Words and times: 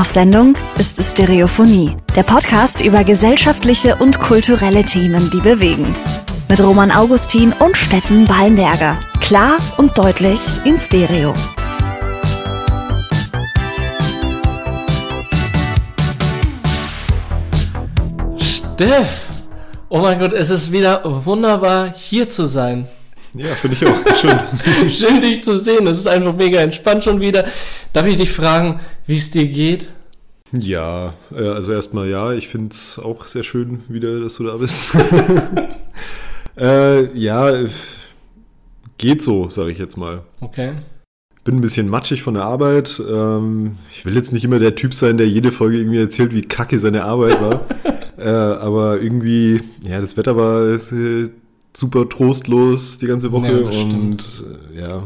Auf 0.00 0.08
Sendung 0.08 0.54
ist 0.78 0.96
Stereophonie, 1.04 1.94
der 2.16 2.22
Podcast 2.22 2.80
über 2.80 3.04
gesellschaftliche 3.04 3.96
und 3.96 4.18
kulturelle 4.18 4.82
Themen, 4.82 5.28
die 5.30 5.40
bewegen. 5.40 5.92
Mit 6.48 6.58
Roman 6.62 6.90
Augustin 6.90 7.52
und 7.58 7.76
Steffen 7.76 8.24
Ballenberger. 8.24 8.96
Klar 9.20 9.58
und 9.76 9.98
deutlich 9.98 10.40
in 10.64 10.78
Stereo. 10.78 11.34
Steff! 18.38 19.28
Oh 19.90 19.98
mein 19.98 20.18
Gott, 20.18 20.32
es 20.32 20.48
ist 20.48 20.72
wieder 20.72 21.02
wunderbar 21.26 21.92
hier 21.94 22.26
zu 22.30 22.46
sein. 22.46 22.88
Ja, 23.34 23.46
finde 23.54 23.76
ich 23.76 23.86
auch. 23.86 24.16
Schön. 24.16 24.90
Schön, 24.90 25.20
dich 25.20 25.44
zu 25.44 25.56
sehen. 25.56 25.86
Es 25.86 25.98
ist 25.98 26.08
einfach 26.08 26.34
mega 26.34 26.60
entspannt 26.60 27.04
schon 27.04 27.20
wieder. 27.20 27.44
Darf 27.92 28.06
ich 28.06 28.16
dich 28.16 28.32
fragen, 28.32 28.80
wie 29.06 29.18
es 29.18 29.30
dir 29.30 29.46
geht? 29.46 29.88
Ja, 30.52 31.14
äh, 31.32 31.48
also 31.48 31.72
erstmal 31.72 32.08
ja, 32.08 32.32
ich 32.32 32.48
finde 32.48 32.70
es 32.70 32.98
auch 32.98 33.26
sehr 33.26 33.44
schön 33.44 33.84
wieder, 33.88 34.18
dass 34.18 34.34
du 34.34 34.44
da 34.44 34.56
bist. 34.56 34.92
äh, 36.58 37.16
ja, 37.16 37.66
geht 38.98 39.22
so, 39.22 39.48
sage 39.48 39.70
ich 39.70 39.78
jetzt 39.78 39.96
mal. 39.96 40.22
Okay. 40.40 40.72
Bin 41.44 41.56
ein 41.56 41.60
bisschen 41.60 41.88
matschig 41.88 42.22
von 42.22 42.34
der 42.34 42.44
Arbeit. 42.44 43.00
Ähm, 43.08 43.78
ich 43.90 44.04
will 44.04 44.14
jetzt 44.14 44.32
nicht 44.32 44.44
immer 44.44 44.58
der 44.58 44.74
Typ 44.74 44.92
sein, 44.92 45.16
der 45.16 45.28
jede 45.28 45.52
Folge 45.52 45.78
irgendwie 45.78 46.00
erzählt, 46.00 46.34
wie 46.34 46.42
kacke 46.42 46.78
seine 46.78 47.04
Arbeit 47.04 47.40
war. 47.40 47.64
äh, 48.18 48.28
aber 48.28 49.00
irgendwie, 49.00 49.62
ja, 49.84 50.00
das 50.00 50.16
Wetter 50.16 50.36
war 50.36 50.66
äh, 50.68 51.30
super 51.76 52.08
trostlos 52.08 52.98
die 52.98 53.06
ganze 53.06 53.32
Woche 53.32 53.62
Ja, 53.62 53.80
und 53.82 54.42
äh, 54.74 54.80
ja, 54.80 55.02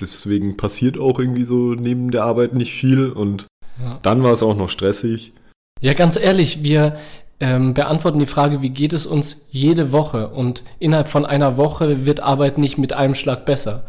deswegen 0.00 0.56
passiert 0.56 0.98
auch 0.98 1.18
irgendwie 1.18 1.44
so 1.44 1.74
neben 1.74 2.10
der 2.10 2.24
Arbeit 2.24 2.54
nicht 2.54 2.72
viel 2.72 3.10
und 3.10 3.46
Ja. 3.80 3.98
dann 4.02 4.22
war 4.22 4.32
es 4.32 4.42
auch 4.42 4.56
noch 4.56 4.70
stressig. 4.70 5.32
Ja, 5.80 5.92
ganz 5.94 6.16
ehrlich, 6.16 6.62
wir 6.64 6.96
ähm, 7.40 7.74
beantworten 7.74 8.18
die 8.18 8.26
Frage, 8.26 8.62
wie 8.62 8.70
geht 8.70 8.92
es 8.92 9.06
uns 9.06 9.46
jede 9.50 9.92
Woche? 9.92 10.28
Und 10.28 10.64
innerhalb 10.80 11.08
von 11.08 11.24
einer 11.24 11.56
Woche 11.56 12.04
wird 12.04 12.18
Arbeit 12.20 12.58
nicht 12.58 12.78
mit 12.78 12.92
einem 12.92 13.14
Schlag 13.14 13.44
besser. 13.46 13.84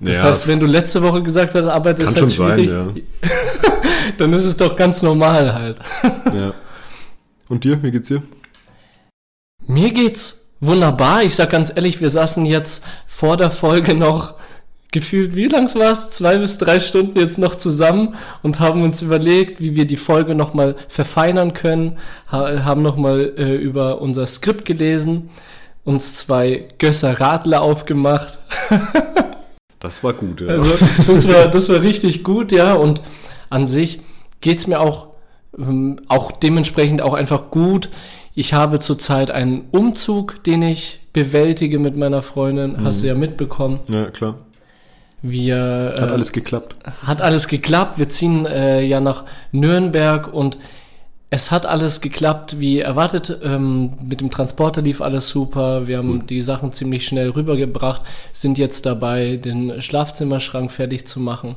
Das 0.00 0.18
Ja, 0.20 0.24
heißt, 0.28 0.46
wenn 0.48 0.60
du 0.60 0.66
letzte 0.66 1.02
Woche 1.02 1.22
gesagt 1.22 1.54
hast, 1.54 1.64
Arbeit 1.64 1.98
ist 2.00 2.14
halt 2.20 2.30
schwierig, 2.32 2.68
sein, 2.68 3.00
dann 4.18 4.32
ist 4.34 4.44
es 4.44 4.56
doch 4.56 4.76
ganz 4.76 5.02
normal 5.02 5.54
halt. 5.54 5.78
ja. 6.34 6.52
Und 7.48 7.64
dir, 7.64 7.82
wie 7.82 7.90
geht's 7.90 8.08
dir? 8.08 8.22
Mir 9.66 9.90
geht's 9.92 10.39
wunderbar. 10.60 11.22
Ich 11.22 11.34
sag 11.34 11.50
ganz 11.50 11.72
ehrlich, 11.74 12.00
wir 12.00 12.10
saßen 12.10 12.46
jetzt 12.46 12.84
vor 13.06 13.36
der 13.36 13.50
Folge 13.50 13.94
noch 13.94 14.34
gefühlt, 14.92 15.36
wie 15.36 15.46
lang 15.46 15.72
war 15.76 15.92
es? 15.92 16.10
Zwei 16.10 16.38
bis 16.38 16.58
drei 16.58 16.80
Stunden 16.80 17.18
jetzt 17.18 17.38
noch 17.38 17.54
zusammen 17.54 18.14
und 18.42 18.60
haben 18.60 18.82
uns 18.82 19.02
überlegt, 19.02 19.60
wie 19.60 19.76
wir 19.76 19.86
die 19.86 19.96
Folge 19.96 20.34
nochmal 20.34 20.76
verfeinern 20.88 21.54
können, 21.54 21.98
ha 22.30 22.64
haben 22.64 22.82
nochmal 22.82 23.32
äh, 23.36 23.54
über 23.54 24.00
unser 24.00 24.26
Skript 24.26 24.64
gelesen, 24.64 25.30
uns 25.84 26.16
zwei 26.16 26.68
Gösser 26.78 27.20
Radler 27.20 27.62
aufgemacht. 27.62 28.38
Das 29.80 30.04
war 30.04 30.12
gut, 30.12 30.42
ja. 30.42 30.48
Also 30.48 30.72
das 31.06 31.26
war, 31.26 31.48
das 31.48 31.70
war 31.70 31.80
richtig 31.80 32.22
gut, 32.22 32.52
ja. 32.52 32.74
Und 32.74 33.00
an 33.48 33.66
sich 33.66 34.00
geht's 34.42 34.66
mir 34.66 34.78
auch, 34.78 35.08
ähm, 35.58 35.96
auch 36.06 36.32
dementsprechend 36.32 37.00
auch 37.00 37.14
einfach 37.14 37.50
gut. 37.50 37.88
Ich 38.34 38.54
habe 38.54 38.78
zurzeit 38.78 39.30
einen 39.30 39.62
Umzug, 39.72 40.42
den 40.44 40.62
ich 40.62 41.00
bewältige 41.12 41.78
mit 41.78 41.96
meiner 41.96 42.22
Freundin. 42.22 42.82
Hast 42.84 43.02
du 43.02 43.06
ja 43.08 43.14
mitbekommen. 43.14 43.80
ja, 43.88 44.10
klar. 44.10 44.36
Wir 45.22 45.92
Hat 45.98 46.08
äh, 46.08 46.12
alles 46.12 46.32
geklappt. 46.32 46.76
hat 47.04 47.20
alles 47.20 47.46
geklappt. 47.46 47.98
Wir 47.98 48.08
ziehen 48.08 48.46
äh, 48.46 48.80
ja 48.82 49.00
nach 49.00 49.24
Nürnberg 49.52 50.32
und 50.32 50.56
es 51.28 51.50
hat 51.50 51.66
alles 51.66 52.00
geklappt 52.00 52.58
wie 52.58 52.78
erwartet. 52.78 53.38
Ähm, 53.42 53.92
mit 54.02 54.20
dem 54.22 54.30
Transporter 54.30 54.80
lief 54.80 55.02
alles 55.02 55.28
super. 55.28 55.86
Wir 55.86 55.98
haben 55.98 56.26
die 56.26 56.40
Sachen 56.40 56.72
ziemlich 56.72 57.06
schnell 57.06 57.28
rübergebracht, 57.30 58.02
sind 58.32 58.56
jetzt 58.56 58.86
dabei, 58.86 59.36
den 59.36 59.82
Schlafzimmerschrank 59.82 60.72
fertig 60.72 61.06
zu 61.06 61.20
machen. 61.20 61.56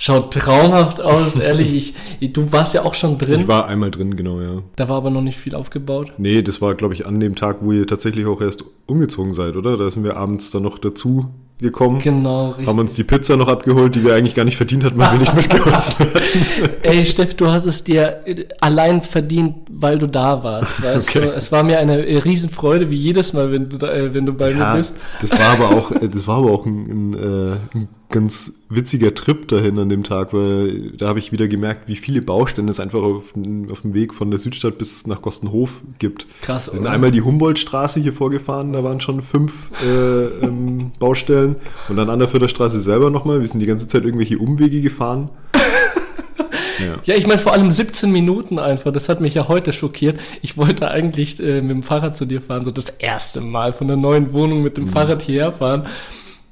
Schaut 0.00 0.32
traumhaft 0.32 1.00
aus, 1.00 1.36
ehrlich. 1.38 1.94
Ich, 2.20 2.32
du 2.32 2.52
warst 2.52 2.72
ja 2.72 2.84
auch 2.84 2.94
schon 2.94 3.18
drin. 3.18 3.40
Ich 3.40 3.48
war 3.48 3.66
einmal 3.66 3.90
drin, 3.90 4.16
genau, 4.16 4.40
ja. 4.40 4.62
da 4.76 4.88
war 4.88 4.96
aber 4.96 5.10
noch 5.10 5.22
nicht 5.22 5.36
viel 5.38 5.56
aufgebaut. 5.56 6.12
Nee, 6.18 6.42
das 6.42 6.62
war, 6.62 6.74
glaube 6.76 6.94
ich, 6.94 7.04
an 7.06 7.18
dem 7.18 7.34
Tag, 7.34 7.58
wo 7.62 7.72
ihr 7.72 7.84
tatsächlich 7.86 8.24
auch 8.26 8.40
erst 8.40 8.64
umgezogen 8.86 9.34
seid, 9.34 9.56
oder? 9.56 9.76
Da 9.76 9.90
sind 9.90 10.04
wir 10.04 10.16
abends 10.16 10.52
dann 10.52 10.62
noch 10.62 10.78
dazu 10.78 11.26
gekommen. 11.60 12.00
Genau, 12.00 12.50
richtig. 12.50 12.68
Haben 12.68 12.78
uns 12.78 12.94
die 12.94 13.02
Pizza 13.02 13.36
noch 13.36 13.48
abgeholt, 13.48 13.96
die 13.96 14.04
wir 14.04 14.14
eigentlich 14.14 14.36
gar 14.36 14.44
nicht 14.44 14.56
verdient 14.56 14.84
hatten, 14.84 14.96
weil 14.98 15.10
wir 15.14 15.18
nicht 15.18 15.34
mitgeholfen 15.34 16.06
haben. 16.14 16.70
Ey, 16.82 17.04
Steff, 17.04 17.34
du 17.34 17.48
hast 17.48 17.66
es 17.66 17.82
dir 17.82 18.20
allein 18.60 19.02
verdient, 19.02 19.56
weil 19.68 19.98
du 19.98 20.06
da 20.06 20.44
warst. 20.44 20.80
Weißt 20.80 21.08
Okay. 21.08 21.26
du? 21.26 21.32
Es 21.34 21.50
war 21.50 21.64
mir 21.64 21.80
eine 21.80 22.24
Riesenfreude, 22.24 22.88
wie 22.90 22.96
jedes 22.96 23.32
Mal, 23.32 23.50
wenn 23.50 23.68
du, 23.68 23.76
da, 23.78 23.92
äh, 23.92 24.14
wenn 24.14 24.24
du 24.26 24.32
bei 24.34 24.54
mir 24.54 24.74
bist. 24.76 25.00
das 25.20 25.32
war 25.32 25.60
aber 25.60 25.70
auch, 25.76 25.90
äh, 25.90 26.08
das 26.08 26.28
war 26.28 26.36
aber 26.38 26.52
auch 26.52 26.64
ein, 26.64 27.10
ein, 27.10 27.14
äh, 27.14 27.56
ein 27.76 27.88
ganz 28.10 28.54
witziger 28.70 29.14
Trip 29.14 29.46
dahin 29.48 29.78
an 29.78 29.88
dem 29.90 30.02
Tag, 30.02 30.32
weil 30.32 30.92
da 30.92 31.08
habe 31.08 31.18
ich 31.18 31.30
wieder 31.30 31.46
gemerkt, 31.46 31.88
wie 31.88 31.96
viele 31.96 32.22
Baustellen 32.22 32.68
es 32.68 32.80
einfach 32.80 33.00
auf, 33.02 33.32
dem- 33.34 33.70
auf 33.70 33.82
dem 33.82 33.92
Weg 33.92 34.14
von 34.14 34.30
der 34.30 34.38
Südstadt 34.40 34.78
bis 34.78 35.06
nach 35.06 35.20
Gostenhof 35.20 35.70
gibt. 35.98 36.26
Krass, 36.40 36.68
Wir 36.68 36.72
sind 36.76 36.82
oder? 36.86 36.92
einmal 36.92 37.10
die 37.10 37.20
Humboldtstraße 37.20 38.00
hier 38.00 38.14
vorgefahren, 38.14 38.72
da 38.72 38.82
waren 38.82 39.00
schon 39.00 39.20
fünf 39.20 39.70
äh, 39.84 40.24
ähm, 40.46 40.92
Baustellen. 40.98 41.56
Und 41.90 41.96
dann 41.96 42.08
an 42.08 42.18
der 42.18 42.28
Förderstraße 42.28 42.80
selber 42.80 43.10
nochmal. 43.10 43.40
Wir 43.40 43.48
sind 43.48 43.60
die 43.60 43.66
ganze 43.66 43.86
Zeit 43.86 44.04
irgendwelche 44.04 44.38
Umwege 44.38 44.80
gefahren. 44.80 45.28
ja. 46.78 46.94
Ja, 47.04 47.14
ich 47.14 47.26
meine 47.26 47.38
vor 47.40 47.52
allem 47.52 47.70
17 47.70 48.10
Minuten 48.10 48.58
einfach. 48.58 48.92
Das 48.92 49.08
hat 49.10 49.20
mich 49.20 49.34
ja 49.34 49.48
heute 49.48 49.72
schockiert. 49.72 50.18
Ich 50.42 50.56
wollte 50.56 50.90
eigentlich 50.90 51.40
äh, 51.42 51.60
mit 51.60 51.70
dem 51.72 51.82
Fahrrad 51.82 52.16
zu 52.16 52.24
dir 52.24 52.40
fahren, 52.40 52.64
so 52.64 52.70
das 52.70 52.88
erste 52.88 53.40
Mal 53.42 53.72
von 53.74 53.86
der 53.88 53.96
neuen 53.98 54.32
Wohnung 54.32 54.62
mit 54.62 54.76
dem 54.78 54.84
Mhm. 54.84 54.88
Fahrrad 54.88 55.22
hierher 55.22 55.52
fahren. 55.52 55.86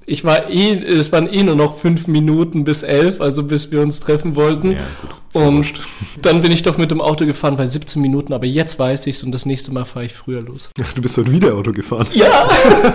Ich 0.08 0.24
war 0.24 0.48
eh, 0.50 0.72
es 0.84 1.10
waren 1.10 1.28
eh 1.32 1.42
nur 1.42 1.56
noch 1.56 1.78
fünf 1.78 2.06
Minuten 2.06 2.62
bis 2.62 2.84
elf, 2.84 3.20
also 3.20 3.42
bis 3.42 3.72
wir 3.72 3.80
uns 3.80 3.98
treffen 3.98 4.36
wollten. 4.36 4.72
Ja, 4.72 4.78
gut. 5.02 5.10
Ja 5.34 5.42
Und 5.42 5.74
dann 6.22 6.42
bin 6.42 6.52
ich 6.52 6.62
doch 6.62 6.78
mit 6.78 6.92
dem 6.92 7.00
Auto 7.00 7.26
gefahren 7.26 7.56
bei 7.56 7.66
17 7.66 8.00
Minuten, 8.00 8.32
aber 8.32 8.46
jetzt 8.46 8.78
weiß 8.78 9.08
ich's 9.08 9.24
und 9.24 9.32
das 9.32 9.46
nächste 9.46 9.72
Mal 9.72 9.84
fahre 9.84 10.06
ich 10.06 10.14
früher 10.14 10.40
los. 10.42 10.70
Du 10.94 11.02
bist 11.02 11.18
heute 11.18 11.32
wieder 11.32 11.54
Auto 11.54 11.72
gefahren. 11.72 12.06
Ja! 12.14 12.48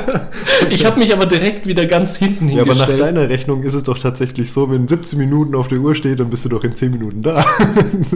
ich 0.69 0.85
habe 0.85 0.99
mich 0.99 1.13
aber 1.13 1.25
direkt 1.25 1.67
wieder 1.67 1.85
ganz 1.85 2.15
hinten 2.15 2.47
Ja, 2.47 2.61
aber 2.61 2.75
nach 2.75 2.87
hingestellt. 2.87 3.01
deiner 3.01 3.29
Rechnung 3.29 3.63
ist 3.63 3.73
es 3.73 3.83
doch 3.83 3.99
tatsächlich 3.99 4.49
so, 4.49 4.71
wenn 4.71 4.87
17 4.87 5.19
Minuten 5.19 5.53
auf 5.53 5.67
der 5.67 5.79
Uhr 5.79 5.93
steht, 5.93 6.21
dann 6.21 6.29
bist 6.29 6.45
du 6.45 6.49
doch 6.49 6.63
in 6.63 6.75
10 6.75 6.91
Minuten 6.91 7.21
da. 7.21 7.45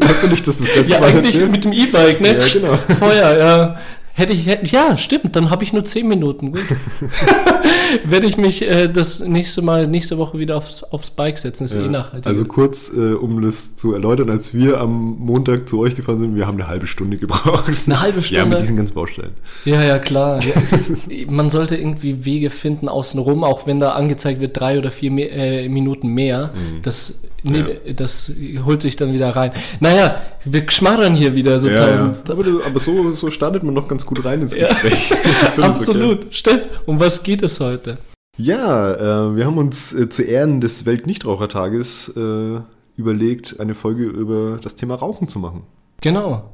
Hast 0.07 0.23
du 0.23 0.27
nicht 0.27 0.47
das 0.47 0.59
das 0.59 0.73
letzte 0.73 0.94
ja, 0.94 1.00
Mal 1.01 1.09
eigentlich 1.09 1.33
erzählt? 1.35 1.51
mit 1.51 1.66
dem 1.66 1.73
E-Bike, 1.73 2.22
ne? 2.22 2.38
Ja, 2.38 2.45
genau. 2.51 2.79
Vorher, 2.97 3.38
ja. 3.38 3.77
Hätte 4.18 4.31
ich, 4.31 4.46
hätte, 4.48 4.66
ja, 4.68 4.96
stimmt, 4.96 5.36
dann 5.36 5.50
habe 5.50 5.66
ich 5.66 5.74
nur 5.74 5.84
10 5.84 6.08
Minuten. 6.08 6.53
Gut. 6.53 6.62
Werde 8.06 8.28
ich 8.28 8.38
mich 8.38 8.62
äh, 8.62 8.88
das 8.88 9.20
nächste 9.20 9.62
Mal, 9.62 9.88
nächste 9.88 10.18
Woche 10.18 10.40
wieder 10.40 10.56
aufs, 10.56 10.84
aufs 10.84 11.09
Bike 11.12 11.38
setzen. 11.38 11.66
Ist 11.66 11.76
eh 11.76 11.84
Ja. 11.84 11.90
nachhaltig. 11.90 12.25
Also 12.28 12.46
kurz, 12.46 12.90
äh, 12.96 13.14
um 13.14 13.42
das 13.42 13.75
zu 13.75 13.94
erläutern, 13.94 14.30
als 14.30 14.54
wir 14.54 14.80
am 14.80 15.18
Montag 15.20 15.68
zu 15.68 15.80
euch 15.80 15.96
gefahren 15.96 16.20
sind, 16.22 16.36
wir 16.36 16.48
haben 16.48 16.56
eine 16.59 16.68
halbe 16.70 16.88
Stunde 16.88 17.18
gebraucht. 17.18 17.66
Eine 17.86 18.02
halbe 18.02 18.20
Ja, 18.20 18.24
Stunde? 18.24 18.46
mit 18.48 18.59
diesen 18.62 18.78
ganzen 18.78 18.94
Baustellen. 18.96 19.31
Ja, 19.66 19.84
ja, 19.84 20.00
klar. 20.00 20.40
Ja. 20.46 21.31
Man 21.31 21.50
sollte 21.50 21.75
irgendwie 21.75 22.24
Wege 22.25 22.50
finden 22.50 22.88
außenrum, 22.88 23.44
auch 23.44 23.68
wenn 23.68 23.80
da 23.80 23.90
angezeigt 23.92 24.40
wird, 24.40 24.58
drei 24.59 24.78
oder 24.80 24.92
vier 24.92 25.12
Me 25.12 25.30
äh, 25.30 25.68
Minuten 25.70 26.08
mehr. 26.09 26.52
Das, 26.84 27.22
ne, 27.44 27.78
das 27.96 28.31
holt 28.66 28.81
sich 28.81 28.96
dann 28.96 29.14
wieder 29.14 29.36
rein. 29.36 29.52
Naja, 29.80 30.22
wir 30.46 30.64
schmarrn 30.70 31.16
hier 31.16 31.36
wieder 31.36 31.59
so 31.59 31.68
Ja, 31.68 31.74
ja. 31.74 31.92
tausend. 31.98 32.30
Aber, 32.30 32.44
aber 32.66 32.80
so, 32.80 33.12
so 33.12 33.30
startet 33.30 33.64
man 33.64 33.74
noch 33.74 33.88
ganz 33.88 34.05
gut 34.06 34.24
rein 34.26 34.42
ins 34.42 34.56
Ja. 34.56 34.68
Gespräch. 34.70 35.12
Es 35.58 35.64
Absolut. 35.64 36.28
Steff, 36.34 36.62
um 36.86 37.00
was 37.00 37.24
geht 37.24 37.42
es 37.44 37.60
heute? 37.60 37.98
Ja, 38.38 39.30
äh, 39.31 39.36
wir 39.36 39.46
haben 39.46 39.57
uns 39.57 39.94
äh, 39.94 40.10
zu 40.10 40.22
Ehren 40.22 40.60
des 40.62 40.86
Weltnichtrauchertages 40.86 42.13
äh, 42.18 42.60
überlegt, 42.98 43.60
eine 43.60 43.75
Folge 43.75 44.04
über 44.04 44.60
das 44.62 44.75
Thema 44.75 44.96
Rauchen 44.96 45.28
zu 45.28 45.40
machen. 45.40 45.63
Genau. 46.02 46.54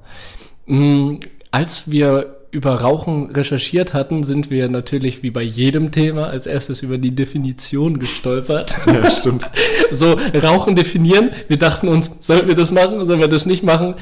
Mm, 0.67 1.15
Als 1.51 1.89
wir 1.89 2.37
über 2.51 2.81
Rauchen 2.81 3.31
recherchiert 3.31 3.93
hatten, 3.93 4.23
sind 4.23 4.49
wir 4.51 4.67
natürlich 4.69 5.23
wie 5.23 5.31
bei 5.31 5.41
jedem 5.41 5.91
Thema 5.91 6.27
als 6.27 6.45
erstes 6.47 6.81
über 6.81 6.97
die 6.97 7.15
Definition 7.15 7.97
gestolpert. 7.99 8.75
Ja, 8.85 9.09
stimmt. 9.09 9.49
so, 9.89 10.17
Rauchen 10.35 10.75
definieren. 10.75 11.31
Wir 11.47 11.57
dachten 11.57 11.87
uns, 11.87 12.17
sollen 12.19 12.47
wir 12.47 12.55
das 12.55 12.71
machen, 12.71 13.03
sollen 13.05 13.21
wir 13.21 13.27
das 13.29 13.45
nicht 13.45 13.63
machen? 13.63 13.95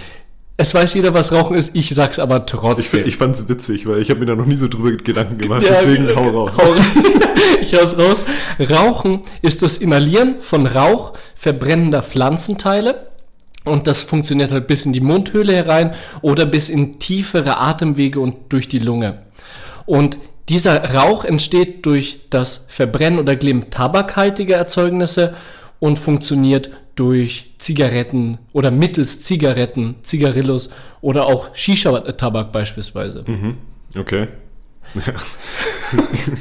Es 0.62 0.74
weiß 0.74 0.94
jeder, 0.96 1.14
was 1.14 1.32
Rauchen 1.32 1.56
ist, 1.56 1.74
ich 1.74 1.90
sag's 1.96 2.20
aber 2.20 2.40
Ich, 2.40 2.44
trotzdem. 2.48 3.08
ich 3.08 3.16
fand 3.16 3.34
es 3.34 3.48
witzig, 3.48 3.88
weil 3.88 4.02
ich 4.02 4.10
habe 4.10 4.20
mir 4.20 4.26
da 4.26 4.36
noch 4.36 4.46
nie 4.46 4.58
so 4.58 4.68
drüber 4.68 4.92
Gedanken 4.92 5.38
gemacht. 5.38 5.64
Ja, 5.64 5.70
deswegen 5.70 6.10
äh, 6.10 6.16
hau 6.18 6.30
raus. 6.30 6.52
hau- 6.58 6.76
ich 7.62 7.74
hau's 7.74 7.98
raus. 7.98 8.26
Rauchen 8.70 9.22
ist 9.42 9.62
das 9.62 9.78
Inhalieren 9.78 10.36
von 10.42 10.68
Rauch 10.68 11.14
verbrennender 11.36 12.04
Pflanzenteile. 12.04 13.08
Und 13.64 13.88
das 13.88 14.04
funktioniert 14.04 14.52
halt 14.52 14.68
bis 14.68 14.86
in 14.86 14.92
die 14.92 15.00
Mundhöhle 15.00 15.54
herein 15.54 15.94
oder 16.22 16.46
bis 16.46 16.68
in 16.68 17.00
tiefere 17.00 17.58
Atemwege 17.58 18.20
und 18.20 18.36
durch 18.50 18.68
die 18.68 18.80
Lunge. 18.80 19.20
Und 19.86 20.18
dieser 20.50 20.94
Rauch 20.94 21.24
entsteht 21.24 21.86
durch 21.86 22.22
das 22.32 22.66
Verbrennen 22.68 23.20
oder 23.20 23.38
Glimmen 23.38 23.70
tabakhaltiger 23.70 24.58
Erzeugnisse 24.58 25.36
und 25.80 25.98
funktioniert 25.98 26.70
durch 26.96 27.56
Zigaretten 27.58 28.40
oder 28.54 28.72
mittels 28.72 29.22
Zigaretten, 29.22 29.96
Zigarillos 30.04 30.70
oder 31.02 31.26
auch 31.28 31.56
Shisha-Tabak 31.56 32.52
beispielsweise. 32.52 33.24
Mhm. 33.26 33.58
Okay. 33.98 34.28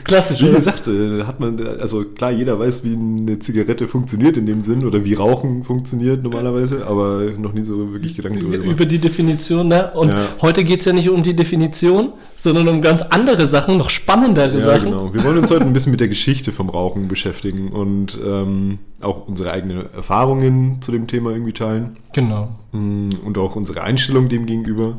Klassisch, 0.05 0.43
Wie 0.43 0.51
gesagt, 0.51 0.87
äh, 0.87 1.23
hat 1.25 1.41
man, 1.41 1.59
also 1.81 2.05
klar, 2.05 2.31
jeder 2.31 2.59
weiß, 2.59 2.85
wie 2.85 2.95
eine 2.95 3.39
Zigarette 3.39 3.89
funktioniert 3.89 4.37
in 4.37 4.47
dem 4.47 4.61
Sinn 4.63 4.85
oder 4.87 5.05
wie 5.05 5.15
Rauchen 5.15 5.65
funktioniert 5.65 6.23
normalerweise, 6.23 6.87
aber 6.87 7.25
noch 7.39 7.53
nie 7.53 7.63
so 7.63 7.93
wirklich 7.93 8.15
Gedanken 8.17 8.41
darüber. 8.51 8.65
Über 8.73 8.87
die 8.87 8.99
Definition, 8.99 9.69
ne? 9.69 9.91
Und 9.95 10.09
Ja. 10.11 10.21
heute 10.43 10.65
geht 10.65 10.81
es 10.81 10.87
ja 10.87 10.93
nicht 10.93 11.09
um 11.09 11.23
die 11.23 11.35
Definition, 11.35 12.13
sondern 12.37 12.69
um 12.69 12.83
ganz 12.83 13.03
andere 13.03 13.47
Sachen, 13.47 13.77
noch 13.79 13.91
spannendere 13.91 14.55
Ja, 14.55 14.61
Sachen. 14.61 14.87
genau. 14.87 15.13
Wir 15.15 15.25
wollen 15.25 15.39
uns 15.39 15.51
heute 15.51 15.65
ein 15.65 15.73
bisschen 15.73 15.91
mit 15.93 16.01
der 16.01 16.09
Geschichte 16.09 16.53
vom 16.53 16.69
Rauchen 16.71 17.09
beschäftigen 17.09 17.69
und 17.71 18.19
ähm, 18.25 18.79
auch 19.01 19.27
unsere 19.29 19.51
eigenen 19.53 19.93
Erfahrungen 19.95 20.81
zu 20.81 20.93
dem 20.93 21.07
Thema 21.07 21.31
irgendwie 21.31 21.53
teilen 21.53 21.97
Genau. 22.13 22.57
Mm, 22.73 23.11
und 23.25 23.39
auch 23.39 23.57
unsere 23.57 23.83
Einstellung 23.83 24.29
dem 24.29 24.47
gegenüber. 24.47 24.97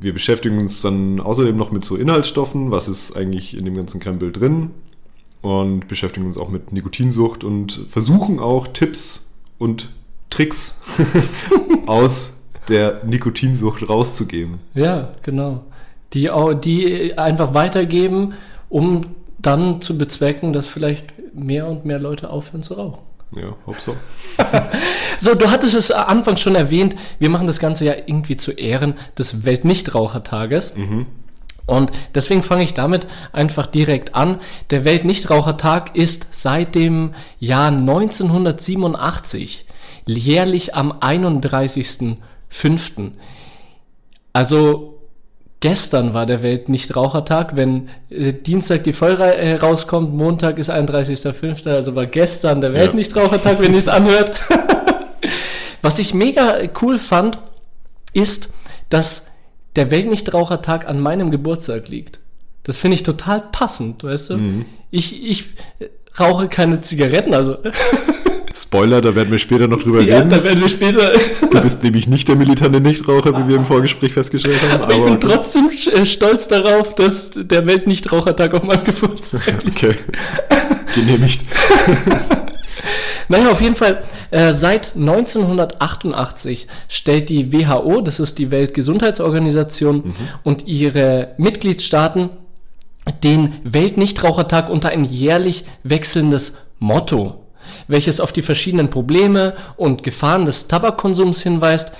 Wir 0.00 0.12
beschäftigen 0.12 0.58
uns 0.58 0.80
dann 0.80 1.20
außerdem 1.20 1.56
noch 1.56 1.72
mit 1.72 1.84
so 1.84 1.96
Inhaltsstoffen, 1.96 2.70
was 2.70 2.88
ist 2.88 3.16
eigentlich 3.16 3.56
in 3.56 3.64
dem 3.64 3.74
ganzen 3.74 4.00
Krempel 4.00 4.32
drin 4.32 4.70
und 5.42 5.88
beschäftigen 5.88 6.26
uns 6.26 6.38
auch 6.38 6.48
mit 6.48 6.72
Nikotinsucht 6.72 7.44
und 7.44 7.84
versuchen 7.88 8.38
auch 8.38 8.68
Tipps 8.68 9.30
und 9.58 9.88
Tricks 10.30 10.80
aus 11.86 12.38
der 12.68 13.04
Nikotinsucht 13.04 13.88
rauszugeben. 13.88 14.58
Ja, 14.74 15.12
genau. 15.22 15.64
Die, 16.12 16.30
die 16.62 17.18
einfach 17.18 17.54
weitergeben, 17.54 18.34
um 18.68 19.06
dann 19.38 19.80
zu 19.80 19.98
bezwecken, 19.98 20.52
dass 20.52 20.68
vielleicht 20.68 21.12
mehr 21.34 21.68
und 21.68 21.84
mehr 21.84 21.98
Leute 21.98 22.30
aufhören 22.30 22.62
zu 22.62 22.74
rauchen. 22.74 23.07
Ja, 23.36 23.54
hopp 23.66 23.76
so. 23.84 23.94
So, 25.18 25.34
du 25.34 25.50
hattest 25.50 25.74
es 25.74 25.90
anfangs 25.90 26.40
schon 26.40 26.54
erwähnt, 26.54 26.94
wir 27.18 27.28
machen 27.28 27.48
das 27.48 27.58
Ganze 27.58 27.84
ja 27.84 27.94
irgendwie 27.94 28.36
zu 28.36 28.52
Ehren 28.52 28.94
des 29.18 29.44
Weltnichtrauchertages. 29.44 30.74
Und 31.66 31.90
deswegen 32.14 32.44
fange 32.44 32.62
ich 32.64 32.72
damit 32.72 33.06
einfach 33.32 33.66
direkt 33.66 34.14
an. 34.14 34.40
Der 34.70 34.84
Weltnichtrauchertag 34.84 35.96
ist 35.96 36.34
seit 36.34 36.76
dem 36.76 37.14
Jahr 37.38 37.68
1987 37.68 39.66
jährlich 40.06 40.74
am 40.74 40.92
31.05. 40.92 43.12
Also 44.32 44.97
gestern 45.60 46.14
war 46.14 46.26
der 46.26 46.42
Weltnichtrauchertag. 46.42 47.56
Wenn 47.56 47.88
äh, 48.10 48.32
Dienstag 48.32 48.84
die 48.84 48.92
Folge 48.92 49.24
äh, 49.24 49.56
rauskommt, 49.56 50.14
Montag 50.14 50.58
ist 50.58 50.70
31.05. 50.70 51.68
Also 51.70 51.94
war 51.94 52.06
gestern 52.06 52.60
der 52.60 52.70
Ja. 52.70 52.76
Weltnichtrauchertag, 52.80 53.60
wenn 53.60 53.72
ihr 53.72 53.78
es 53.78 53.88
anhört. 53.88 54.32
Was 55.82 55.98
ich 55.98 56.14
mega 56.14 56.56
cool 56.82 56.98
fand, 56.98 57.38
ist, 58.12 58.50
dass 58.88 59.32
der 59.76 59.90
Weltnichtrauchertag 59.90 60.88
an 60.88 61.00
meinem 61.00 61.30
Geburtstag 61.30 61.88
liegt. 61.88 62.20
Das 62.64 62.78
finde 62.78 62.96
ich 62.96 63.02
total 63.02 63.42
passend, 63.52 64.04
weißt 64.04 64.30
du? 64.30 64.64
Ich, 64.90 65.24
ich 65.24 65.44
äh, 65.78 65.86
rauche 66.18 66.48
keine 66.48 66.80
Zigaretten, 66.80 67.32
also 67.34 67.56
Spoiler, 68.60 69.00
da 69.00 69.14
werden 69.14 69.30
wir 69.30 69.38
später 69.38 69.68
noch 69.68 69.82
drüber 69.82 70.00
ja, 70.00 70.18
reden. 70.18 70.30
da 70.30 70.42
werden 70.42 70.60
wir 70.60 70.68
später. 70.68 71.12
Du 71.50 71.60
bist 71.60 71.82
nämlich 71.84 72.08
nicht 72.08 72.26
der 72.28 72.36
militante 72.36 72.80
Nichtraucher, 72.80 73.36
wie 73.38 73.48
wir 73.48 73.56
im 73.56 73.64
Vorgespräch 73.64 74.12
festgestellt 74.12 74.60
haben. 74.70 74.82
Aber 74.82 74.94
ich 74.94 75.04
bin 75.04 75.20
trotzdem 75.20 75.70
äh, 75.70 76.04
stolz 76.04 76.48
darauf, 76.48 76.94
dass 76.94 77.30
der 77.34 77.66
Weltnichtrauchertag 77.66 78.54
auf 78.54 78.64
meinem 78.64 78.84
Geburtstag 78.84 79.62
liegt. 79.64 79.76
Okay. 79.76 79.94
Genehmigt. 80.94 81.42
Naja, 83.30 83.50
auf 83.50 83.60
jeden 83.60 83.74
Fall, 83.74 84.04
äh, 84.30 84.54
seit 84.54 84.96
1988 84.96 86.66
stellt 86.88 87.28
die 87.28 87.52
WHO, 87.52 88.00
das 88.00 88.20
ist 88.20 88.38
die 88.38 88.50
Weltgesundheitsorganisation, 88.50 90.14
und 90.44 90.66
ihre 90.66 91.34
Mitgliedstaaten 91.36 92.30
den 93.22 93.54
Weltnichtrauchertag 93.64 94.70
unter 94.70 94.88
ein 94.88 95.04
jährlich 95.04 95.66
wechselndes 95.82 96.58
Motto, 96.78 97.44
welches 97.88 98.20
auf 98.20 98.32
die 98.32 98.42
verschiedenen 98.42 98.90
Probleme 98.90 99.54
und 99.76 100.02
Gefahren 100.02 100.46
des 100.46 100.68
Tabakkonsums 100.68 101.42
hinweist. 101.42 101.92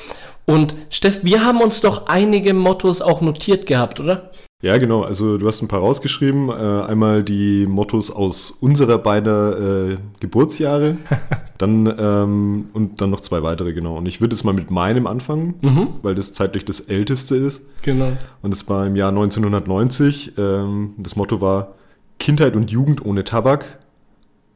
Und 0.47 0.77
Steff, 0.89 1.21
wir 1.25 1.45
haben 1.45 1.61
uns 1.61 1.81
doch 1.81 2.07
einige 2.07 2.55
Mottos 2.55 3.03
auch 3.03 3.21
notiert 3.21 3.67
gehabt, 3.67 4.01
oder? 4.01 4.31
Ja, 4.61 4.77
genau. 4.77 5.03
Also 5.03 5.39
du 5.39 5.47
hast 5.47 5.63
ein 5.63 5.69
paar 5.69 5.81
rausgeschrieben. 5.81 6.49
Äh, 6.49 6.53
einmal 6.53 7.23
die 7.23 7.65
Mottos 7.67 8.11
aus 8.11 8.51
unserer 8.51 8.99
beider 8.99 9.91
äh, 9.91 9.97
Geburtsjahre. 10.19 10.97
dann 11.59 11.87
ähm, 11.99 12.69
und 12.73 13.01
dann 13.01 13.11
noch 13.11 13.21
zwei 13.21 13.43
weitere, 13.45 13.73
genau. 13.73 13.97
Und 13.97 14.07
ich 14.07 14.21
würde 14.21 14.35
jetzt 14.35 14.45
mal 14.45 14.55
mit 14.55 14.71
meinem 14.71 15.07
anfangen, 15.07 15.55
weil 16.03 16.15
das 16.17 16.33
zeitlich 16.33 16.65
das 16.65 16.81
älteste 16.81 17.37
ist. 17.37 17.63
Genau. 17.83 18.13
Und 18.43 18.53
es 18.53 18.69
war 18.69 18.87
im 18.87 18.97
Jahr 18.97 19.11
1990. 19.11 20.33
Ähm, 20.39 20.95
das 20.99 21.15
Motto 21.15 21.41
war 21.41 21.75
Kindheit 22.19 22.57
und 22.57 22.71
Jugend 22.73 23.05
ohne 23.05 23.23
Tabak, 23.23 23.79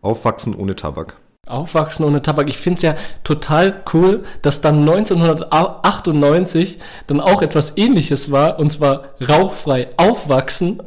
Aufwachsen 0.00 0.54
ohne 0.54 0.74
Tabak. 0.74 1.16
Aufwachsen 1.48 2.04
ohne 2.04 2.22
Tabak. 2.22 2.48
Ich 2.48 2.56
finde 2.58 2.76
es 2.76 2.82
ja 2.82 2.94
total 3.24 3.82
cool, 3.92 4.22
dass 4.42 4.60
dann 4.60 4.88
1998 4.88 6.78
dann 7.08 7.20
auch 7.20 7.42
etwas 7.42 7.76
ähnliches 7.76 8.30
war, 8.30 8.60
und 8.60 8.70
zwar 8.70 9.06
rauchfrei 9.20 9.88
aufwachsen. 9.96 10.80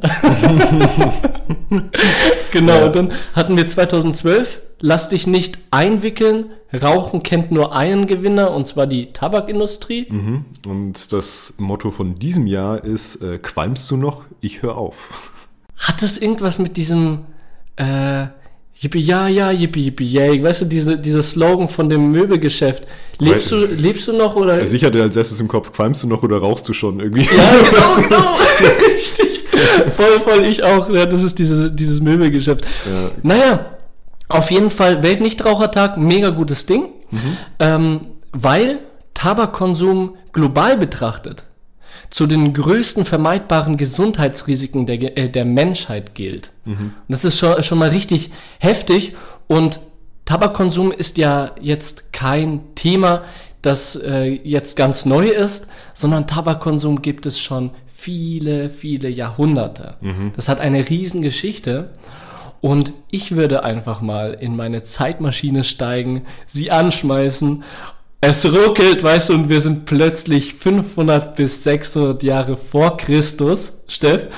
genau, 2.52 2.72
Ja. 2.80 2.88
dann 2.88 3.12
hatten 3.34 3.54
wir 3.58 3.66
2012, 3.68 4.62
lass 4.80 5.10
dich 5.10 5.26
nicht 5.26 5.58
einwickeln, 5.70 6.46
Rauchen 6.72 7.22
kennt 7.22 7.52
nur 7.52 7.76
einen 7.76 8.06
Gewinner, 8.06 8.50
und 8.52 8.66
zwar 8.66 8.86
die 8.86 9.12
Tabakindustrie. 9.12 10.06
Mhm. 10.10 10.46
Und 10.66 11.12
das 11.12 11.52
Motto 11.58 11.90
von 11.90 12.18
diesem 12.18 12.46
Jahr 12.46 12.82
ist, 12.82 13.16
äh, 13.16 13.36
qualmst 13.36 13.90
du 13.90 13.98
noch? 13.98 14.24
Ich 14.40 14.62
höre 14.62 14.78
auf. 14.78 15.32
Hat 15.76 16.02
es 16.02 16.16
irgendwas 16.16 16.58
mit 16.58 16.78
diesem, 16.78 17.26
äh, 17.76 18.28
Yippie 18.78 19.00
ja 19.00 19.26
ja, 19.28 19.50
yippie 19.50 19.84
yippie 19.84 20.04
yay, 20.04 20.42
weißt 20.42 20.62
du, 20.62 20.64
diese, 20.66 20.98
dieser 20.98 21.22
Slogan 21.22 21.68
von 21.68 21.88
dem 21.88 22.12
Möbelgeschäft. 22.12 22.84
Lebst 23.18 23.50
du, 23.50 23.64
lebst 23.64 24.06
du 24.06 24.12
noch 24.12 24.36
oder? 24.36 24.52
Also 24.52 24.76
ich 24.76 24.84
hatte 24.84 25.00
als 25.02 25.16
erstes 25.16 25.40
im 25.40 25.48
Kopf, 25.48 25.72
qualmst 25.72 26.02
du 26.02 26.06
noch 26.06 26.22
oder 26.22 26.36
rauchst 26.38 26.68
du 26.68 26.74
schon 26.74 27.00
irgendwie? 27.00 27.24
Ja, 27.24 27.54
genau, 27.70 28.08
genau. 28.08 28.36
Richtig. 28.96 29.44
Voll, 29.94 30.20
voll, 30.20 30.44
ich 30.44 30.62
auch. 30.62 30.90
Ja, 30.90 31.06
das 31.06 31.22
ist 31.22 31.38
dieses, 31.38 31.74
dieses 31.74 32.00
Möbelgeschäft. 32.00 32.66
Ja. 32.84 33.10
Naja, 33.22 33.66
auf 34.28 34.50
jeden 34.50 34.70
Fall 34.70 35.02
Weltnichtrauchertag, 35.02 35.96
mega 35.96 36.28
gutes 36.30 36.66
Ding. 36.66 36.90
Ähm, 37.58 38.00
weil 38.32 38.80
Tabakkonsum 39.14 40.16
global 40.32 40.76
betrachtet 40.76 41.45
zu 42.10 42.26
den 42.26 42.52
größten 42.54 43.04
vermeidbaren 43.04 43.76
Gesundheitsrisiken 43.76 44.86
der, 44.86 45.16
äh, 45.18 45.28
der 45.28 45.44
Menschheit 45.44 46.14
gilt. 46.14 46.52
Und 46.74 46.94
das 47.08 47.24
ist 47.24 47.38
schon, 47.38 47.62
schon 47.62 47.78
mal 47.78 47.90
richtig 47.90 48.30
heftig. 48.58 49.14
Und 49.46 49.80
Tabakkonsum 50.24 50.92
ist 50.92 51.18
ja 51.18 51.52
jetzt 51.60 52.12
kein 52.12 52.74
Thema, 52.74 53.22
das 53.62 53.96
äh, 53.96 54.24
jetzt 54.24 54.76
ganz 54.76 55.06
neu 55.06 55.28
ist, 55.28 55.68
sondern 55.94 56.26
Tabakkonsum 56.26 57.02
gibt 57.02 57.26
es 57.26 57.40
schon 57.40 57.70
viele, 57.86 58.70
viele 58.70 59.08
Jahrhunderte. 59.08 59.96
Das 60.36 60.48
hat 60.48 60.60
eine 60.60 60.88
Riesengeschichte. 60.88 61.90
Und 62.60 62.92
ich 63.10 63.32
würde 63.36 63.62
einfach 63.62 64.00
mal 64.00 64.32
in 64.34 64.56
meine 64.56 64.82
Zeitmaschine 64.82 65.62
steigen, 65.64 66.24
sie 66.46 66.70
anschmeißen. 66.70 67.64
Es 68.20 68.46
ruckelt, 68.46 69.02
weißt 69.02 69.28
du, 69.28 69.34
und 69.34 69.48
wir 69.48 69.60
sind 69.60 69.84
plötzlich 69.84 70.54
500 70.54 71.36
bis 71.36 71.62
600 71.64 72.22
Jahre 72.22 72.56
vor 72.56 72.96
Christus, 72.96 73.74
Steff, 73.86 74.28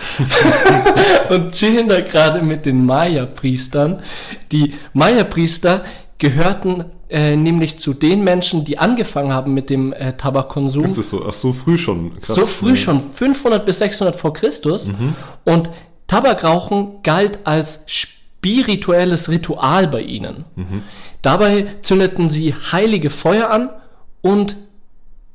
und 1.30 1.52
chillen 1.52 1.88
da 1.88 2.00
gerade 2.00 2.42
mit 2.42 2.66
den 2.66 2.85
Maya-Priestern. 2.85 4.02
Die 4.50 4.75
Maya-Priester 4.94 5.85
gehörten 6.18 6.87
äh, 7.08 7.37
nämlich 7.37 7.78
zu 7.78 7.94
den 7.94 8.25
Menschen, 8.25 8.64
die 8.64 8.78
angefangen 8.78 9.32
haben 9.32 9.54
mit 9.54 9.70
dem 9.70 9.92
äh, 9.92 10.12
Tabakkonsum. 10.14 10.85
Ist 10.85 10.99
das 10.99 11.08
so? 11.11 11.25
Ach, 11.26 11.32
so 11.32 11.52
früh 11.52 11.78
schon. 11.78 12.14
Krass. 12.20 12.35
So 12.35 12.47
früh 12.47 12.76
schon, 12.76 13.00
500 13.00 13.64
bis 13.64 13.78
600 13.78 14.16
vor 14.16 14.35
Christus. 14.35 14.90
Und 15.44 15.70
Tabakrauchen 16.08 17.02
galt 17.02 17.38
als 17.44 17.85
spirituelles 18.49 19.31
Ritual 19.31 19.88
bei 19.88 20.00
ihnen. 20.00 20.45
Dabei 21.23 21.67
zündeten 21.83 22.28
sie 22.28 22.55
heilige 22.55 23.11
Feuer 23.11 23.50
an 23.50 23.71
und 24.23 24.57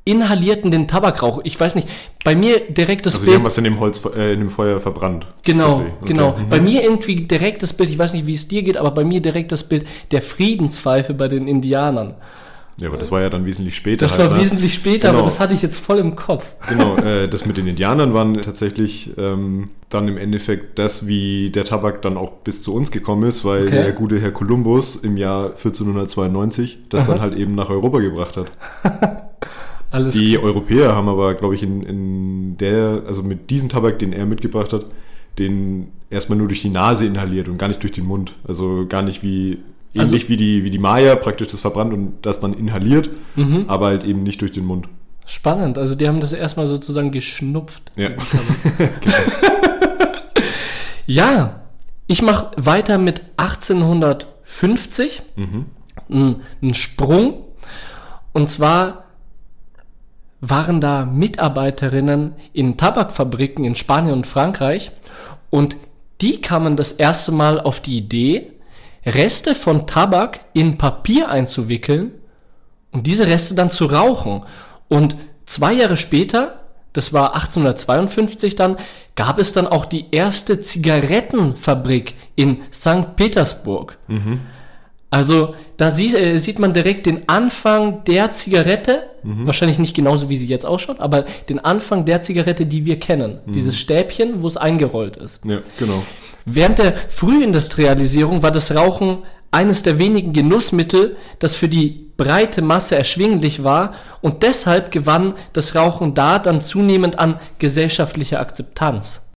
inhalierten 0.05 0.70
den 0.70 0.88
Tabakrauch. 0.88 1.41
Ich 1.43 1.58
weiß 1.58 1.75
nicht, 1.75 1.88
bei 2.25 2.36
mir 2.36 2.60
direkt 2.60 3.05
das 3.05 3.15
Also 3.15 3.25
die 3.25 3.25
Bild. 3.27 3.38
haben 3.38 3.46
was 3.46 3.58
in 3.58 3.63
dem 3.63 3.79
Holz, 3.79 4.01
äh, 4.15 4.34
in 4.34 4.39
dem 4.39 4.50
Feuer 4.50 4.79
verbrannt. 4.82 5.27
Genau. 5.43 5.75
Okay. 5.75 5.91
genau. 6.05 6.36
Mhm. 6.38 6.50
Bei 6.50 6.60
mir 6.60 6.84
irgendwie 6.84 7.15
direkt 7.15 7.63
das 7.63 7.74
Bild, 7.74 7.89
ich 7.89 7.98
weiß 7.98 8.13
nicht, 8.13 8.27
wie 8.27 8.34
es 8.34 8.48
dir 8.48 8.63
geht, 8.63 8.75
aber 8.75 8.91
bei 8.91 9.05
mir 9.05 9.22
direkt 9.22 9.51
das 9.53 9.67
Bild 9.67 9.86
der 10.12 10.22
Friedenspfeife 10.22 11.13
bei 11.13 11.29
den 11.29 11.48
Indianern. 11.48 12.15
Ja, 12.80 12.88
aber 12.88 12.98
das 12.98 13.12
war 13.12 13.22
ja 13.22 13.30
dann 13.30 13.46
wesentlich 13.46 13.75
später. 13.75 14.06
Das 14.06 14.18
halt, 14.18 14.32
war 14.32 14.38
ne? 14.38 14.44
wesentlich 14.44 14.74
später, 14.74 15.10
Genau. 15.10 15.20
aber 15.20 15.25
das 15.25 15.39
hatte 15.39 15.53
ich 15.53 15.62
jetzt 15.62 15.77
voll 15.77 16.00
im 16.00 16.15
Kopf. 16.15 16.56
Genau, 16.68 16.96
äh, 17.03 17.27
das 17.27 17.46
mit 17.46 17.58
den 17.58 17.68
Indianern 17.68 18.13
waren 18.13 18.42
tatsächlich 18.42 19.12
ähm, 19.18 19.65
dann 19.89 20.08
im 20.08 20.18
Endeffekt 20.18 20.80
das, 20.80 21.06
wie 21.08 21.51
der 21.51 21.65
Tabak 21.65 22.01
dann 22.01 22.18
auch 22.18 22.32
bis 22.44 22.63
zu 22.63 22.74
uns 22.74 22.89
gekommen 22.92 23.24
ist, 23.30 23.46
weil 23.46 23.68
Okay. 23.68 23.75
der 23.84 23.92
gute 23.94 24.20
Herr 24.20 24.32
Kolumbus 24.32 24.96
im 24.96 25.18
Jahr 25.18 25.50
1492 25.51 26.80
das 26.89 27.03
Aha. 27.03 27.12
dann 27.12 27.22
halt 27.22 27.36
eben 27.36 27.53
nach 27.56 27.70
Europa 27.70 28.00
gebracht 28.00 28.38
hat. 28.38 28.48
Alles 29.92 30.15
Die 30.15 30.39
Europäer 30.39 30.96
haben 30.96 31.08
aber, 31.08 31.36
glaube 31.36 31.53
ich, 31.53 31.62
in, 31.62 31.84
in 31.84 32.58
der, 32.58 33.03
also 33.06 33.22
mit 33.22 33.51
diesem 33.51 33.70
Tabak, 33.70 34.00
den 34.00 34.12
er 34.12 34.25
mitgebracht 34.25 34.74
hat, 34.74 34.86
den 35.38 35.89
erstmal 36.10 36.38
nur 36.39 36.48
durch 36.48 36.63
die 36.63 36.70
Nase 36.70 37.06
inhaliert 37.06 37.48
und 37.48 37.58
gar 37.60 37.68
nicht 37.68 37.82
durch 37.84 37.92
den 37.92 38.06
Mund. 38.06 38.34
Also 38.48 38.86
gar 38.88 39.03
nicht 39.03 39.22
wie, 39.22 39.60
Also- 39.95 40.13
ähnlich 40.13 40.29
wie 40.29 40.38
die, 40.38 40.63
wie 40.63 40.69
die 40.69 40.79
Maya 40.79 41.15
praktisch 41.15 41.50
das 41.50 41.62
verbrannt 41.62 41.93
und 41.93 42.13
das 42.23 42.39
dann 42.39 42.53
inhaliert, 42.53 43.09
Mhm. 43.35 43.65
aber 43.67 43.88
halt 43.88 44.03
eben 44.03 44.23
nicht 44.23 44.41
durch 44.41 44.51
den 44.51 44.65
Mund. 44.65 44.88
spannend. 45.25 45.77
Also 45.77 45.95
die 45.95 46.05
haben 46.07 46.19
das 46.19 46.33
erstmal 46.33 46.67
sozusagen 46.67 47.12
geschnupft. 47.12 47.91
Ja. 47.95 48.09
Ja, 51.05 51.62
ich 52.07 52.21
mache 52.21 52.51
weiter 52.55 52.97
mit 52.97 53.21
1850. 53.38 55.21
mhm. 55.35 55.65
ein, 56.09 56.35
ein 56.62 56.73
Sprung. 56.73 57.43
Und 58.31 58.50
zwar 58.50 59.03
waren 60.39 60.79
da 60.81 61.05
Mitarbeiterinnen 61.05 62.33
in 62.53 62.77
Tabakfabriken 62.77 63.65
in 63.65 63.75
Spanien 63.75 64.13
und 64.13 64.27
Frankreich 64.27 64.91
und 65.50 65.75
die 66.21 66.39
kamen 66.41 66.75
das 66.77 66.93
erste 66.93 67.31
Mal 67.33 67.59
auf 67.59 67.79
die 67.81 67.97
Idee, 67.97 68.51
Reste 69.05 69.55
von 69.55 69.88
Tabak 69.88 70.39
in 70.53 70.77
Papier 70.77 71.29
einzuwickeln 71.29 72.12
und 72.91 73.07
diese 73.07 73.27
Reste 73.27 73.55
dann 73.55 73.69
zu 73.69 73.86
rauchen. 73.86 74.43
Und 74.88 75.15
zwei 75.45 75.74
Jahre 75.74 75.98
später, 75.98 76.62
das 76.93 77.12
war 77.12 77.36
1852 77.36 78.55
dann, 78.55 78.77
gab 79.15 79.39
es 79.39 79.51
dann 79.51 79.67
auch 79.67 79.86
die 79.86 80.05
erste 80.12 80.62
Zigarettenfabrik 80.62 82.15
in 82.36 82.62
St. 82.72 83.15
Petersburg. 83.15 83.98
Also 85.10 85.55
da 85.84 85.90
sie, 85.90 86.16
äh, 86.16 86.38
sieht 86.38 86.60
man 86.60 86.72
direkt 86.72 87.08
den 87.08 87.28
Anfang 87.28 88.06
der 88.06 88.32
Zigarette, 88.32 89.04
wahrscheinlich 89.24 89.80
nicht 89.80 89.94
genauso 89.94 90.30
wie 90.30 90.38
sie 90.38 90.46
jetzt 90.46 90.66
ausschaut, 90.66 91.02
aber 91.02 91.25
den 91.50 91.60
Anfang 91.60 92.06
der 92.06 92.22
Zigarette, 92.22 92.66
die 92.66 92.86
wir 92.86 93.00
kennen. 93.00 93.40
Dieses 93.48 93.78
Stäbchen, 93.78 94.42
wo 94.42 94.48
es 94.48 94.56
eingerollt 94.56 95.18
ist. 95.18 95.42
Ja, 95.46 95.60
genau. 95.78 96.04
Während 96.46 96.80
der 96.80 96.96
Frühindustrialisierung 97.10 98.44
war 98.44 98.52
das 98.52 98.74
Rauchen 98.74 99.24
eines 99.52 99.84
der 99.84 100.00
wenigen 100.00 100.32
Genussmittel, 100.32 101.18
das 101.40 101.58
für 101.58 101.68
die 101.68 102.12
breite 102.16 102.62
Masse 102.62 102.96
erschwinglich 102.96 103.66
war 103.66 103.94
und 104.22 104.42
deshalb 104.42 104.90
gewann 104.90 105.34
das 105.52 105.75
Rauchen 105.75 106.13
da 106.13 106.40
dann 106.40 106.62
zunehmend 106.62 107.20
an 107.20 107.42
gesellschaftlicher 107.60 108.40
Akzeptanz. 108.40 109.30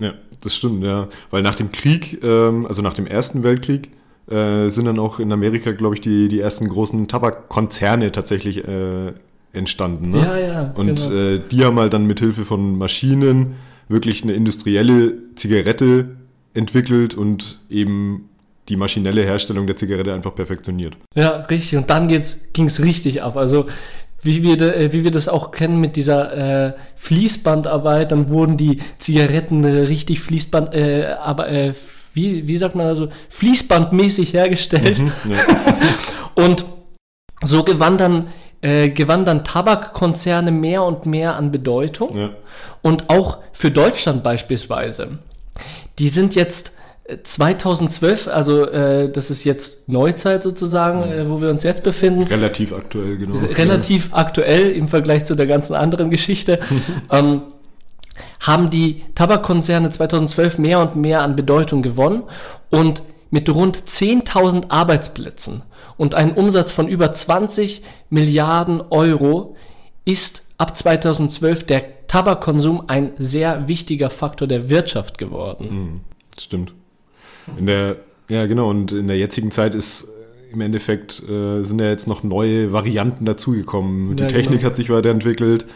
Ja, 0.00 0.14
das 0.42 0.56
stimmt, 0.56 0.82
ja. 0.82 1.08
Weil 1.30 1.42
nach 1.42 1.56
dem 1.56 1.70
Krieg, 1.72 2.22
ähm, 2.22 2.64
also 2.66 2.80
nach 2.80 2.94
dem 2.94 3.06
Ersten 3.06 3.42
Weltkrieg, 3.42 3.90
äh, 4.30 4.68
sind 4.70 4.86
dann 4.86 4.98
auch 4.98 5.18
in 5.18 5.32
Amerika, 5.32 5.72
glaube 5.72 5.94
ich, 5.94 6.00
die, 6.00 6.28
die 6.28 6.40
ersten 6.40 6.68
großen 6.68 7.08
Tabakkonzerne 7.08 8.12
tatsächlich 8.12 8.66
äh, 8.66 9.12
entstanden. 9.52 10.10
Ne? 10.10 10.18
Ja, 10.18 10.38
ja, 10.38 10.72
Und 10.74 10.96
genau. 10.96 11.14
äh, 11.14 11.40
die 11.50 11.64
haben 11.64 11.78
halt 11.78 11.92
dann 11.92 12.06
mit 12.06 12.20
Hilfe 12.20 12.44
von 12.44 12.76
Maschinen 12.76 13.56
wirklich 13.88 14.22
eine 14.22 14.32
industrielle 14.32 15.14
Zigarette 15.34 16.16
entwickelt 16.54 17.14
und 17.14 17.60
eben 17.68 18.30
die 18.68 18.76
maschinelle 18.76 19.22
Herstellung 19.22 19.66
der 19.66 19.76
Zigarette 19.76 20.14
einfach 20.14 20.34
perfektioniert. 20.34 20.96
Ja, 21.14 21.36
richtig. 21.42 21.76
Und 21.76 21.90
dann 21.90 22.08
ging 22.08 22.66
es 22.66 22.82
richtig 22.82 23.22
ab. 23.22 23.36
Also 23.36 23.66
wie 24.22 24.42
wir, 24.42 24.56
de, 24.56 24.86
äh, 24.86 24.92
wie 24.92 25.04
wir 25.04 25.10
das 25.10 25.28
auch 25.28 25.50
kennen 25.50 25.80
mit 25.80 25.96
dieser 25.96 26.68
äh, 26.68 26.72
Fließbandarbeit, 26.96 28.10
dann 28.10 28.30
wurden 28.30 28.56
die 28.56 28.78
Zigaretten 28.98 29.62
äh, 29.64 29.80
richtig 29.82 30.20
Fließband, 30.20 30.74
äh, 30.74 31.14
aber 31.20 31.48
äh, 31.50 31.74
wie, 32.14 32.46
wie 32.46 32.56
sagt 32.56 32.74
man 32.74 32.86
also, 32.86 33.08
fließbandmäßig 33.28 34.32
hergestellt. 34.32 34.98
Ja. 34.98 35.36
Und 36.42 36.64
so 37.42 37.62
gewann 37.64 37.98
dann, 37.98 38.28
äh, 38.62 38.88
gewann 38.88 39.26
dann 39.26 39.44
Tabakkonzerne 39.44 40.50
mehr 40.50 40.82
und 40.82 41.06
mehr 41.06 41.36
an 41.36 41.52
Bedeutung. 41.52 42.16
ja. 42.16 42.30
Und 42.82 43.10
auch 43.10 43.38
für 43.52 43.70
Deutschland 43.70 44.22
beispielsweise. 44.22 45.18
Die 45.98 46.08
sind 46.08 46.34
jetzt 46.34 46.76
äh, 47.04 47.18
2012, 47.22 48.28
also 48.28 48.66
äh, 48.66 49.10
das 49.10 49.30
ist 49.30 49.44
jetzt 49.44 49.88
Neuzeit 49.88 50.42
sozusagen, 50.42 51.02
äh, 51.02 51.28
wo 51.28 51.40
wir 51.40 51.50
uns 51.50 51.62
jetzt 51.62 51.82
befinden, 51.82 52.24
Relativ 52.24 52.72
aktuell, 52.72 53.16
genau. 53.16 53.36
relativ 53.36 54.10
aktuell 54.12 54.70
im 54.70 54.88
Vergleich 54.88 55.24
zu 55.24 55.34
der 55.34 55.46
ganzen 55.46 55.74
anderen 55.74 56.10
Geschichte, 56.10 56.58
ähm, 57.10 57.42
haben 58.40 58.70
die 58.70 59.02
Tabakkonzerne 59.14 59.90
2012 59.90 60.58
mehr 60.58 60.80
und 60.80 60.96
mehr 60.96 61.22
an 61.22 61.36
Bedeutung 61.36 61.82
gewonnen 61.82 62.22
und 62.70 63.02
mit 63.30 63.48
rund 63.50 63.76
10.000 63.76 64.70
Arbeitsplätzen 64.70 65.62
und 65.96 66.14
einem 66.14 66.32
Umsatz 66.32 66.72
von 66.72 66.88
über 66.88 67.12
20 67.12 67.82
Milliarden 68.10 68.80
Euro 68.90 69.56
ist 70.04 70.52
ab 70.58 70.76
2012 70.76 71.64
der 71.64 72.06
Tabakkonsum 72.06 72.84
ein 72.86 73.12
sehr 73.18 73.66
wichtiger 73.68 74.10
Faktor 74.10 74.46
der 74.46 74.68
Wirtschaft 74.68 75.18
geworden. 75.18 75.68
Mhm, 75.70 76.00
Stimmt. 76.38 76.72
In 77.58 77.66
der, 77.66 77.96
ja 78.28 78.46
genau, 78.46 78.70
und 78.70 78.92
in 78.92 79.08
der 79.08 79.18
jetzigen 79.18 79.50
Zeit 79.50 79.74
ist 79.74 80.04
äh, 80.04 80.52
im 80.52 80.60
Endeffekt 80.60 81.22
äh, 81.28 81.62
sind 81.62 81.80
ja 81.80 81.88
jetzt 81.88 82.06
noch 82.06 82.22
neue 82.22 82.72
Varianten 82.72 83.24
dazugekommen. 83.24 84.16
Die 84.16 84.22
Ja, 84.22 84.28
Technik 84.28 84.60
genau. 84.60 84.66
hat 84.66 84.76
sich 84.76 84.90
weiterentwickelt. 84.90 85.66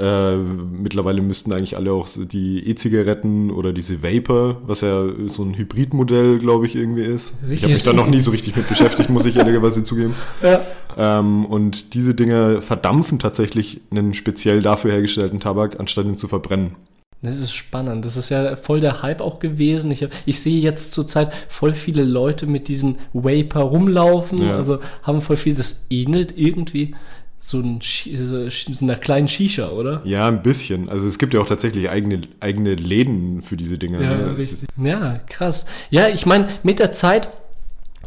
Äh, 0.00 0.36
mittlerweile 0.36 1.20
müssten 1.20 1.52
eigentlich 1.52 1.76
alle 1.76 1.92
auch 1.92 2.08
die 2.16 2.66
E-Zigaretten 2.66 3.50
oder 3.50 3.74
diese 3.74 4.02
Vapor, 4.02 4.62
was 4.66 4.80
ja 4.80 5.04
so 5.26 5.42
ein 5.42 5.54
Hybridmodell, 5.56 6.38
glaube 6.38 6.64
ich, 6.64 6.74
irgendwie 6.74 7.02
ist. 7.02 7.34
ich 7.44 7.50
Richtig, 7.50 7.62
habe 7.64 7.72
mich 7.74 7.82
da 7.82 7.92
noch 7.92 8.06
nie 8.06 8.20
so 8.20 8.30
richtig 8.30 8.56
mit 8.56 8.66
beschäftigt, 8.66 9.10
muss 9.10 9.26
ich 9.26 9.36
ehrlicherweise 9.36 9.84
zugeben. 9.84 10.14
Ja. 10.42 10.60
Ähm, 10.96 11.44
und 11.44 11.94
diese 11.94 12.14
Dinger 12.14 12.62
verdampfen 12.62 13.18
tatsächlich 13.18 13.80
einen 13.90 14.14
speziell 14.14 14.62
dafür 14.62 14.92
hergestellten 14.92 15.38
Tabak, 15.38 15.78
anstatt 15.78 16.06
ihn 16.06 16.16
zu 16.16 16.28
verbrennen. 16.28 16.76
Das 17.22 17.38
ist 17.38 17.52
spannend. 17.52 18.04
Das 18.04 18.16
ist 18.16 18.30
ja 18.30 18.56
voll 18.56 18.80
der 18.80 19.02
Hype 19.02 19.20
auch 19.20 19.40
gewesen. 19.40 19.90
Ich, 19.90 20.06
ich 20.24 20.40
sehe 20.40 20.60
jetzt 20.60 20.92
zurzeit 20.92 21.30
voll 21.48 21.74
viele 21.74 22.02
Leute 22.02 22.46
mit 22.46 22.68
diesen 22.68 22.98
Vapor 23.12 23.62
rumlaufen. 23.62 24.42
Ja. 24.42 24.56
Also 24.56 24.78
haben 25.02 25.20
voll 25.20 25.36
viel, 25.36 25.54
das 25.54 25.86
ähnelt 25.90 26.34
irgendwie 26.38 26.94
so, 27.42 27.58
ein, 27.58 27.80
so 27.80 28.84
einer 28.84 28.96
kleinen 28.96 29.26
Shisha, 29.26 29.70
oder? 29.70 30.02
Ja, 30.04 30.28
ein 30.28 30.42
bisschen. 30.42 30.88
Also 30.90 31.08
es 31.08 31.18
gibt 31.18 31.32
ja 31.34 31.40
auch 31.40 31.46
tatsächlich 31.46 31.88
eigene, 31.88 32.22
eigene 32.40 32.74
Läden 32.74 33.40
für 33.42 33.56
diese 33.56 33.78
Dinger. 33.78 33.98
ne? 33.98 34.34
Das 34.38 34.52
ist- 34.52 34.66
Ja, 34.76 35.18
krass. 35.26 35.64
Ja, 35.88 36.08
ich 36.08 36.26
meine, 36.26 36.48
mit 36.62 36.78
der 36.78 36.92
Zeit 36.92 37.28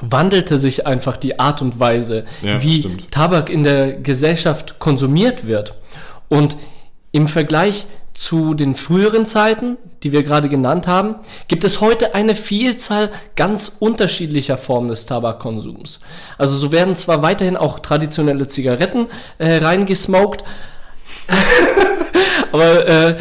wandelte 0.02 0.58
sich 0.58 0.86
einfach 0.86 1.18
die 1.18 1.40
Art 1.40 1.62
und 1.62 1.80
Weise, 1.80 2.26
Ja, 2.42 2.62
wie 2.62 2.80
stimmt. 2.80 3.12
Tabak 3.12 3.50
in 3.50 3.64
der 3.64 3.94
Gesellschaft 3.94 4.80
konsumiert 4.80 5.48
wird. 5.48 5.76
Und 6.30 6.58
im 7.12 7.28
Vergleich 7.28 7.86
zu 8.14 8.54
den 8.54 8.76
früheren 8.76 9.26
Zeiten, 9.26 9.78
die 10.04 10.12
wir 10.12 10.24
gerade 10.24 10.50
genannt 10.50 10.88
haben, 10.88 11.16
gibt 11.48 11.64
es 11.64 11.82
heute 11.82 12.14
eine 12.14 12.36
Vielzahl 12.36 13.10
ganz 13.36 13.78
unterschiedlicher 13.80 14.58
Formen 14.58 14.90
des 14.90 15.06
Tabakkonsums. 15.06 16.00
Also 16.38 16.56
so 16.58 16.72
werden 16.72 16.96
zwar 16.96 17.22
weiterhin 17.22 17.58
auch 17.58 17.80
traditionelle 17.80 18.48
Zigaretten 18.48 19.08
äh, 19.38 19.58
reingesmoked, 19.58 20.44
aber 22.52 22.88
äh, 22.88 23.18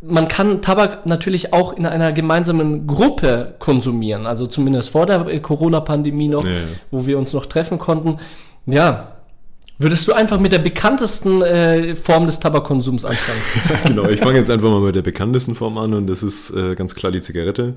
man 0.00 0.26
kann 0.26 0.62
Tabak 0.62 1.06
natürlich 1.06 1.52
auch 1.52 1.72
in 1.74 1.86
einer 1.86 2.12
gemeinsamen 2.12 2.86
Gruppe 2.86 3.54
konsumieren, 3.58 4.26
also 4.26 4.46
zumindest 4.46 4.90
vor 4.90 5.06
der 5.06 5.26
äh, 5.26 5.40
Corona-Pandemie 5.40 6.28
noch, 6.28 6.44
Ja, 6.44 6.50
ja. 6.52 6.58
wo 6.90 7.06
wir 7.06 7.18
uns 7.18 7.32
noch 7.32 7.46
treffen 7.46 7.78
konnten. 7.78 8.18
Ja, 8.66 9.12
würdest 9.82 10.06
du 10.08 10.12
einfach 10.12 10.40
mit 10.40 10.52
der 10.52 10.58
bekanntesten 10.58 11.42
äh, 11.42 11.96
Form 11.96 12.26
des 12.26 12.40
Tabakkonsums 12.40 13.04
anfangen? 13.04 13.40
genau, 13.84 14.08
ich 14.08 14.20
fange 14.20 14.38
jetzt 14.38 14.50
einfach 14.50 14.70
mal 14.70 14.80
mit 14.80 14.94
der 14.94 15.02
bekanntesten 15.02 15.54
Form 15.54 15.78
an 15.78 15.94
und 15.94 16.06
das 16.06 16.22
ist 16.22 16.50
äh, 16.50 16.74
ganz 16.74 16.94
klar 16.94 17.12
die 17.12 17.20
Zigarette. 17.20 17.74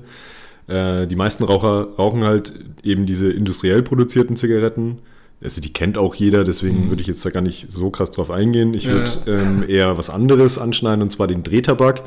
Äh, 0.68 1.06
die 1.06 1.16
meisten 1.16 1.44
Raucher 1.44 1.88
rauchen 1.98 2.24
halt 2.24 2.52
eben 2.82 3.06
diese 3.06 3.30
industriell 3.30 3.82
produzierten 3.82 4.36
Zigaretten. 4.36 4.98
Also 5.42 5.60
die 5.60 5.72
kennt 5.72 5.98
auch 5.98 6.14
jeder, 6.14 6.44
deswegen 6.44 6.88
würde 6.88 7.02
ich 7.02 7.08
jetzt 7.08 7.24
da 7.24 7.30
gar 7.30 7.42
nicht 7.42 7.70
so 7.70 7.90
krass 7.90 8.10
drauf 8.10 8.30
eingehen. 8.30 8.72
Ich 8.72 8.84
Ja, 8.84 8.92
würde 8.92 9.10
ähm, 9.26 9.64
eher 9.68 9.98
was 9.98 10.08
anderes 10.08 10.58
anschneiden 10.58 11.02
und 11.02 11.10
zwar 11.10 11.26
den 11.26 11.42
Drehtabak, 11.42 12.04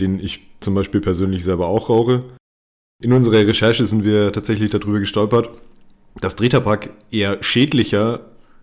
den 0.00 0.20
ich 0.20 0.40
zum 0.60 0.74
Beispiel 0.74 1.00
persönlich 1.00 1.44
selber 1.44 1.66
auch 1.66 1.90
rauche. 1.90 2.24
In 3.02 3.12
unserer 3.12 3.46
Recherche 3.46 3.84
sind 3.84 4.04
wir 4.04 4.32
tatsächlich 4.32 4.70
darüber 4.70 4.98
gestolpert, 5.00 5.50
dass 6.20 6.36
Drehtabak 6.36 6.90
eher 7.10 7.42
schädlicher 7.42 8.20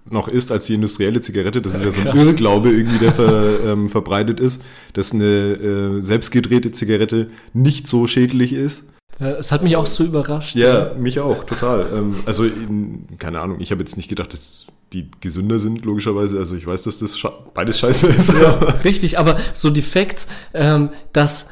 noch 0.09 0.27
ist 0.27 0.51
als 0.51 0.65
die 0.65 0.73
industrielle 0.73 1.21
Zigarette. 1.21 1.61
Das 1.61 1.73
ist 1.75 1.83
ja 1.83 1.91
so 1.91 2.01
ein 2.01 2.07
Krass. 2.07 2.25
Irrglaube 2.25 2.71
irgendwie, 2.71 2.99
der 2.99 3.13
ver, 3.13 3.59
ähm, 3.65 3.89
verbreitet 3.89 4.39
ist, 4.39 4.61
dass 4.93 5.13
eine 5.13 5.25
äh, 5.25 6.01
selbstgedrehte 6.01 6.71
Zigarette 6.71 7.29
nicht 7.53 7.87
so 7.87 8.07
schädlich 8.07 8.53
ist. 8.53 8.83
Ja, 9.19 9.31
Es 9.31 9.51
hat 9.51 9.63
mich 9.63 9.77
auch 9.77 9.85
so 9.85 10.03
überrascht. 10.03 10.55
Ja, 10.55 10.93
mich 10.97 11.19
auch, 11.19 11.43
total. 11.43 11.85
ähm, 11.93 12.15
also, 12.25 12.43
in, 12.43 13.05
keine 13.19 13.41
Ahnung, 13.41 13.57
ich 13.59 13.71
habe 13.71 13.81
jetzt 13.81 13.95
nicht 13.97 14.09
gedacht, 14.09 14.33
dass 14.33 14.65
die 14.91 15.09
gesünder 15.21 15.59
sind, 15.59 15.85
logischerweise. 15.85 16.37
Also 16.37 16.55
ich 16.55 16.67
weiß, 16.67 16.83
dass 16.83 16.99
das 16.99 17.17
beides 17.53 17.79
scheiße 17.79 18.07
ist. 18.07 18.33
Ja, 18.33 18.51
richtig, 18.83 19.17
aber 19.17 19.37
so 19.53 19.69
die 19.69 19.81
Facts, 19.81 20.27
ähm, 20.53 20.89
dass 21.13 21.49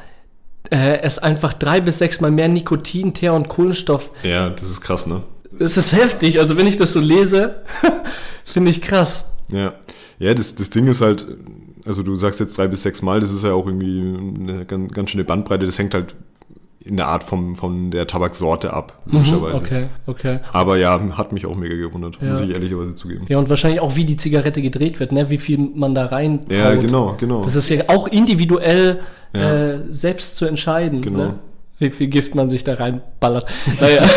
äh, 0.70 1.00
es 1.00 1.18
einfach 1.18 1.52
drei 1.52 1.80
bis 1.80 1.98
sechsmal 1.98 2.30
mehr 2.30 2.48
Nikotin, 2.48 3.14
Teer 3.14 3.34
und 3.34 3.48
Kohlenstoff. 3.48 4.12
Ja, 4.22 4.48
das 4.50 4.70
ist 4.70 4.80
krass, 4.80 5.06
ne? 5.06 5.22
Das 5.58 5.76
ist 5.76 5.92
heftig. 5.92 6.38
Also 6.38 6.56
wenn 6.56 6.66
ich 6.66 6.76
das 6.76 6.92
so 6.92 7.00
lese, 7.00 7.62
finde 8.44 8.70
ich 8.70 8.80
krass. 8.80 9.26
Ja, 9.48 9.74
ja 10.18 10.34
das, 10.34 10.54
das 10.54 10.70
Ding 10.70 10.86
ist 10.86 11.00
halt, 11.00 11.26
also 11.86 12.02
du 12.02 12.16
sagst 12.16 12.40
jetzt 12.40 12.56
drei 12.56 12.68
bis 12.68 12.82
sechs 12.82 13.02
Mal, 13.02 13.20
das 13.20 13.32
ist 13.32 13.44
ja 13.44 13.52
auch 13.52 13.66
irgendwie 13.66 14.00
eine 14.00 14.64
ganz, 14.64 14.92
ganz 14.92 15.10
schöne 15.10 15.24
Bandbreite. 15.24 15.66
Das 15.66 15.78
hängt 15.78 15.94
halt 15.94 16.14
in 16.84 16.96
der 16.96 17.06
Art 17.06 17.22
vom, 17.22 17.56
von 17.56 17.90
der 17.90 18.06
Tabaksorte 18.06 18.72
ab, 18.72 19.02
logischerweise. 19.06 19.58
Mhm, 19.58 19.64
okay, 19.64 19.86
okay. 20.06 20.40
Aber 20.52 20.76
ja, 20.76 21.00
hat 21.16 21.32
mich 21.32 21.46
auch 21.46 21.56
mega 21.56 21.76
gewundert, 21.76 22.18
ja. 22.20 22.28
muss 22.28 22.40
ich 22.40 22.50
ehrlicherweise 22.50 22.94
zugeben. 22.94 23.24
Ja, 23.28 23.38
und 23.38 23.48
wahrscheinlich 23.48 23.80
auch, 23.80 23.94
wie 23.94 24.04
die 24.04 24.16
Zigarette 24.16 24.62
gedreht 24.62 24.98
wird, 24.98 25.12
ne? 25.12 25.30
wie 25.30 25.38
viel 25.38 25.58
man 25.58 25.94
da 25.94 26.06
rein 26.06 26.40
Ja, 26.48 26.74
genau, 26.74 27.16
genau. 27.18 27.42
Das 27.42 27.56
ist 27.56 27.68
ja 27.68 27.84
auch 27.88 28.08
individuell 28.08 29.00
ja. 29.34 29.74
Äh, 29.74 29.78
selbst 29.90 30.36
zu 30.36 30.44
entscheiden, 30.44 31.02
genau. 31.02 31.18
ne? 31.18 31.34
wie 31.78 31.90
viel 31.90 32.08
Gift 32.08 32.34
man 32.34 32.50
sich 32.50 32.64
da 32.64 32.74
reinballert. 32.74 33.46
naja. 33.80 34.02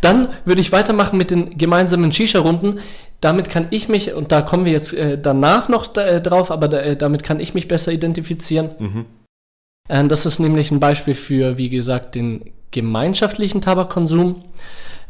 Dann 0.00 0.28
würde 0.44 0.60
ich 0.60 0.72
weitermachen 0.72 1.16
mit 1.16 1.30
den 1.30 1.56
gemeinsamen 1.56 2.12
Shisha-Runden. 2.12 2.80
Damit 3.20 3.50
kann 3.50 3.68
ich 3.70 3.88
mich, 3.88 4.12
und 4.12 4.32
da 4.32 4.42
kommen 4.42 4.64
wir 4.64 4.72
jetzt 4.72 4.92
äh, 4.92 5.18
danach 5.20 5.68
noch 5.68 5.86
da, 5.86 6.04
äh, 6.06 6.20
drauf, 6.20 6.50
aber 6.50 6.68
da, 6.68 6.80
äh, 6.80 6.96
damit 6.96 7.22
kann 7.22 7.40
ich 7.40 7.54
mich 7.54 7.68
besser 7.68 7.92
identifizieren. 7.92 8.70
Mhm. 8.78 9.06
Äh, 9.88 10.04
das 10.06 10.26
ist 10.26 10.38
nämlich 10.38 10.70
ein 10.70 10.80
Beispiel 10.80 11.14
für, 11.14 11.58
wie 11.58 11.70
gesagt, 11.70 12.14
den 12.14 12.52
gemeinschaftlichen 12.70 13.60
Tabakkonsum. 13.60 14.42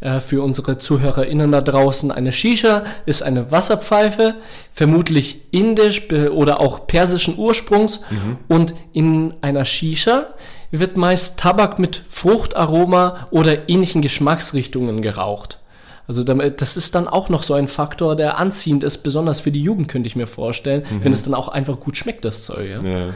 Äh, 0.00 0.21
für 0.21 0.43
unsere 0.43 0.76
ZuhörerInnen 0.76 1.50
da 1.52 1.62
draußen. 1.62 2.11
Eine 2.11 2.31
Shisha 2.31 2.85
ist 3.07 3.23
eine 3.23 3.50
Wasserpfeife, 3.50 4.35
vermutlich 4.71 5.40
indisch 5.52 6.11
oder 6.11 6.61
auch 6.61 6.87
persischen 6.87 7.38
Ursprungs. 7.38 8.00
Mhm. 8.11 8.37
Und 8.49 8.75
in 8.93 9.35
einer 9.40 9.64
Shisha 9.64 10.26
wird 10.70 10.96
meist 10.96 11.38
Tabak 11.38 11.78
mit 11.78 11.96
Fruchtaroma 11.96 13.28
oder 13.30 13.68
ähnlichen 13.68 14.02
Geschmacksrichtungen 14.02 15.02
geraucht. 15.02 15.61
Also 16.08 16.23
das 16.23 16.76
ist 16.76 16.94
dann 16.94 17.08
auch 17.08 17.28
noch 17.28 17.42
so 17.42 17.54
ein 17.54 17.66
Faktor, 17.66 18.14
der 18.14 18.38
anziehend 18.38 18.85
ist, 18.85 18.99
besonders 18.99 19.40
für 19.40 19.50
die 19.50 19.62
Jugend, 19.62 19.88
könnte 19.88 20.06
ich 20.06 20.14
mir 20.14 20.26
vorstellen, 20.26 20.85
mhm. 20.88 21.04
wenn 21.04 21.12
es 21.12 21.25
dann 21.25 21.35
auch 21.35 21.49
einfach 21.49 21.80
gut 21.80 21.96
schmeckt, 21.96 22.25
das 22.25 22.44
Zeug. 22.44 22.68
Ja? 22.70 22.88
Ja. 22.88 23.14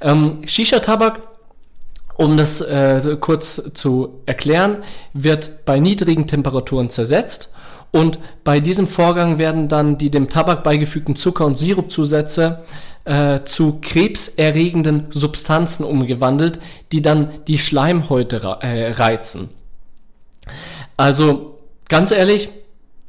Ähm, 0.00 0.38
Shisha-Tabak, 0.46 1.20
um 2.16 2.36
das 2.36 2.62
äh, 2.62 3.16
kurz 3.20 3.72
zu 3.74 4.20
erklären, 4.24 4.84
wird 5.12 5.64
bei 5.66 5.80
niedrigen 5.80 6.26
Temperaturen 6.26 6.88
zersetzt 6.88 7.53
und 7.94 8.18
bei 8.42 8.58
diesem 8.58 8.88
Vorgang 8.88 9.38
werden 9.38 9.68
dann 9.68 9.98
die 9.98 10.10
dem 10.10 10.28
Tabak 10.28 10.64
beigefügten 10.64 11.14
Zucker- 11.14 11.46
und 11.46 11.56
Sirupzusätze 11.56 12.64
äh, 13.04 13.44
zu 13.44 13.78
krebserregenden 13.80 15.06
Substanzen 15.10 15.84
umgewandelt, 15.84 16.58
die 16.90 17.02
dann 17.02 17.30
die 17.46 17.56
Schleimhäute 17.56 18.58
äh, 18.62 18.90
reizen. 18.90 19.48
Also 20.96 21.60
ganz 21.88 22.10
ehrlich, 22.10 22.50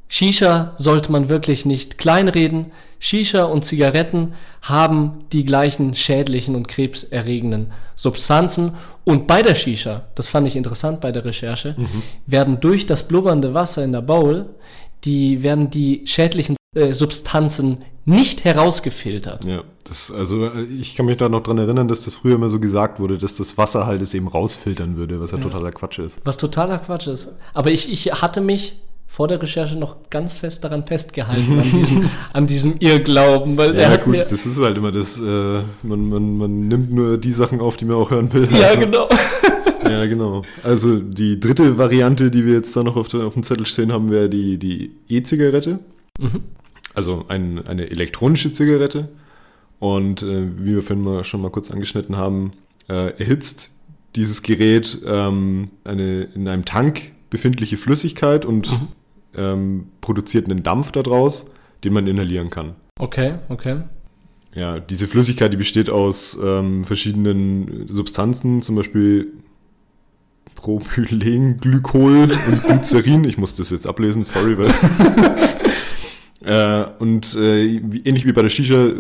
Shisha 0.08 0.74
sollte 0.78 1.12
man 1.12 1.30
wirklich 1.30 1.66
nicht 1.66 1.98
kleinreden. 1.98 2.72
Shisha 3.00 3.44
und 3.44 3.66
Zigaretten 3.66 4.34
haben 4.62 5.26
die 5.32 5.46
gleichen 5.46 5.94
schädlichen 5.94 6.56
und 6.56 6.68
krebserregenden 6.68 7.72
Substanzen. 7.96 8.74
Und 9.04 9.28
bei 9.28 9.42
der 9.42 9.56
Shisha, 9.56 10.06
das 10.16 10.28
fand 10.28 10.48
ich 10.48 10.56
interessant 10.56 11.02
bei 11.02 11.12
der 11.12 11.26
Recherche, 11.26 11.76
mhm. 11.78 12.02
werden 12.26 12.60
durch 12.60 12.86
das 12.86 13.08
blubbernde 13.08 13.54
Wasser 13.54 13.84
in 13.84 13.92
der 13.92 14.02
Bowl, 14.02 14.50
die 15.04 15.44
werden 15.44 15.70
die 15.70 16.02
schädlichen 16.06 16.56
äh, 16.76 16.94
Substanzen 16.94 17.80
nicht 18.06 18.44
herausgefiltert. 18.44 19.46
Ja, 19.46 19.64
das, 19.84 20.12
also 20.12 20.52
ich 20.54 20.96
kann 20.96 21.08
mich 21.08 21.18
da 21.18 21.28
noch 21.28 21.42
dran 21.42 21.58
erinnern, 21.58 21.88
dass 21.88 22.06
das 22.06 22.14
früher 22.14 22.36
immer 22.36 22.50
so 22.50 22.60
gesagt 22.60 23.00
wurde, 23.00 23.18
dass 23.18 23.38
das 23.38 23.58
Wasser 23.58 23.88
halt 23.88 24.02
es 24.02 24.14
eben 24.14 24.28
rausfiltern 24.28 24.96
würde, 24.96 25.20
was 25.20 25.32
ja, 25.32 25.38
ja. 25.38 25.44
totaler 25.44 25.72
Quatsch 25.72 26.00
ist. 26.00 26.20
Was 26.24 26.38
totaler 26.38 26.78
Quatsch 26.78 27.08
ist. 27.08 27.36
Aber 27.54 27.72
ich, 27.72 27.92
ich 27.92 28.12
hatte 28.14 28.42
mich 28.42 28.80
vor 29.08 29.28
der 29.28 29.42
Recherche 29.42 29.78
noch 29.78 30.10
ganz 30.10 30.34
fest 30.34 30.64
daran 30.64 30.86
festgehalten, 30.86 31.60
an 31.60 31.72
diesem, 31.72 32.10
an 32.34 32.48
diesem 32.48 32.76
Irrglauben. 32.80 33.58
Weil 33.58 33.78
ja, 33.80 33.96
gut, 33.98 34.18
das 34.18 34.46
ist 34.46 34.60
halt 34.60 34.78
immer 34.78 34.92
das, 34.92 35.20
äh, 35.20 35.24
man, 35.84 36.10
man, 36.10 36.38
man 36.38 36.68
nimmt 36.68 36.92
nur 36.92 37.18
die 37.18 37.32
Sachen 37.32 37.62
auf, 37.62 37.78
die 37.78 37.86
man 37.86 37.96
auch 37.96 38.12
hören 38.12 38.32
will. 38.34 38.48
Ja, 38.52 38.76
genau. 38.76 39.08
ja, 39.84 40.06
genau. 40.06 40.44
Also 40.64 41.00
die 41.00 41.40
dritte 41.40 41.78
Variante, 41.78 42.32
die 42.32 42.46
wir 42.46 42.54
jetzt 42.54 42.76
da 42.76 42.84
noch 42.84 42.96
auf, 42.96 43.14
auf 43.14 43.34
dem 43.34 43.44
Zettel 43.44 43.66
stehen 43.66 43.94
haben, 43.94 44.12
wäre 44.12 44.30
die, 44.30 44.58
die 44.58 44.92
E-Zigarette. 45.08 45.80
Mhm. 46.20 46.44
Also 46.94 47.26
ein, 47.28 47.66
eine 47.66 47.90
elektronische 47.90 48.52
Zigarette. 48.52 49.10
Und 49.80 50.24
äh, 50.24 50.48
wie 50.58 50.76
wir 50.76 50.82
vorhin 50.82 51.04
mal, 51.04 51.24
schon 51.24 51.42
mal 51.42 51.52
kurz 51.52 51.70
angeschnitten 51.70 52.18
haben, 52.18 52.54
äh, 52.90 53.18
erhitzt 53.20 53.72
dieses 54.16 54.42
Gerät 54.42 55.00
ähm, 55.06 55.70
eine 55.84 56.24
in 56.36 56.48
einem 56.48 56.66
Tank 56.66 57.12
befindliche 57.36 57.76
Flüssigkeit 57.76 58.46
und 58.46 58.72
mhm. 58.72 58.88
ähm, 59.36 59.88
produziert 60.00 60.46
einen 60.46 60.64
Dampf 60.64 60.94
daraus, 60.94 61.48
den 61.84 61.92
man 61.92 62.08
inhalieren 62.08 62.50
kann. 62.50 62.76
Okay, 62.98 63.36
okay. 63.50 63.84
Ja, 64.54 64.80
diese 64.80 65.08
Flüssigkeit, 65.08 65.52
die 65.52 65.58
besteht 65.58 65.90
aus 65.90 66.40
ähm, 66.42 66.86
verschiedenen 66.86 67.88
Substanzen, 67.90 68.62
zum 68.62 68.78
Beispiel 68.78 69.34
Propylenglykol 70.56 72.32
und 72.32 72.64
Glycerin. 72.64 73.26
Ich 73.26 73.38
muss 73.38 73.58
das 73.58 73.70
jetzt 73.70 73.86
ablesen, 73.86 74.24
sorry, 74.24 74.58
weil. 74.58 74.74
äh, 76.46 76.86
und 77.00 77.36
äh, 77.36 77.66
ähnlich 77.66 78.26
wie 78.26 78.32
bei 78.32 78.44
der 78.44 78.50
Shisha 78.50 78.92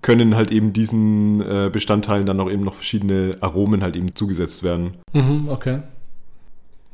können 0.00 0.36
halt 0.36 0.52
eben 0.52 0.72
diesen 0.72 1.40
äh, 1.40 1.70
Bestandteilen 1.72 2.24
dann 2.24 2.38
auch 2.38 2.50
eben 2.50 2.62
noch 2.62 2.74
verschiedene 2.74 3.36
Aromen 3.40 3.82
halt 3.82 3.96
eben 3.96 4.14
zugesetzt 4.14 4.62
werden. 4.62 4.92
Mhm, 5.12 5.48
okay. 5.48 5.82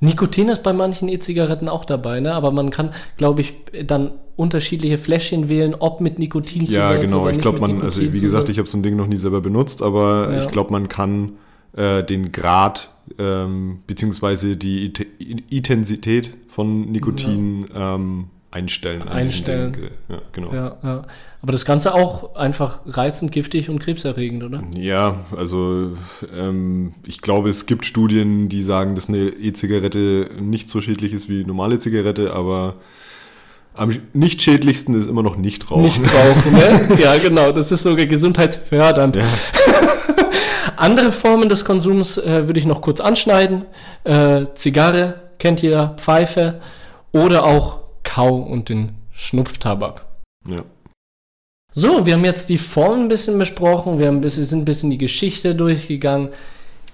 Nikotin 0.00 0.48
ist 0.48 0.62
bei 0.62 0.72
manchen 0.72 1.08
E-Zigaretten 1.08 1.68
auch 1.68 1.84
dabei, 1.84 2.20
ne? 2.20 2.32
aber 2.32 2.50
man 2.52 2.70
kann, 2.70 2.92
glaube 3.16 3.42
ich, 3.42 3.54
dann 3.84 4.12
unterschiedliche 4.36 4.96
Fläschchen 4.96 5.50
wählen, 5.50 5.74
ob 5.78 6.00
mit 6.00 6.18
Nikotin 6.18 6.64
Ja, 6.64 6.96
genau. 6.96 7.28
Ich 7.28 7.38
glaube, 7.38 7.60
man, 7.60 7.82
also 7.82 8.00
wie 8.00 8.20
gesagt, 8.20 8.48
ich 8.48 8.58
habe 8.58 8.68
so 8.68 8.78
ein 8.78 8.82
Ding 8.82 8.96
noch 8.96 9.06
nie 9.06 9.18
selber 9.18 9.42
benutzt, 9.42 9.82
aber 9.82 10.32
ja. 10.32 10.40
ich 10.40 10.48
glaube, 10.48 10.72
man 10.72 10.88
kann 10.88 11.32
äh, 11.74 12.02
den 12.02 12.32
Grad 12.32 12.90
ähm, 13.18 13.80
beziehungsweise 13.86 14.56
die 14.56 14.92
Intensität 15.50 16.32
von 16.48 16.90
Nikotin 16.90 17.66
ja. 17.72 17.96
ähm, 17.96 18.28
einstellen. 18.50 19.08
Einstellen. 19.08 19.90
Ja, 20.08 20.22
genau. 20.32 20.52
Ja, 20.52 20.76
ja. 20.82 21.02
Aber 21.42 21.52
das 21.52 21.64
Ganze 21.64 21.94
auch 21.94 22.34
einfach 22.34 22.80
reizend, 22.86 23.32
giftig 23.32 23.70
und 23.70 23.78
krebserregend, 23.78 24.42
oder? 24.42 24.62
Ja, 24.76 25.24
also 25.36 25.96
ähm, 26.36 26.94
ich 27.06 27.22
glaube, 27.22 27.48
es 27.48 27.66
gibt 27.66 27.86
Studien, 27.86 28.48
die 28.48 28.62
sagen, 28.62 28.94
dass 28.94 29.08
eine 29.08 29.28
E-Zigarette 29.28 30.30
nicht 30.40 30.68
so 30.68 30.80
schädlich 30.80 31.12
ist 31.12 31.28
wie 31.28 31.44
normale 31.44 31.78
Zigarette, 31.78 32.32
aber 32.32 32.74
am 33.74 33.96
nicht 34.12 34.42
schädlichsten 34.42 34.94
ist 34.94 35.06
immer 35.06 35.22
noch 35.22 35.36
nicht 35.36 35.70
rauchen. 35.70 35.82
Nicht 35.82 36.04
rauchen, 36.04 36.52
ne? 36.52 36.88
ja, 37.00 37.16
genau. 37.16 37.52
Das 37.52 37.70
ist 37.70 37.82
sogar 37.82 38.06
gesundheitsfördernd. 38.06 39.16
Ja. 39.16 39.24
Andere 40.76 41.12
Formen 41.12 41.48
des 41.48 41.64
Konsums 41.64 42.18
äh, 42.18 42.48
würde 42.48 42.58
ich 42.58 42.66
noch 42.66 42.82
kurz 42.82 43.00
anschneiden. 43.00 43.64
Äh, 44.04 44.46
Zigarre, 44.54 45.20
kennt 45.38 45.62
jeder, 45.62 45.94
Pfeife 45.98 46.60
oder 47.12 47.44
auch 47.44 47.80
Kau 48.12 48.34
und 48.34 48.68
den 48.68 48.90
Schnupftabak. 49.12 50.04
Ja. 50.48 50.64
So, 51.72 52.06
wir 52.06 52.14
haben 52.14 52.24
jetzt 52.24 52.48
die 52.48 52.58
Form 52.58 53.02
ein 53.02 53.08
bisschen 53.08 53.38
besprochen, 53.38 54.00
wir 54.00 54.08
haben 54.08 54.16
ein 54.16 54.20
bisschen, 54.20 54.42
sind 54.42 54.62
ein 54.62 54.64
bisschen 54.64 54.90
die 54.90 54.98
Geschichte 54.98 55.54
durchgegangen. 55.54 56.30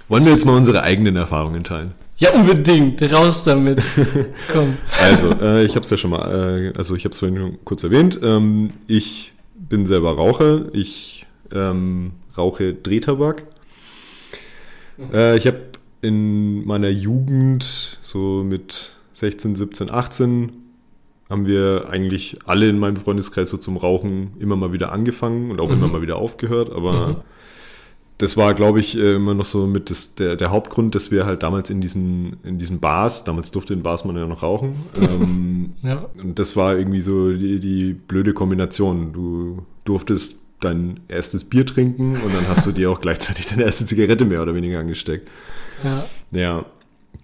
Wollen 0.08 0.26
wir 0.26 0.32
jetzt 0.32 0.44
mal 0.44 0.54
unsere 0.54 0.82
eigenen 0.82 1.16
Erfahrungen 1.16 1.64
teilen? 1.64 1.92
Ja, 2.18 2.34
unbedingt, 2.34 3.02
raus 3.10 3.44
damit. 3.44 3.80
Komm. 4.52 4.76
Also, 5.00 5.32
äh, 5.40 5.64
ich 5.64 5.74
habe 5.74 5.80
es 5.80 5.90
ja 5.90 5.96
schon 5.96 6.10
mal, 6.10 6.72
äh, 6.74 6.76
also 6.76 6.94
ich 6.94 7.04
habe 7.04 7.12
es 7.12 7.18
vorhin 7.18 7.58
kurz 7.64 7.82
erwähnt. 7.82 8.20
Ähm, 8.22 8.72
ich 8.86 9.32
bin 9.54 9.86
selber 9.86 10.16
Raucher. 10.16 10.66
Ich 10.74 11.26
ähm, 11.50 12.12
rauche 12.36 12.74
Drehtabak. 12.74 13.44
Mhm. 14.98 15.14
Äh, 15.14 15.36
ich 15.36 15.46
habe 15.46 15.60
in 16.02 16.66
meiner 16.66 16.90
Jugend, 16.90 17.98
so 18.02 18.44
mit 18.44 18.92
16, 19.14 19.56
17, 19.56 19.90
18, 19.90 20.65
haben 21.28 21.46
wir 21.46 21.88
eigentlich 21.90 22.36
alle 22.44 22.68
in 22.68 22.78
meinem 22.78 22.96
Freundeskreis 22.96 23.50
so 23.50 23.56
zum 23.56 23.76
Rauchen 23.76 24.34
immer 24.38 24.56
mal 24.56 24.72
wieder 24.72 24.92
angefangen 24.92 25.50
und 25.50 25.60
auch 25.60 25.68
mhm. 25.68 25.74
immer 25.74 25.88
mal 25.88 26.02
wieder 26.02 26.16
aufgehört. 26.16 26.70
Aber 26.70 27.08
mhm. 27.08 27.16
das 28.18 28.36
war, 28.36 28.54
glaube 28.54 28.78
ich, 28.78 28.96
äh, 28.96 29.14
immer 29.14 29.34
noch 29.34 29.44
so 29.44 29.66
mit 29.66 29.90
das, 29.90 30.14
der, 30.14 30.36
der 30.36 30.50
Hauptgrund, 30.50 30.94
dass 30.94 31.10
wir 31.10 31.26
halt 31.26 31.42
damals 31.42 31.68
in 31.68 31.80
diesen, 31.80 32.36
in 32.44 32.58
diesen 32.58 32.78
Bars, 32.78 33.24
damals 33.24 33.50
durfte 33.50 33.74
in 33.74 33.82
Bars 33.82 34.04
man 34.04 34.16
ja 34.16 34.26
noch 34.26 34.44
rauchen. 34.44 34.76
ähm, 35.00 35.74
ja. 35.82 36.08
Und 36.22 36.38
das 36.38 36.54
war 36.54 36.76
irgendwie 36.76 37.00
so 37.00 37.32
die, 37.32 37.58
die 37.58 37.92
blöde 37.92 38.32
Kombination. 38.32 39.12
Du 39.12 39.64
durftest 39.84 40.42
dein 40.60 41.00
erstes 41.08 41.44
Bier 41.44 41.66
trinken 41.66 42.12
und 42.12 42.34
dann 42.34 42.48
hast 42.48 42.66
du 42.66 42.72
dir 42.72 42.90
auch 42.90 43.00
gleichzeitig 43.00 43.46
deine 43.46 43.64
erste 43.64 43.84
Zigarette 43.84 44.24
mehr 44.24 44.42
oder 44.42 44.54
weniger 44.54 44.78
angesteckt. 44.78 45.28
Ja. 45.84 46.04
Ja, 46.30 46.66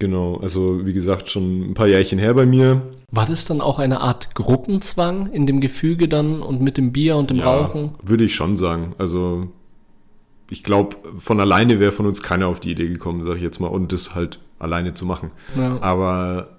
Genau, 0.03 0.39
also 0.39 0.85
wie 0.85 0.95
gesagt, 0.95 1.31
schon 1.31 1.71
ein 1.71 1.75
paar 1.75 1.87
Jährchen 1.87 2.19
her 2.19 2.35
bei 2.35 2.45
mir. 2.45 2.83
War 3.13 3.25
das 3.25 3.45
dann 3.45 3.61
auch 3.61 3.79
eine 3.79 4.01
Art 4.01 4.35
Gruppenzwang 4.35 5.31
in 5.31 5.47
dem 5.47 5.61
Gefüge 5.61 6.09
dann 6.09 6.43
und 6.43 6.61
mit 6.61 6.77
dem 6.77 6.91
Bier 6.91 7.15
und 7.15 7.31
dem 7.31 7.39
Rauchen? 7.39 7.95
Würde 8.03 8.25
ich 8.25 8.35
schon 8.35 8.57
sagen. 8.57 8.97
Also 8.99 9.47
ich 10.51 10.65
glaube, 10.65 10.97
von 11.19 11.39
alleine 11.39 11.79
wäre 11.79 11.93
von 11.93 12.07
uns 12.07 12.21
keiner 12.21 12.49
auf 12.49 12.59
die 12.59 12.73
Idee 12.73 12.89
gekommen, 12.89 13.23
sage 13.23 13.37
ich 13.37 13.45
jetzt 13.45 13.61
mal, 13.61 13.69
und 13.69 13.93
das 13.93 14.17
halt 14.17 14.41
alleine 14.59 14.93
zu 14.93 15.07
machen. 15.07 15.31
Ja. 15.55 15.81
Aber 15.81 16.59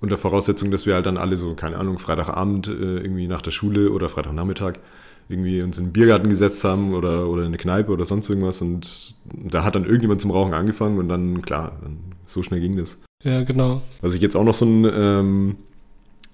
unter 0.00 0.18
Voraussetzung, 0.18 0.72
dass 0.72 0.84
wir 0.84 0.96
halt 0.96 1.06
dann 1.06 1.16
alle 1.16 1.36
so, 1.36 1.54
keine 1.54 1.76
Ahnung, 1.76 2.00
Freitagabend 2.00 2.66
äh, 2.66 2.72
irgendwie 2.72 3.28
nach 3.28 3.40
der 3.40 3.52
Schule 3.52 3.92
oder 3.92 4.08
Freitagnachmittag 4.08 4.80
irgendwie 5.28 5.62
uns 5.62 5.78
in 5.78 5.84
den 5.84 5.92
Biergarten 5.92 6.28
gesetzt 6.28 6.64
haben 6.64 6.92
oder, 6.92 7.28
oder 7.28 7.42
in 7.42 7.48
eine 7.48 7.56
Kneipe 7.56 7.92
oder 7.92 8.04
sonst 8.04 8.28
irgendwas 8.28 8.60
und 8.60 9.14
da 9.32 9.62
hat 9.62 9.76
dann 9.76 9.84
irgendjemand 9.84 10.20
zum 10.20 10.32
Rauchen 10.32 10.54
angefangen 10.54 10.98
und 10.98 11.08
dann, 11.08 11.40
klar, 11.42 11.78
dann, 11.80 12.13
so 12.26 12.42
schnell 12.42 12.60
ging 12.60 12.76
das. 12.76 12.98
Ja, 13.22 13.42
genau. 13.42 13.82
Was 14.00 14.14
ich 14.14 14.22
jetzt 14.22 14.36
auch 14.36 14.44
noch 14.44 14.54
so 14.54 14.66
ein, 14.66 14.84
ähm, 14.84 15.56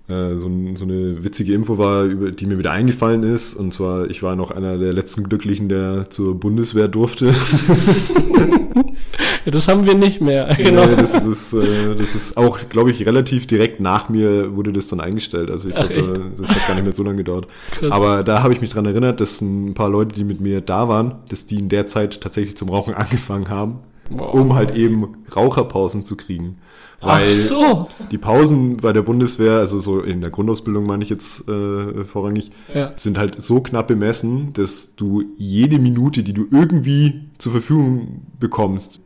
äh, 0.08 0.36
so, 0.36 0.48
ein, 0.48 0.76
so 0.76 0.84
eine 0.84 1.22
witzige 1.22 1.54
Info 1.54 1.78
war, 1.78 2.04
über, 2.04 2.32
die 2.32 2.46
mir 2.46 2.58
wieder 2.58 2.72
eingefallen 2.72 3.22
ist. 3.22 3.54
Und 3.54 3.72
zwar, 3.72 4.10
ich 4.10 4.22
war 4.22 4.34
noch 4.36 4.50
einer 4.50 4.78
der 4.78 4.92
letzten 4.92 5.24
Glücklichen, 5.24 5.68
der 5.68 6.10
zur 6.10 6.38
Bundeswehr 6.38 6.88
durfte. 6.88 7.34
Das 9.46 9.68
haben 9.68 9.86
wir 9.86 9.94
nicht 9.94 10.20
mehr. 10.20 10.48
Genau. 10.56 10.86
Nee, 10.86 10.96
das, 10.96 11.14
ist, 11.14 11.54
äh, 11.54 11.94
das 11.96 12.14
ist 12.14 12.36
auch, 12.36 12.58
glaube 12.68 12.90
ich, 12.90 13.06
relativ 13.06 13.46
direkt 13.46 13.80
nach 13.80 14.08
mir 14.08 14.54
wurde 14.54 14.72
das 14.72 14.88
dann 14.88 15.00
eingestellt. 15.00 15.50
Also 15.50 15.68
ich 15.68 15.76
Ach, 15.76 15.88
glaube, 15.88 16.32
das 16.36 16.50
hat 16.50 16.66
gar 16.66 16.74
nicht 16.74 16.84
mehr 16.84 16.92
so 16.92 17.02
lange 17.02 17.18
gedauert. 17.18 17.46
Krass. 17.72 17.90
Aber 17.90 18.22
da 18.22 18.42
habe 18.42 18.52
ich 18.52 18.60
mich 18.60 18.70
dran 18.70 18.84
erinnert, 18.84 19.20
dass 19.20 19.40
ein 19.40 19.74
paar 19.74 19.88
Leute, 19.88 20.14
die 20.14 20.24
mit 20.24 20.40
mir 20.40 20.60
da 20.60 20.88
waren, 20.88 21.16
dass 21.28 21.46
die 21.46 21.58
in 21.58 21.68
der 21.68 21.86
Zeit 21.86 22.20
tatsächlich 22.20 22.56
zum 22.56 22.68
Rauchen 22.68 22.94
angefangen 23.00 23.48
haben, 23.48 23.78
Wow. 24.10 24.34
um 24.34 24.54
halt 24.54 24.74
eben 24.76 25.08
Raucherpausen 25.34 26.02
zu 26.04 26.16
kriegen. 26.16 26.58
Ach 27.02 27.24
so. 27.24 27.88
die 28.10 28.18
Pausen 28.18 28.76
bei 28.76 28.92
der 28.92 29.00
Bundeswehr, 29.02 29.52
also 29.58 29.80
so 29.80 30.00
in 30.00 30.20
der 30.20 30.28
Grundausbildung 30.30 30.84
meine 30.84 31.02
ich 31.02 31.08
jetzt 31.10 31.48
äh, 31.48 32.04
vorrangig, 32.04 32.50
Ja. 32.74 32.92
sind 32.96 33.16
halt 33.16 33.40
so 33.40 33.60
knapp 33.62 33.86
bemessen, 33.86 34.52
dass 34.52 34.94
du 34.96 35.22
jede 35.38 35.78
Minute, 35.78 36.22
die 36.22 36.34
du 36.34 36.46
irgendwie 36.50 37.22
zur 37.38 37.52
Verfügung 37.52 38.22
bekommst, 38.38 39.00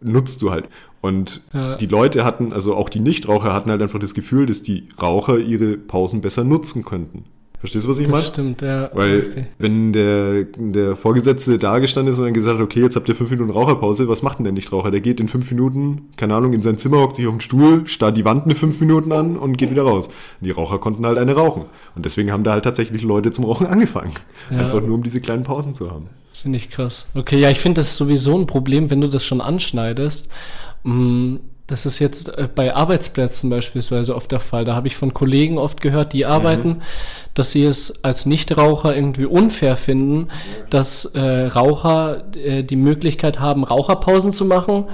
nutzt 0.00 0.42
du 0.42 0.50
halt. 0.52 0.68
Und 1.00 1.40
Ja. 1.52 1.76
die 1.76 1.86
Leute 1.86 2.24
hatten, 2.24 2.52
also 2.52 2.74
auch 2.76 2.88
die 2.88 3.00
Nichtraucher 3.00 3.52
hatten 3.52 3.70
halt 3.70 3.82
einfach 3.82 3.98
das 3.98 4.14
Gefühl, 4.14 4.46
dass 4.46 4.62
die 4.62 4.84
Raucher 5.02 5.38
ihre 5.38 5.76
Pausen 5.76 6.20
besser 6.20 6.44
nutzen 6.44 6.84
könnten. 6.84 7.24
Verstehst 7.64 7.86
du, 7.86 7.88
was 7.88 7.98
ich 7.98 8.08
meine? 8.08 8.18
Das 8.18 8.26
stimmt, 8.26 8.60
ja. 8.60 8.90
Weil 8.92 9.20
richtig. 9.20 9.46
wenn 9.56 9.94
der, 9.94 10.44
der 10.54 10.96
Vorgesetzte 10.96 11.58
da 11.58 11.78
gestanden 11.78 12.12
ist 12.12 12.18
und 12.18 12.26
dann 12.26 12.34
gesagt 12.34 12.58
hat, 12.58 12.62
okay, 12.62 12.82
jetzt 12.82 12.94
habt 12.94 13.08
ihr 13.08 13.14
fünf 13.14 13.30
Minuten 13.30 13.48
Raucherpause, 13.48 14.06
was 14.06 14.20
macht 14.20 14.36
denn 14.36 14.44
der 14.44 14.52
Nichtraucher? 14.52 14.90
Der 14.90 15.00
geht 15.00 15.18
in 15.18 15.28
fünf 15.28 15.50
Minuten, 15.50 16.10
keine 16.18 16.34
Ahnung, 16.34 16.52
in 16.52 16.60
sein 16.60 16.76
Zimmer, 16.76 16.98
hockt 16.98 17.16
sich 17.16 17.26
auf 17.26 17.32
den 17.32 17.40
Stuhl, 17.40 17.88
starrt 17.88 18.18
die 18.18 18.26
Wand 18.26 18.44
eine 18.44 18.54
fünf 18.54 18.80
Minuten 18.80 19.12
an 19.12 19.38
und 19.38 19.56
geht 19.56 19.70
wieder 19.70 19.84
raus. 19.84 20.08
Und 20.08 20.46
die 20.46 20.50
Raucher 20.50 20.78
konnten 20.78 21.06
halt 21.06 21.16
eine 21.16 21.32
rauchen. 21.32 21.64
Und 21.96 22.04
deswegen 22.04 22.30
haben 22.32 22.44
da 22.44 22.52
halt 22.52 22.64
tatsächlich 22.64 23.00
Leute 23.00 23.30
zum 23.30 23.46
Rauchen 23.46 23.66
angefangen. 23.66 24.12
Ja. 24.50 24.58
Einfach 24.58 24.82
nur, 24.82 24.96
um 24.96 25.02
diese 25.02 25.22
kleinen 25.22 25.44
Pausen 25.44 25.74
zu 25.74 25.90
haben. 25.90 26.10
Finde 26.34 26.58
ich 26.58 26.68
krass. 26.68 27.06
Okay, 27.14 27.38
ja, 27.38 27.48
ich 27.48 27.60
finde 27.60 27.78
das 27.78 27.88
ist 27.88 27.96
sowieso 27.96 28.38
ein 28.38 28.46
Problem, 28.46 28.90
wenn 28.90 29.00
du 29.00 29.08
das 29.08 29.24
schon 29.24 29.40
anschneidest. 29.40 30.28
Mm, 30.82 31.36
Das 31.66 31.86
ist 31.86 31.98
jetzt 31.98 32.36
äh, 32.36 32.48
bei 32.54 32.74
Arbeitsplätzen 32.74 33.48
beispielsweise 33.48 34.14
oft 34.14 34.30
der 34.30 34.40
Fall. 34.40 34.64
Da 34.64 34.74
habe 34.74 34.86
ich 34.86 34.96
von 34.96 35.14
Kollegen 35.14 35.56
oft 35.56 35.80
gehört, 35.80 36.12
die 36.12 36.26
arbeiten, 36.26 36.82
dass 37.32 37.52
sie 37.52 37.64
es 37.64 38.04
als 38.04 38.26
Nichtraucher 38.26 38.94
irgendwie 38.94 39.24
unfair 39.24 39.76
finden, 39.76 40.28
dass 40.68 41.06
äh, 41.06 41.20
Raucher 41.20 42.24
äh, 42.36 42.62
die 42.62 42.76
Möglichkeit 42.76 43.40
haben, 43.40 43.64
Raucherpausen 43.64 44.30
zu 44.30 44.44
machen. 44.44 44.84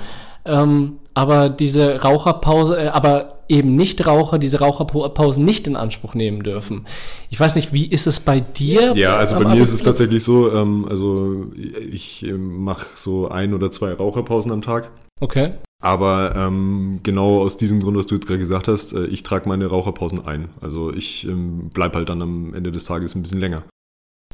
Ähm, 0.44 0.98
aber 1.12 1.50
diese 1.50 2.02
Raucherpause, 2.02 2.78
äh, 2.78 2.88
aber 2.88 3.40
eben 3.48 3.74
Nichtraucher 3.74 4.38
diese 4.38 4.60
Raucherpausen 4.60 5.44
nicht 5.44 5.66
in 5.66 5.74
Anspruch 5.74 6.14
nehmen 6.14 6.44
dürfen. 6.44 6.86
Ich 7.30 7.40
weiß 7.40 7.56
nicht, 7.56 7.72
wie 7.72 7.86
ist 7.86 8.06
es 8.06 8.20
bei 8.20 8.38
dir? 8.38 8.94
Ja, 8.96 9.16
also 9.16 9.34
bei 9.36 9.44
mir 9.44 9.60
ist 9.60 9.72
es 9.72 9.82
tatsächlich 9.82 10.22
so, 10.22 10.52
ähm, 10.52 10.86
also 10.88 11.46
ich 11.90 12.24
ähm, 12.24 12.62
mache 12.62 12.86
so 12.94 13.28
ein 13.28 13.52
oder 13.54 13.72
zwei 13.72 13.92
Raucherpausen 13.92 14.52
am 14.52 14.62
Tag. 14.62 14.92
Okay. 15.20 15.54
Aber 15.80 16.34
ähm, 16.36 17.00
genau 17.02 17.40
aus 17.40 17.56
diesem 17.56 17.80
Grund, 17.80 17.96
was 17.96 18.06
du 18.06 18.14
jetzt 18.14 18.26
gerade 18.26 18.38
gesagt 18.38 18.68
hast, 18.68 18.92
äh, 18.92 19.06
ich 19.06 19.22
trage 19.22 19.48
meine 19.48 19.66
Raucherpausen 19.66 20.26
ein. 20.26 20.50
Also 20.60 20.92
ich 20.92 21.26
ähm, 21.26 21.70
bleib 21.72 21.94
halt 21.94 22.10
dann 22.10 22.20
am 22.20 22.54
Ende 22.54 22.70
des 22.70 22.84
Tages 22.84 23.14
ein 23.14 23.22
bisschen 23.22 23.40
länger. 23.40 23.62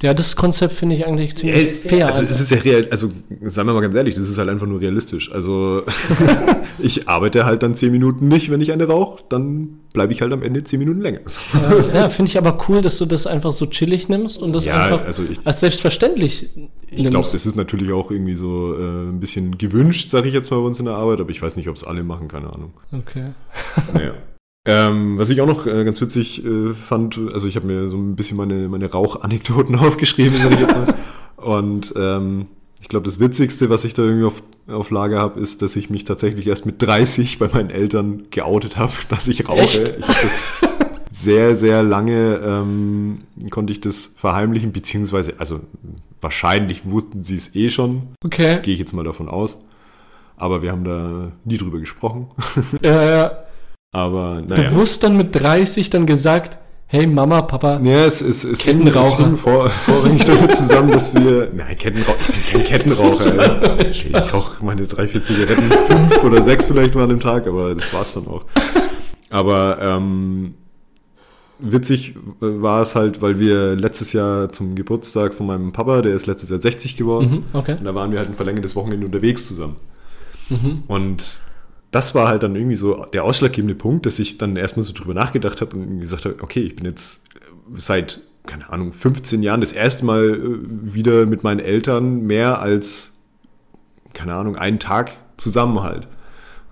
Ja, 0.02 0.12
das 0.12 0.36
Konzept 0.36 0.74
finde 0.74 0.94
ich 0.94 1.06
eigentlich 1.06 1.34
ziemlich 1.36 1.70
fair. 1.72 2.08
Also 2.08 2.18
einfach. 2.20 2.30
es 2.30 2.40
ist 2.42 2.50
ja 2.50 2.58
real, 2.58 2.86
also 2.90 3.10
sagen 3.44 3.66
wir 3.66 3.72
mal 3.72 3.80
ganz 3.80 3.94
ehrlich, 3.94 4.14
das 4.14 4.28
ist 4.28 4.36
halt 4.36 4.50
einfach 4.50 4.66
nur 4.66 4.78
realistisch. 4.78 5.32
Also 5.32 5.84
ich 6.78 7.08
arbeite 7.08 7.46
halt 7.46 7.62
dann 7.62 7.74
zehn 7.74 7.92
Minuten 7.92 8.28
nicht, 8.28 8.50
wenn 8.50 8.60
ich 8.60 8.72
eine 8.72 8.84
rauche, 8.86 9.24
dann 9.30 9.80
bleibe 9.94 10.12
ich 10.12 10.20
halt 10.20 10.34
am 10.34 10.42
Ende 10.42 10.62
zehn 10.64 10.80
Minuten 10.80 11.00
länger. 11.00 11.20
ja, 11.54 12.00
ja 12.02 12.08
finde 12.10 12.28
ich 12.28 12.36
aber 12.36 12.58
cool, 12.68 12.82
dass 12.82 12.98
du 12.98 13.06
das 13.06 13.26
einfach 13.26 13.52
so 13.52 13.64
chillig 13.64 14.10
nimmst 14.10 14.36
und 14.36 14.52
das 14.54 14.66
Ja, 14.66 14.82
einfach 14.84 15.06
also 15.06 15.22
ich- 15.22 15.40
als 15.46 15.60
selbstverständlich 15.60 16.50
Ich 16.90 17.08
glaube, 17.08 17.28
das 17.32 17.46
ist 17.46 17.56
natürlich 17.56 17.90
auch 17.92 18.10
irgendwie 18.10 18.34
so 18.36 18.74
äh, 18.74 19.08
ein 19.08 19.18
bisschen 19.18 19.56
gewünscht, 19.56 20.10
sage 20.10 20.28
ich 20.28 20.34
jetzt 20.34 20.50
mal 20.50 20.58
bei 20.60 20.66
uns 20.66 20.78
in 20.78 20.84
der 20.84 20.94
Arbeit, 20.96 21.20
aber 21.20 21.30
ich 21.30 21.40
weiß 21.40 21.56
nicht, 21.56 21.70
ob 21.70 21.76
es 21.76 21.84
alle 21.84 22.04
machen, 22.04 22.28
keine 22.28 22.52
Ahnung. 22.52 22.74
Okay. 22.92 23.28
Naja. 23.94 24.12
Ähm, 24.66 25.16
was 25.16 25.30
ich 25.30 25.40
auch 25.40 25.46
noch 25.46 25.66
äh, 25.66 25.84
ganz 25.84 26.00
witzig 26.00 26.44
äh, 26.44 26.72
fand, 26.74 27.20
also 27.32 27.46
ich 27.46 27.54
habe 27.56 27.66
mir 27.68 27.88
so 27.88 27.96
ein 27.96 28.16
bisschen 28.16 28.36
meine, 28.36 28.68
meine 28.68 28.90
Rauchanekdoten 28.90 29.76
aufgeschrieben. 29.78 30.40
Und 31.36 31.94
ähm, 31.96 32.46
ich 32.80 32.88
glaube, 32.88 33.06
das 33.06 33.20
Witzigste, 33.20 33.70
was 33.70 33.84
ich 33.84 33.94
da 33.94 34.02
irgendwie 34.02 34.26
auf, 34.26 34.42
auf 34.68 34.90
Lager 34.90 35.20
habe, 35.20 35.40
ist, 35.40 35.62
dass 35.62 35.76
ich 35.76 35.88
mich 35.88 36.04
tatsächlich 36.04 36.46
erst 36.46 36.66
mit 36.66 36.82
30 36.82 37.38
bei 37.38 37.48
meinen 37.48 37.70
Eltern 37.70 38.24
geoutet 38.30 38.76
habe, 38.76 38.92
dass 39.08 39.28
ich 39.28 39.48
rauche. 39.48 39.60
Echt? 39.60 39.94
Ich 39.98 40.08
habe 40.08 40.18
das 40.22 40.38
sehr, 41.10 41.56
sehr 41.56 41.82
lange 41.82 42.40
ähm, 42.42 43.18
konnte 43.50 43.72
ich 43.72 43.80
das 43.80 44.12
verheimlichen, 44.16 44.72
beziehungsweise, 44.72 45.34
also 45.38 45.60
wahrscheinlich 46.20 46.84
wussten 46.84 47.22
sie 47.22 47.36
es 47.36 47.54
eh 47.54 47.70
schon, 47.70 48.02
Okay. 48.24 48.60
gehe 48.62 48.74
ich 48.74 48.80
jetzt 48.80 48.92
mal 48.92 49.04
davon 49.04 49.28
aus. 49.28 49.58
Aber 50.36 50.60
wir 50.60 50.72
haben 50.72 50.84
da 50.84 51.32
nie 51.44 51.56
drüber 51.56 51.78
gesprochen. 51.78 52.26
Ja, 52.82 53.02
ja. 53.08 53.38
Aber 53.96 54.42
naja. 54.46 54.68
Bewusst 54.70 55.02
dann 55.02 55.16
mit 55.16 55.34
30 55.34 55.88
dann 55.90 56.04
gesagt, 56.04 56.58
hey 56.86 57.06
Mama, 57.06 57.40
Papa, 57.42 57.80
Ja, 57.82 58.04
es, 58.04 58.20
es, 58.20 58.44
es, 58.44 58.60
hing, 58.62 58.80
es 58.86 58.92
Kettenraucher. 58.92 59.24
hing 59.24 59.36
vor, 59.38 59.70
vorrangig 59.70 60.24
damit 60.26 60.54
zusammen, 60.54 60.90
dass 60.92 61.14
wir. 61.14 61.50
Nein, 61.54 61.78
Kettenraucher. 61.78 62.18
Ich 62.28 62.52
bin 62.52 62.60
kein 62.62 62.64
Kettenraucher. 62.70 63.78
Ey. 63.84 63.90
Ich 63.90 64.32
rauche 64.34 64.64
meine 64.64 64.86
drei, 64.86 65.08
vier 65.08 65.22
Zigaretten, 65.22 65.62
fünf 65.62 66.24
oder 66.24 66.42
sechs 66.42 66.66
vielleicht 66.66 66.94
mal 66.94 67.10
am 67.10 67.20
Tag, 67.20 67.46
aber 67.46 67.74
das 67.74 67.90
war's 67.92 68.12
dann 68.12 68.26
auch. 68.28 68.44
Aber 69.30 69.78
ähm, 69.80 70.54
witzig 71.58 72.14
äh, 72.42 72.62
war 72.62 72.82
es 72.82 72.94
halt, 72.96 73.22
weil 73.22 73.38
wir 73.40 73.76
letztes 73.76 74.12
Jahr 74.12 74.52
zum 74.52 74.74
Geburtstag 74.74 75.32
von 75.34 75.46
meinem 75.46 75.72
Papa, 75.72 76.02
der 76.02 76.14
ist 76.14 76.26
letztes 76.26 76.50
Jahr 76.50 76.58
60 76.58 76.96
geworden, 76.98 77.44
Mhm, 77.52 77.58
okay. 77.58 77.76
und 77.78 77.84
da 77.84 77.94
waren 77.94 78.10
wir 78.12 78.18
halt 78.18 78.28
ein 78.28 78.34
verlängertes 78.34 78.76
Wochenende 78.76 79.06
unterwegs 79.06 79.46
zusammen. 79.46 79.76
Mhm. 80.50 80.82
Und 80.86 81.40
das 81.96 82.14
war 82.14 82.28
halt 82.28 82.42
dann 82.42 82.54
irgendwie 82.54 82.76
so 82.76 83.06
der 83.14 83.24
ausschlaggebende 83.24 83.74
Punkt, 83.74 84.04
dass 84.04 84.18
ich 84.18 84.36
dann 84.36 84.54
erstmal 84.56 84.84
so 84.84 84.92
drüber 84.92 85.14
nachgedacht 85.14 85.62
habe 85.62 85.76
und 85.76 85.98
gesagt 86.00 86.26
habe, 86.26 86.36
okay, 86.42 86.60
ich 86.60 86.76
bin 86.76 86.84
jetzt 86.84 87.24
seit, 87.74 88.20
keine 88.44 88.70
Ahnung, 88.70 88.92
15 88.92 89.42
Jahren 89.42 89.62
das 89.62 89.72
erste 89.72 90.04
Mal 90.04 90.34
äh, 90.34 90.58
wieder 90.94 91.24
mit 91.24 91.42
meinen 91.42 91.60
Eltern 91.60 92.20
mehr 92.26 92.60
als, 92.60 93.14
keine 94.12 94.34
Ahnung, 94.34 94.56
einen 94.56 94.78
Tag 94.78 95.12
zusammen 95.38 95.82
halt. 95.82 96.06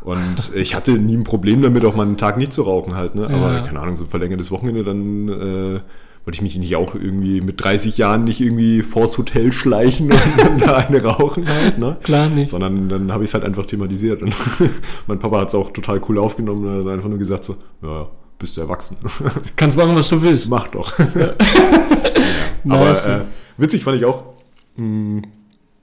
Und 0.03 0.53
ich 0.55 0.75
hatte 0.75 0.93
nie 0.93 1.17
ein 1.17 1.25
Problem 1.25 1.63
damit, 1.63 1.87
auch 1.87 1.97
mal 1.97 2.03
einen 2.07 2.19
Tag 2.19 2.37
nicht 2.37 2.53
zu 2.53 2.61
rauchen 2.63 2.95
halt, 2.95 3.15
ne? 3.15 3.25
Aber 3.31 3.55
Ja. 3.55 3.61
keine 3.63 3.81
Ahnung, 3.81 3.97
so 3.97 4.05
ein 4.05 4.11
verlängertes 4.11 4.51
Wochenende, 4.51 4.85
dann 4.85 5.29
äh, 5.29 5.81
wollte 6.25 6.37
ich 6.37 6.43
mich 6.43 6.57
nicht 6.57 6.75
auch 6.77 6.95
irgendwie 6.95 7.41
mit 7.41 7.63
30 7.63 7.99
Jahren 7.99 8.25
nicht 8.25 8.41
irgendwie 8.41 8.83
vors 8.83 9.19
Hotel 9.19 9.53
schleichen 9.53 10.11
und 10.11 10.21
dann 10.39 10.59
da 10.59 10.77
eine 10.77 11.03
rauchen 11.03 11.47
halt, 11.49 11.79
ne? 11.79 11.97
klar 12.03 12.29
nicht. 12.29 12.51
Sondern 12.51 12.89
dann 12.89 13.13
habe 13.13 13.25
ich 13.25 13.31
es 13.31 13.35
halt 13.35 13.45
einfach 13.45 13.67
thematisiert. 13.67 14.23
Und 14.23 14.35
mein 15.07 15.19
Papa 15.19 15.41
hat 15.41 15.49
es 15.49 15.55
auch 15.55 15.71
total 15.73 16.01
cool 16.09 16.19
aufgenommen 16.19 16.65
und 16.65 16.87
hat 16.87 16.93
einfach 16.95 17.09
nur 17.09 17.19
gesagt 17.19 17.45
so, 17.45 17.57
ja, 17.83 18.09
bist 18.39 18.57
du 18.57 18.63
erwachsen. 18.63 18.97
Kannst 19.57 19.77
machen, 19.77 19.95
was 19.95 20.09
du 20.09 20.23
willst. 20.23 20.49
Mach 20.49 20.69
doch. 20.69 20.93
Nice. 22.65 23.07
Aber 23.07 23.17
äh, 23.19 23.21
witzig 23.59 23.85
fand 23.85 23.99
ich 23.99 24.05
auch, 24.05 24.25
mh, 24.77 25.23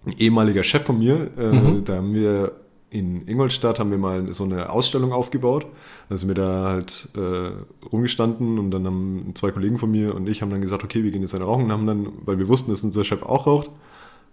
ein 0.08 0.14
ehemaliger 0.18 0.64
Chef 0.64 0.82
von 0.84 0.98
mir, 0.98 1.30
äh, 1.38 1.52
Mhm. 1.52 1.84
da 1.86 1.98
haben 1.98 2.14
wir 2.14 2.52
in 2.92 3.26
Ingolstadt 3.26 3.80
haben 3.80 3.90
wir 3.90 3.98
mal 3.98 4.34
so 4.34 4.44
eine 4.44 4.70
Ausstellung 4.70 5.14
aufgebaut. 5.14 5.66
Da 6.10 6.18
sind 6.18 6.28
wir 6.28 6.36
da 6.36 6.68
halt 6.68 7.08
äh, 7.16 7.52
rumgestanden 7.88 8.60
und 8.60 8.70
dann 8.72 8.86
haben 8.86 9.32
zwei 9.34 9.52
Kollegen 9.52 9.78
von 9.78 9.90
mir 9.90 10.14
und 10.14 10.28
ich 10.28 10.42
haben 10.42 10.52
dann 10.52 10.60
gesagt, 10.60 10.84
okay, 10.84 11.02
wir 11.02 11.12
gehen 11.12 11.22
jetzt 11.22 11.34
eine 11.34 11.46
rauchen 11.46 11.64
und 11.64 11.72
haben 11.72 11.88
dann, 11.88 12.10
weil 12.26 12.38
wir 12.38 12.50
wussten, 12.50 12.70
dass 12.70 12.84
unser 12.84 13.06
Chef 13.06 13.24
auch 13.24 13.48
raucht, 13.48 13.72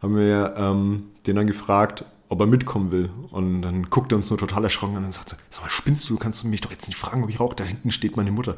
haben 0.03 0.17
wir 0.17 0.55
ähm, 0.57 1.05
den 1.29 1.37
dann 1.37 1.47
gefragt, 1.47 2.05
ob 2.29 2.41
er 2.41 2.47
mitkommen 2.47 2.91
will. 2.91 3.11
Und 3.31 3.63
dann 3.63 3.91
guckt 3.91 4.11
er 4.13 4.17
uns 4.17 4.29
nur 4.29 4.41
total 4.41 4.65
erschrocken 4.65 4.97
an 4.97 5.05
und 5.05 5.15
sagt 5.15 5.29
so, 5.29 5.37
sag 5.51 5.63
mal, 5.63 5.71
spinnst 5.71 6.11
du? 6.11 6.17
Kannst 6.17 6.43
du 6.43 6.49
mich 6.49 6.61
doch 6.61 6.73
jetzt 6.73 6.89
nicht 6.89 6.99
fragen, 6.99 7.23
ob 7.23 7.31
ich 7.31 7.39
rauche? 7.39 7.55
Da 7.55 7.63
hinten 7.63 7.93
steht 7.93 8.17
meine 8.17 8.33
Mutter. 8.33 8.57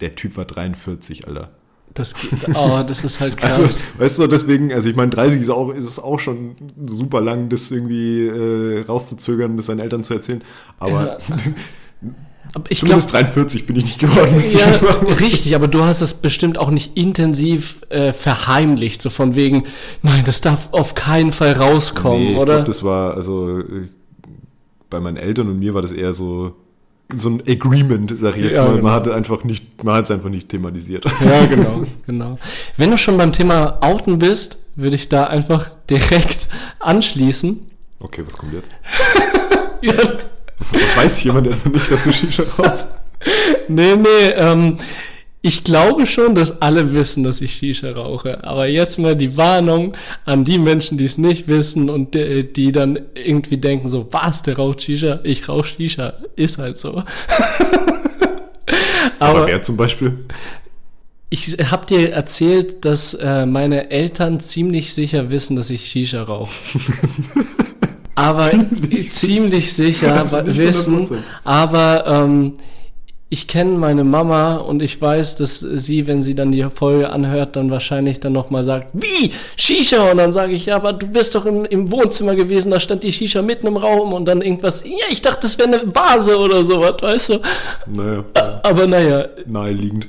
Der 0.00 0.14
Typ 0.14 0.36
war 0.36 0.44
43, 0.44 1.26
Alter. 1.26 1.52
Das 1.96 2.14
geht. 2.14 2.30
Oh, 2.54 2.82
das 2.86 3.02
ist 3.02 3.18
halt 3.20 3.36
krass. 3.36 3.58
Also, 3.58 3.80
weißt 3.98 4.18
du, 4.20 4.26
deswegen, 4.28 4.72
also 4.72 4.88
ich 4.88 4.94
meine, 4.96 5.10
30 5.10 5.40
ist, 5.40 5.50
auch, 5.50 5.70
ist 5.72 5.86
es 5.86 5.98
auch 5.98 6.20
schon 6.20 6.54
super 6.86 7.20
lang, 7.20 7.48
das 7.48 7.70
irgendwie 7.70 8.26
äh, 8.26 8.84
rauszuzögern, 8.86 9.56
das 9.56 9.66
seinen 9.66 9.80
Eltern 9.80 10.04
zu 10.04 10.14
erzählen. 10.14 10.42
Aber 10.78 11.06
Ja. 11.06 11.16
Aber 12.54 12.70
ich 12.70 12.78
zumindest 12.78 13.10
glaube, 13.10 13.24
43 13.24 13.66
bin 13.66 13.76
ich 13.76 13.84
nicht 13.84 13.98
geworden. 13.98 14.42
ja, 14.52 14.68
richtig, 15.20 15.54
aber 15.56 15.66
du 15.68 15.82
hast 15.84 16.00
es 16.00 16.14
bestimmt 16.14 16.56
auch 16.58 16.70
nicht 16.70 16.96
intensiv 16.96 17.80
äh, 17.90 18.12
verheimlicht, 18.14 19.02
so 19.02 19.10
von 19.10 19.34
wegen, 19.34 19.64
nein, 20.02 20.22
das 20.24 20.40
darf 20.40 20.68
auf 20.72 20.94
keinen 20.94 21.32
Fall 21.32 21.52
rauskommen, 21.52 22.20
Nee, 22.22 22.32
ich 22.32 22.38
oder? 22.38 22.54
glaube, 22.54 22.66
das 22.68 22.82
war, 22.82 23.14
also 23.14 23.58
äh, 23.58 23.88
bei 24.88 25.00
meinen 25.00 25.16
Eltern 25.18 25.48
und 25.48 25.58
mir 25.58 25.74
war 25.74 25.82
das 25.82 25.92
eher 25.92 26.12
so, 26.14 26.54
so 27.12 27.28
ein 27.30 27.42
Agreement, 27.48 28.12
sag 28.18 28.36
ich 28.36 28.44
jetzt 28.44 28.56
Ja, 28.56 28.64
mal. 28.64 28.70
genau. 28.72 28.82
Man 28.84 28.92
hat 28.92 29.08
einfach 29.08 29.44
nicht, 29.44 29.84
man 29.84 29.94
hat 29.94 30.04
es 30.04 30.10
einfach 30.10 30.28
nicht 30.28 30.48
thematisiert. 30.48 31.04
Ja, 31.24 31.44
genau, 31.50 31.82
genau. 32.06 32.38
Wenn 32.76 32.90
du 32.90 32.98
schon 32.98 33.16
beim 33.16 33.32
Thema 33.32 33.78
Outen 33.80 34.18
bist, 34.18 34.58
würde 34.74 34.96
ich 34.96 35.08
da 35.08 35.24
einfach 35.24 35.70
direkt 35.88 36.48
anschließen. 36.80 37.60
Okay, 38.00 38.22
was 38.26 38.36
kommt 38.36 38.52
jetzt? 38.54 38.70
Ja, 39.82 39.92
Weiß 40.96 41.22
jemand 41.22 41.48
nicht, 41.70 41.90
dass 41.92 42.04
du 42.04 42.12
Shisha 42.12 42.42
rauchst? 42.58 42.88
nee, 43.68 43.94
nee, 43.94 44.30
ähm, 44.34 44.78
ich 45.46 45.62
glaube 45.62 46.06
schon, 46.06 46.34
dass 46.34 46.60
alle 46.60 46.92
wissen, 46.92 47.22
dass 47.22 47.40
ich 47.40 47.52
Shisha 47.52 47.92
rauche. 47.92 48.42
Aber 48.42 48.66
jetzt 48.66 48.98
mal 48.98 49.14
die 49.14 49.36
Warnung 49.36 49.96
an 50.24 50.44
die 50.44 50.58
Menschen, 50.58 50.98
die 50.98 51.04
es 51.04 51.18
nicht 51.18 51.46
wissen 51.46 51.88
und 51.88 52.14
die, 52.14 52.52
die 52.52 52.72
dann 52.72 52.98
irgendwie 53.14 53.56
denken 53.56 53.86
so, 53.86 54.08
was, 54.10 54.42
der 54.42 54.56
raucht 54.56 54.82
Shisha? 54.82 55.20
Ich 55.22 55.48
rauche 55.48 55.68
Shisha. 55.68 56.14
Ist 56.34 56.58
halt 56.58 56.78
so. 56.78 56.90
Aber, 59.20 59.38
Aber 59.38 59.46
wer 59.46 59.62
zum 59.62 59.76
Beispiel? 59.76 60.18
ich 61.30 61.56
habe 61.70 61.86
dir 61.86 62.12
erzählt, 62.12 62.84
dass 62.84 63.14
äh, 63.14 63.46
meine 63.46 63.90
Eltern 63.90 64.40
ziemlich 64.40 64.94
sicher 64.94 65.30
wissen, 65.30 65.54
dass 65.54 65.70
ich 65.70 65.86
Shisha 65.86 66.22
rauche. 66.24 66.50
aber 68.16 68.50
ziemlich, 69.04 69.72
sicher 69.72 70.14
Also 70.20 70.42
nicht 70.42 70.58
wissen. 70.58 71.06
100%. 71.06 71.18
Aber 71.44 72.04
ähm, 72.06 72.54
ich 73.36 73.46
kenne 73.46 73.76
meine 73.76 74.02
Mama 74.02 74.56
und 74.56 74.80
ich 74.80 74.98
weiß, 74.98 75.36
dass 75.36 75.60
sie, 75.60 76.06
wenn 76.06 76.22
sie 76.22 76.34
dann 76.34 76.52
die 76.52 76.66
Folge 76.74 77.10
anhört, 77.10 77.54
dann 77.56 77.70
wahrscheinlich 77.70 78.18
dann 78.18 78.32
nochmal 78.32 78.64
sagt, 78.64 78.88
wie? 78.94 79.30
Shisha? 79.56 80.10
Und 80.10 80.16
dann 80.16 80.32
sage 80.32 80.54
ich, 80.54 80.64
ja, 80.64 80.76
aber 80.76 80.94
du 80.94 81.06
bist 81.06 81.34
doch 81.34 81.44
im, 81.44 81.66
im 81.66 81.92
Wohnzimmer 81.92 82.34
gewesen, 82.34 82.70
da 82.70 82.80
stand 82.80 83.02
die 83.02 83.12
Shisha 83.12 83.42
mitten 83.42 83.66
im 83.66 83.76
Raum 83.76 84.14
und 84.14 84.24
dann 84.24 84.40
irgendwas, 84.40 84.84
ja, 84.86 85.04
ich 85.10 85.20
dachte, 85.20 85.40
das 85.42 85.58
wäre 85.58 85.68
eine 85.68 85.94
Vase 85.94 86.38
oder 86.38 86.64
sowas, 86.64 86.94
weißt 87.02 87.28
du? 87.28 87.40
Naja, 87.86 88.24
ja, 88.34 88.60
Aber 88.62 88.86
naja, 88.86 89.26
naheliegend. 89.44 90.08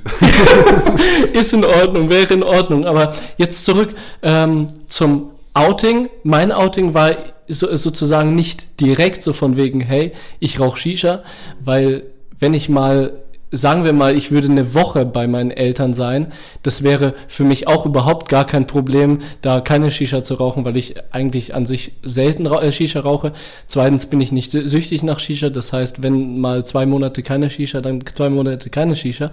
ist 1.34 1.52
in 1.52 1.66
Ordnung, 1.66 2.08
wäre 2.08 2.32
in 2.32 2.42
Ordnung. 2.42 2.86
Aber 2.86 3.12
jetzt 3.36 3.62
zurück 3.66 3.90
ähm, 4.22 4.68
zum 4.88 5.32
Outing. 5.52 6.08
Mein 6.22 6.50
Outing 6.50 6.94
war 6.94 7.14
so, 7.46 7.76
sozusagen 7.76 8.34
nicht 8.34 8.80
direkt 8.80 9.22
so 9.22 9.34
von 9.34 9.58
wegen, 9.58 9.82
hey, 9.82 10.12
ich 10.40 10.60
rauche 10.60 10.78
Shisha, 10.78 11.22
weil 11.60 12.04
wenn 12.38 12.54
ich 12.54 12.68
mal, 12.68 13.12
sagen 13.50 13.84
wir 13.84 13.92
mal, 13.94 14.16
ich 14.16 14.30
würde 14.30 14.48
eine 14.48 14.74
Woche 14.74 15.06
bei 15.06 15.26
meinen 15.26 15.50
Eltern 15.50 15.94
sein, 15.94 16.32
das 16.62 16.82
wäre 16.82 17.14
für 17.28 17.44
mich 17.44 17.66
auch 17.66 17.86
überhaupt 17.86 18.28
gar 18.28 18.46
kein 18.46 18.66
Problem, 18.66 19.20
da 19.40 19.60
keine 19.60 19.90
Shisha 19.90 20.22
zu 20.22 20.34
rauchen, 20.34 20.64
weil 20.64 20.76
ich 20.76 20.96
eigentlich 21.12 21.54
an 21.54 21.64
sich 21.64 21.92
selten 22.02 22.44
äh, 22.46 22.70
Shisha 22.72 23.00
rauche. 23.00 23.32
Zweitens 23.66 24.06
bin 24.06 24.20
ich 24.20 24.32
nicht 24.32 24.52
sü- 24.52 24.66
süchtig 24.66 25.02
nach 25.02 25.18
Shisha, 25.18 25.48
das 25.48 25.72
heißt, 25.72 26.02
wenn 26.02 26.38
mal 26.40 26.64
zwei 26.66 26.84
Monate 26.86 27.22
keine 27.22 27.48
Shisha, 27.48 27.80
dann 27.80 28.04
zwei 28.14 28.28
Monate 28.28 28.68
keine 28.70 28.96
Shisha. 28.96 29.30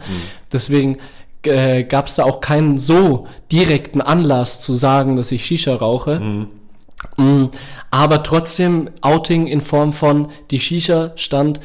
Deswegen 0.52 0.98
äh, 1.44 1.84
gab 1.84 2.08
es 2.08 2.16
da 2.16 2.24
auch 2.24 2.40
keinen 2.40 2.78
so 2.80 3.28
direkten 3.52 4.02
Anlass 4.02 4.62
zu 4.62 4.74
sagen, 4.74 5.16
dass 5.18 5.32
ich 5.32 5.46
Shisha 5.46 5.76
rauche. 5.76 6.20
Mm, 7.18 7.46
Aber 7.92 8.24
trotzdem 8.24 8.90
Outing 9.02 9.46
in 9.48 9.62
Form 9.62 9.94
von 9.94 10.30
die 10.52 10.60
Shisha 10.60 11.12
stand 11.16 11.60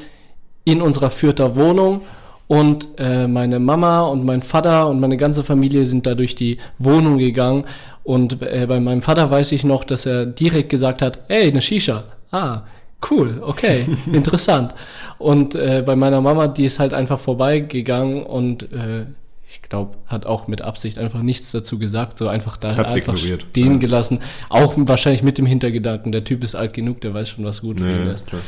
in 0.64 0.82
unserer 0.82 1.10
Fürther 1.10 1.56
Wohnung 1.56 2.02
und 2.46 2.88
äh, 2.98 3.26
meine 3.28 3.58
Mama 3.58 4.00
und 4.02 4.24
mein 4.24 4.42
Vater 4.42 4.88
und 4.88 5.00
meine 5.00 5.16
ganze 5.16 5.44
Familie 5.44 5.86
sind 5.86 6.06
da 6.06 6.14
durch 6.14 6.34
die 6.34 6.58
Wohnung 6.78 7.18
gegangen 7.18 7.64
und 8.02 8.42
äh, 8.42 8.66
bei 8.68 8.80
meinem 8.80 9.02
Vater 9.02 9.30
weiß 9.30 9.52
ich 9.52 9.64
noch, 9.64 9.84
dass 9.84 10.06
er 10.06 10.26
direkt 10.26 10.68
gesagt 10.70 11.02
hat, 11.02 11.20
hey, 11.28 11.48
eine 11.50 11.62
Shisha. 11.62 12.04
Ah, 12.32 12.62
cool, 13.10 13.40
okay, 13.44 13.86
interessant. 14.12 14.74
Und 15.18 15.54
äh, 15.54 15.82
bei 15.84 15.96
meiner 15.96 16.20
Mama, 16.20 16.48
die 16.48 16.64
ist 16.64 16.78
halt 16.80 16.94
einfach 16.94 17.18
vorbeigegangen 17.20 18.22
und 18.24 18.64
äh, 18.72 19.04
ich 19.52 19.62
glaube, 19.62 19.96
hat 20.06 20.26
auch 20.26 20.46
mit 20.46 20.62
Absicht 20.62 20.96
einfach 20.98 21.22
nichts 21.22 21.50
dazu 21.50 21.78
gesagt, 21.78 22.18
so 22.18 22.28
einfach 22.28 22.56
da 22.56 22.68
Hat's 22.76 22.94
einfach 22.94 23.14
ignoriert. 23.14 23.46
stehen 23.50 23.72
Ja. 23.74 23.78
gelassen. 23.78 24.20
Auch 24.48 24.74
wahrscheinlich 24.76 25.22
mit 25.24 25.38
dem 25.38 25.46
Hintergedanken, 25.46 26.12
der 26.12 26.22
Typ 26.24 26.44
ist 26.44 26.54
alt 26.54 26.72
genug, 26.72 27.00
der 27.00 27.14
weiß 27.14 27.28
schon, 27.30 27.44
was 27.44 27.60
gut 27.60 27.80
für 27.80 27.90
ihn 27.90 28.06
ist. 28.06 28.26
klar. 28.26 28.42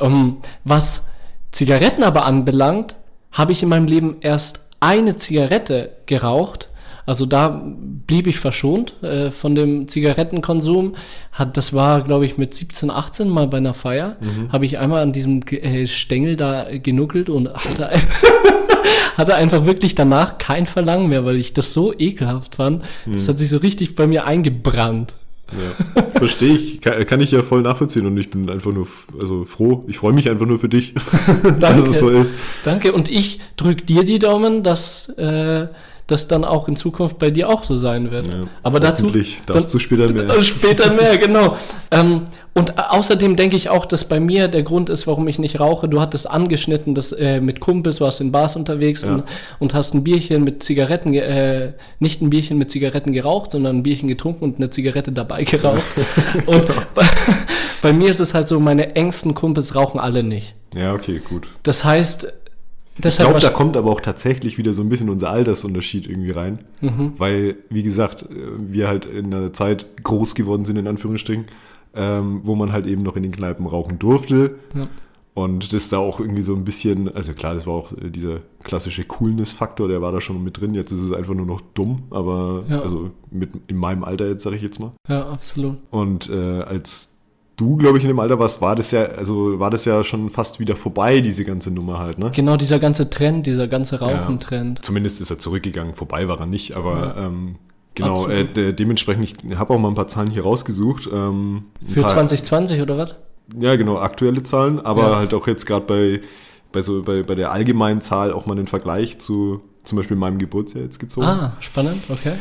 Ähm, 0.00 0.38
was 0.64 1.08
Zigaretten 1.52 2.02
aber 2.02 2.24
anbelangt, 2.24 2.96
habe 3.32 3.52
ich 3.52 3.62
in 3.62 3.68
meinem 3.68 3.86
Leben 3.86 4.16
erst 4.20 4.68
eine 4.80 5.16
Zigarette 5.16 5.90
geraucht. 6.06 6.68
Also 7.06 7.24
da 7.24 7.62
blieb 8.06 8.26
ich 8.26 8.38
verschont 8.38 9.02
äh, 9.02 9.30
von 9.30 9.54
dem 9.54 9.88
Zigarettenkonsum. 9.88 10.94
Hat, 11.32 11.56
das 11.56 11.72
war, 11.72 12.02
glaube 12.02 12.26
ich, 12.26 12.36
mit 12.36 12.54
17, 12.54 12.90
18 12.90 13.30
mal 13.30 13.46
bei 13.48 13.56
einer 13.56 13.72
Feier. 13.72 14.16
Habe 14.52 14.66
ich 14.66 14.78
einmal 14.78 15.02
an 15.02 15.12
diesem 15.12 15.40
äh, 15.50 15.86
Stängel 15.86 16.36
da 16.36 16.66
genuckelt 16.70 17.30
und 17.30 17.48
hatte, 17.54 17.90
hatte 19.16 19.34
einfach 19.36 19.64
wirklich 19.64 19.94
danach 19.94 20.36
kein 20.36 20.66
Verlangen 20.66 21.08
mehr, 21.08 21.24
weil 21.24 21.36
ich 21.36 21.54
das 21.54 21.72
so 21.72 21.94
ekelhaft 21.98 22.56
fand. 22.56 22.84
Das 23.06 23.26
hat 23.26 23.38
sich 23.38 23.48
so 23.48 23.56
richtig 23.56 23.94
bei 23.94 24.06
mir 24.06 24.26
eingebrannt. 24.26 25.14
Ja. 25.52 26.02
Verstehe 26.18 26.54
ich, 26.54 26.80
kann, 26.80 27.04
kann 27.06 27.20
ich 27.20 27.30
ja 27.30 27.42
voll 27.42 27.62
nachvollziehen 27.62 28.06
und 28.06 28.16
ich 28.18 28.30
bin 28.30 28.50
einfach 28.50 28.72
nur 28.72 28.86
also 29.18 29.44
froh. 29.44 29.84
Ich 29.86 29.98
freue 29.98 30.12
mich 30.12 30.28
einfach 30.28 30.46
nur 30.46 30.58
für 30.58 30.68
dich, 30.68 30.94
dass 31.60 31.82
es 31.82 32.00
so 32.00 32.10
ist. 32.10 32.34
Danke 32.64 32.92
und 32.92 33.08
ich 33.08 33.40
drück 33.56 33.86
dir 33.86 34.04
die 34.04 34.18
Daumen, 34.18 34.62
dass 34.62 35.08
äh, 35.10 35.68
das 36.08 36.26
dann 36.26 36.44
auch 36.44 36.68
in 36.68 36.76
Zukunft 36.76 37.18
bei 37.18 37.30
dir 37.30 37.48
auch 37.50 37.62
so 37.62 37.76
sein 37.76 38.10
wird. 38.10 38.32
Ja, 38.32 38.48
Aber 38.62 38.80
dazu 38.80 39.12
darfst 39.46 39.72
du 39.74 39.78
später 39.78 40.08
mehr. 40.08 40.42
Später 40.42 40.90
mehr, 40.92 41.18
genau. 41.18 41.56
Ähm, 41.90 42.22
und 42.54 42.78
außerdem 42.78 43.36
denke 43.36 43.56
ich 43.56 43.68
auch, 43.68 43.84
dass 43.84 44.06
bei 44.08 44.18
mir 44.18 44.48
der 44.48 44.62
Grund 44.62 44.88
ist, 44.88 45.06
warum 45.06 45.28
ich 45.28 45.38
nicht 45.38 45.60
rauche. 45.60 45.86
Du 45.86 46.00
hattest 46.00 46.28
angeschnitten, 46.28 46.94
dass 46.94 47.12
äh, 47.12 47.40
mit 47.40 47.60
Kumpels 47.60 48.00
warst 48.00 48.20
du 48.20 48.24
in 48.24 48.32
Bars 48.32 48.56
unterwegs 48.56 49.02
Ja. 49.02 49.14
und, 49.14 49.24
und 49.58 49.74
hast 49.74 49.94
ein 49.94 50.02
Bierchen 50.02 50.44
mit 50.44 50.62
Zigaretten, 50.62 51.12
äh, 51.12 51.74
nicht 52.00 52.22
ein 52.22 52.30
Bierchen 52.30 52.56
mit 52.56 52.70
Zigaretten 52.70 53.12
geraucht, 53.12 53.52
sondern 53.52 53.76
ein 53.76 53.82
Bierchen 53.82 54.08
getrunken 54.08 54.44
und 54.44 54.56
eine 54.56 54.70
Zigarette 54.70 55.12
dabei 55.12 55.44
geraucht. 55.44 55.84
und 56.46 56.66
bei, 56.94 57.04
bei 57.82 57.92
mir 57.92 58.08
ist 58.08 58.20
es 58.20 58.32
halt 58.32 58.48
so, 58.48 58.58
meine 58.58 58.96
engsten 58.96 59.34
Kumpels 59.34 59.74
rauchen 59.74 60.00
alle 60.00 60.22
nicht. 60.22 60.54
Ja, 60.74 60.94
okay, 60.94 61.20
gut. 61.28 61.46
Das 61.62 61.84
heißt, 61.84 62.32
Ich 62.98 63.02
deshalb 63.02 63.28
glaube, 63.30 63.40
da 63.44 63.50
kommt 63.50 63.76
aber 63.76 63.90
auch 63.90 64.00
tatsächlich 64.00 64.58
wieder 64.58 64.74
so 64.74 64.82
ein 64.82 64.88
bisschen 64.88 65.08
unser 65.08 65.30
Altersunterschied 65.30 66.06
irgendwie 66.08 66.32
rein. 66.32 66.58
Mhm. 66.80 67.14
Weil, 67.16 67.56
wie 67.70 67.82
gesagt, 67.84 68.22
äh, 68.24 68.26
wir 68.58 68.88
halt 68.88 69.06
in 69.06 69.32
einer 69.32 69.52
Zeit 69.52 69.86
groß 70.02 70.34
geworden 70.34 70.64
sind, 70.64 70.76
in 70.76 70.86
Anführungsstrichen, 70.88 71.46
ähm, 71.94 72.40
wo 72.44 72.54
man 72.54 72.72
halt 72.72 72.86
eben 72.86 73.02
noch 73.02 73.16
in 73.16 73.22
den 73.22 73.32
Kneipen 73.32 73.66
rauchen 73.66 73.98
durfte. 73.98 74.56
Ja. 74.74 74.88
Und 75.34 75.72
das 75.72 75.88
da 75.88 75.98
auch 75.98 76.18
irgendwie 76.18 76.42
so 76.42 76.52
ein 76.56 76.64
bisschen, 76.64 77.14
also 77.14 77.32
klar, 77.32 77.54
das 77.54 77.64
war 77.68 77.74
auch 77.74 77.92
äh, 77.92 78.10
dieser 78.10 78.40
klassische 78.64 79.04
Coolness-Faktor, 79.04 79.86
der 79.86 80.02
war 80.02 80.10
da 80.10 80.20
schon 80.20 80.42
mit 80.42 80.60
drin. 80.60 80.74
Jetzt 80.74 80.90
ist 80.90 80.98
es 80.98 81.12
einfach 81.12 81.34
nur 81.34 81.46
noch 81.46 81.60
dumm, 81.74 82.02
aber 82.10 82.64
Ja. 82.68 82.80
also 82.82 83.12
mit 83.30 83.50
in 83.68 83.76
meinem 83.76 84.02
Alter 84.02 84.26
jetzt, 84.28 84.42
sage 84.42 84.56
ich 84.56 84.62
jetzt 84.62 84.80
mal. 84.80 84.90
ja, 85.08 85.28
absolut. 85.28 85.76
Und 85.90 86.28
äh, 86.28 86.62
als 86.62 87.17
du, 87.58 87.76
glaube 87.76 87.98
ich, 87.98 88.04
in 88.04 88.08
dem 88.08 88.18
Alter 88.18 88.38
warst, 88.38 88.62
war 88.62 88.74
das 88.74 88.90
ja, 88.92 89.04
also 89.04 89.58
war 89.60 89.70
das 89.70 89.84
ja 89.84 90.02
schon 90.02 90.30
fast 90.30 90.58
wieder 90.60 90.76
vorbei, 90.76 91.20
diese 91.20 91.44
ganze 91.44 91.70
Nummer 91.70 91.98
halt, 91.98 92.18
ne? 92.18 92.30
Genau 92.34 92.56
dieser 92.56 92.78
ganze 92.78 93.10
Trend, 93.10 93.46
dieser 93.46 93.68
ganze 93.68 94.00
Rauchentrend. 94.00 94.82
Zumindest 94.82 95.20
ist 95.20 95.30
er 95.30 95.38
zurückgegangen, 95.38 95.94
vorbei 95.94 96.26
war 96.28 96.40
er 96.40 96.46
nicht, 96.46 96.74
aber 96.76 97.14
ähm, 97.18 97.56
genau, 97.94 98.26
äh, 98.28 98.44
de 98.46 98.72
dementsprechend, 98.72 99.24
ich 99.44 99.58
habe 99.58 99.74
auch 99.74 99.78
mal 99.78 99.88
ein 99.88 99.94
paar 99.94 100.08
Zahlen 100.08 100.30
hier 100.30 100.44
rausgesucht. 100.44 101.08
Ähm, 101.12 101.64
Für 101.84 102.00
paar, 102.00 102.10
2020 102.12 102.80
oder 102.80 102.96
was? 102.96 103.16
Ja, 103.58 103.76
genau, 103.76 103.98
aktuelle 103.98 104.42
Zahlen, 104.42 104.80
aber 104.80 105.02
Ja. 105.10 105.16
halt 105.16 105.34
auch 105.34 105.46
jetzt 105.46 105.66
gerade 105.66 105.84
bei, 105.84 106.20
bei, 106.72 106.82
so, 106.82 107.02
bei, 107.02 107.22
bei 107.22 107.34
der 107.34 107.50
allgemeinen 107.52 108.00
Zahl 108.00 108.32
auch 108.32 108.46
mal 108.46 108.54
den 108.54 108.66
Vergleich 108.66 109.18
zu 109.18 109.60
zum 109.84 109.96
Beispiel 109.96 110.16
meinem 110.16 110.38
Geburtsjahr 110.38 110.84
jetzt 110.84 110.98
gezogen. 110.98 111.26
Ah, 111.26 111.56
spannend, 111.60 112.02
okay. 112.10 112.34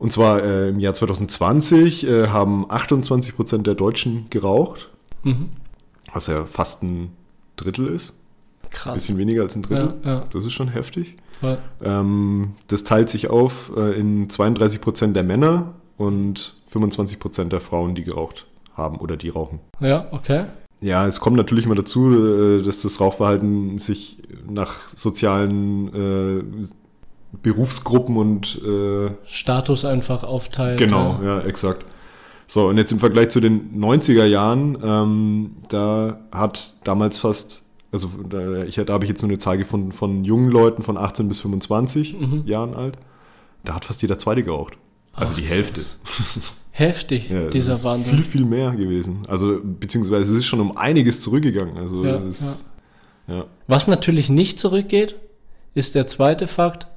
Und 0.00 0.10
zwar 0.10 0.42
äh, 0.42 0.70
im 0.70 0.80
Jahr 0.80 0.94
2020 0.94 2.06
äh, 2.08 2.26
haben 2.28 2.64
28 2.68 3.36
Prozent 3.36 3.66
der 3.66 3.74
Deutschen 3.74 4.26
geraucht, 4.30 4.88
Mhm. 5.22 5.50
was 6.12 6.26
ja 6.26 6.46
fast 6.46 6.82
ein 6.82 7.10
Drittel 7.56 7.86
ist. 7.86 8.14
Ein 8.64 8.70
Krass. 8.70 8.94
bisschen 8.94 9.18
weniger 9.18 9.42
als 9.42 9.54
ein 9.54 9.62
Drittel. 9.62 9.94
Ja, 10.02 10.10
ja. 10.10 10.24
Das 10.32 10.44
ist 10.46 10.52
schon 10.54 10.68
heftig. 10.68 11.16
Ähm, 11.82 12.54
das 12.68 12.84
teilt 12.84 13.08
sich 13.10 13.28
auf 13.30 13.70
äh, 13.76 13.98
in 13.98 14.28
32 14.30 14.80
Prozent 14.80 15.14
der 15.16 15.22
Männer 15.22 15.74
und 15.98 16.54
25 16.68 17.18
Prozent 17.18 17.52
der 17.52 17.60
Frauen, 17.60 17.94
die 17.94 18.04
geraucht 18.04 18.46
haben 18.74 18.96
oder 18.98 19.16
die 19.18 19.28
rauchen. 19.28 19.58
Ja, 19.80 20.06
okay. 20.12 20.44
Ja, 20.80 21.06
es 21.06 21.20
kommt 21.20 21.36
natürlich 21.36 21.66
immer 21.66 21.74
dazu, 21.74 22.10
äh, 22.10 22.62
dass 22.62 22.80
das 22.82 23.00
Rauchverhalten 23.00 23.76
sich 23.78 24.18
nach 24.48 24.88
sozialen 24.88 25.94
äh, 25.94 26.42
Berufsgruppen 27.42 28.16
und 28.16 28.60
äh, 28.64 29.10
Status 29.26 29.84
einfach 29.84 30.24
aufteilt. 30.24 30.78
Genau, 30.78 31.20
ja, 31.24 31.40
exakt. 31.42 31.84
So, 32.46 32.68
und 32.68 32.78
jetzt 32.78 32.90
im 32.90 32.98
Vergleich 32.98 33.28
zu 33.28 33.40
den 33.40 33.80
90er 33.80 34.24
Jahren, 34.24 34.76
ähm, 34.82 35.50
da 35.68 36.18
hat 36.32 36.74
damals 36.82 37.16
fast, 37.16 37.62
also 37.92 38.10
da, 38.28 38.64
ich, 38.64 38.74
da 38.74 38.92
habe 38.92 39.04
ich 39.04 39.08
jetzt 39.08 39.22
nur 39.22 39.30
eine 39.30 39.38
Zahl 39.38 39.56
gefunden 39.56 39.92
von 39.92 40.24
jungen 40.24 40.50
Leuten 40.50 40.82
von 40.82 40.96
18 40.96 41.28
bis 41.28 41.38
25 41.38 42.16
Jahren 42.46 42.74
alt. 42.74 42.98
Da 43.64 43.74
hat 43.74 43.84
fast 43.84 44.02
jeder 44.02 44.18
Zweite 44.18 44.42
geraucht. 44.42 44.74
Also 45.12 45.32
Ach, 45.34 45.38
die 45.38 45.44
Hälfte. 45.44 45.80
Heftig, 46.72 47.30
Ja, 47.30 47.48
dieser 47.48 47.74
ist 47.74 47.84
Wandel. 47.84 48.14
Viel, 48.14 48.24
viel 48.24 48.44
mehr 48.44 48.70
gewesen. 48.72 49.22
Also, 49.28 49.60
beziehungsweise 49.62 50.32
es 50.32 50.38
ist 50.38 50.46
schon 50.46 50.60
um 50.60 50.76
einiges 50.76 51.20
zurückgegangen. 51.20 51.76
Also, 51.76 52.04
Ja, 52.04 52.18
das, 52.18 52.64
ja. 53.26 53.44
Was 53.66 53.86
natürlich 53.86 54.28
nicht 54.28 54.58
zurückgeht, 54.58 55.16
ist 55.74 55.94
der 55.94 56.06
zweite 56.06 56.46
Fakt. 56.46 56.88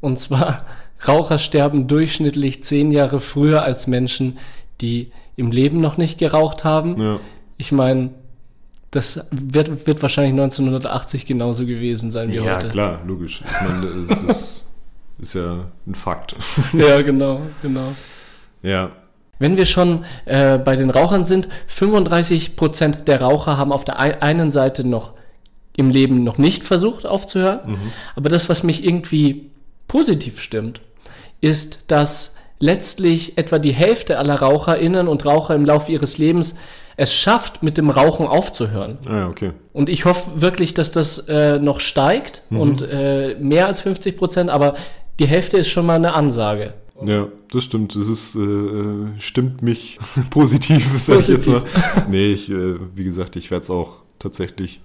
Und 0.00 0.18
zwar, 0.18 0.58
Raucher 1.06 1.38
sterben 1.38 1.88
durchschnittlich 1.88 2.62
zehn 2.62 2.90
Jahre 2.92 3.20
früher 3.20 3.62
als 3.62 3.86
Menschen, 3.86 4.38
die 4.80 5.10
im 5.36 5.50
Leben 5.50 5.80
noch 5.80 5.96
nicht 5.96 6.18
geraucht 6.18 6.64
haben. 6.64 7.00
ja. 7.00 7.20
Ich 7.58 7.72
meine, 7.72 8.10
das 8.90 9.28
wird, 9.30 9.86
wird 9.86 10.02
wahrscheinlich 10.02 10.32
1980 10.32 11.24
genauso 11.26 11.64
gewesen 11.66 12.10
sein 12.10 12.30
wie 12.30 12.36
Ja, 12.36 12.56
heute. 12.56 12.68
klar, 12.68 13.00
logisch. 13.06 13.42
Ich 13.44 13.68
meine, 13.68 14.06
das 14.08 14.22
ist, 14.22 14.64
ist 15.18 15.34
ja 15.34 15.64
ein 15.86 15.94
Fakt. 15.94 16.34
Ja, 16.74 17.00
genau, 17.02 17.40
genau. 17.62 17.92
ja. 18.62 18.90
Wenn 19.38 19.56
wir 19.58 19.66
schon 19.66 20.04
äh, 20.24 20.56
bei 20.58 20.76
den 20.76 20.88
Rauchern 20.90 21.24
sind, 21.26 21.48
35% 21.70 23.04
der 23.04 23.20
Raucher 23.20 23.58
haben 23.58 23.72
auf 23.72 23.84
der 23.84 24.00
ei- 24.00 24.20
einen 24.22 24.50
Seite 24.50 24.82
noch 24.86 25.12
im 25.76 25.90
Leben 25.90 26.24
noch 26.24 26.38
nicht 26.38 26.64
versucht 26.64 27.04
aufzuhören. 27.06 27.78
Aber 28.14 28.28
das, 28.30 28.48
was 28.48 28.62
mich 28.62 28.82
irgendwie 28.84 29.50
positiv 29.88 30.40
stimmt, 30.40 30.80
ist, 31.40 31.84
dass 31.90 32.36
letztlich 32.58 33.36
etwa 33.38 33.58
die 33.58 33.72
Hälfte 33.72 34.18
aller 34.18 34.40
RaucherInnen 34.40 35.08
und 35.08 35.24
Raucher 35.24 35.54
im 35.54 35.64
Laufe 35.64 35.92
ihres 35.92 36.18
Lebens 36.18 36.54
es 36.96 37.12
schafft, 37.12 37.62
mit 37.62 37.76
dem 37.76 37.90
Rauchen 37.90 38.26
aufzuhören. 38.26 38.96
Ah, 39.06 39.26
okay. 39.26 39.52
Und 39.74 39.90
ich 39.90 40.06
hoffe 40.06 40.40
wirklich, 40.40 40.72
dass 40.72 40.90
das 40.90 41.28
äh, 41.28 41.58
noch 41.58 41.80
steigt 41.80 42.42
und 42.48 42.80
äh, 42.80 43.36
mehr 43.38 43.66
als 43.66 43.82
50 43.82 44.16
Prozent, 44.16 44.48
aber 44.48 44.76
die 45.18 45.26
Hälfte 45.26 45.58
ist 45.58 45.68
schon 45.68 45.84
mal 45.84 45.96
eine 45.96 46.14
Ansage. 46.14 46.72
Ja, 47.04 47.28
das 47.50 47.64
stimmt. 47.64 47.94
Das 47.94 48.08
ist, 48.08 48.34
äh, 48.36 49.18
stimmt 49.18 49.60
mich 49.60 49.98
positiv, 50.30 50.90
sag 50.98 51.20
ich 51.20 51.28
jetzt 51.28 51.46
mal. 51.46 51.62
Nee, 52.10 52.32
ich, 52.32 52.50
äh, 52.50 52.76
wie 52.94 53.04
gesagt, 53.04 53.36
ich 53.36 53.50
werde 53.50 53.64
es 53.64 53.70
auch 53.70 54.02
tatsächlich 54.18 54.80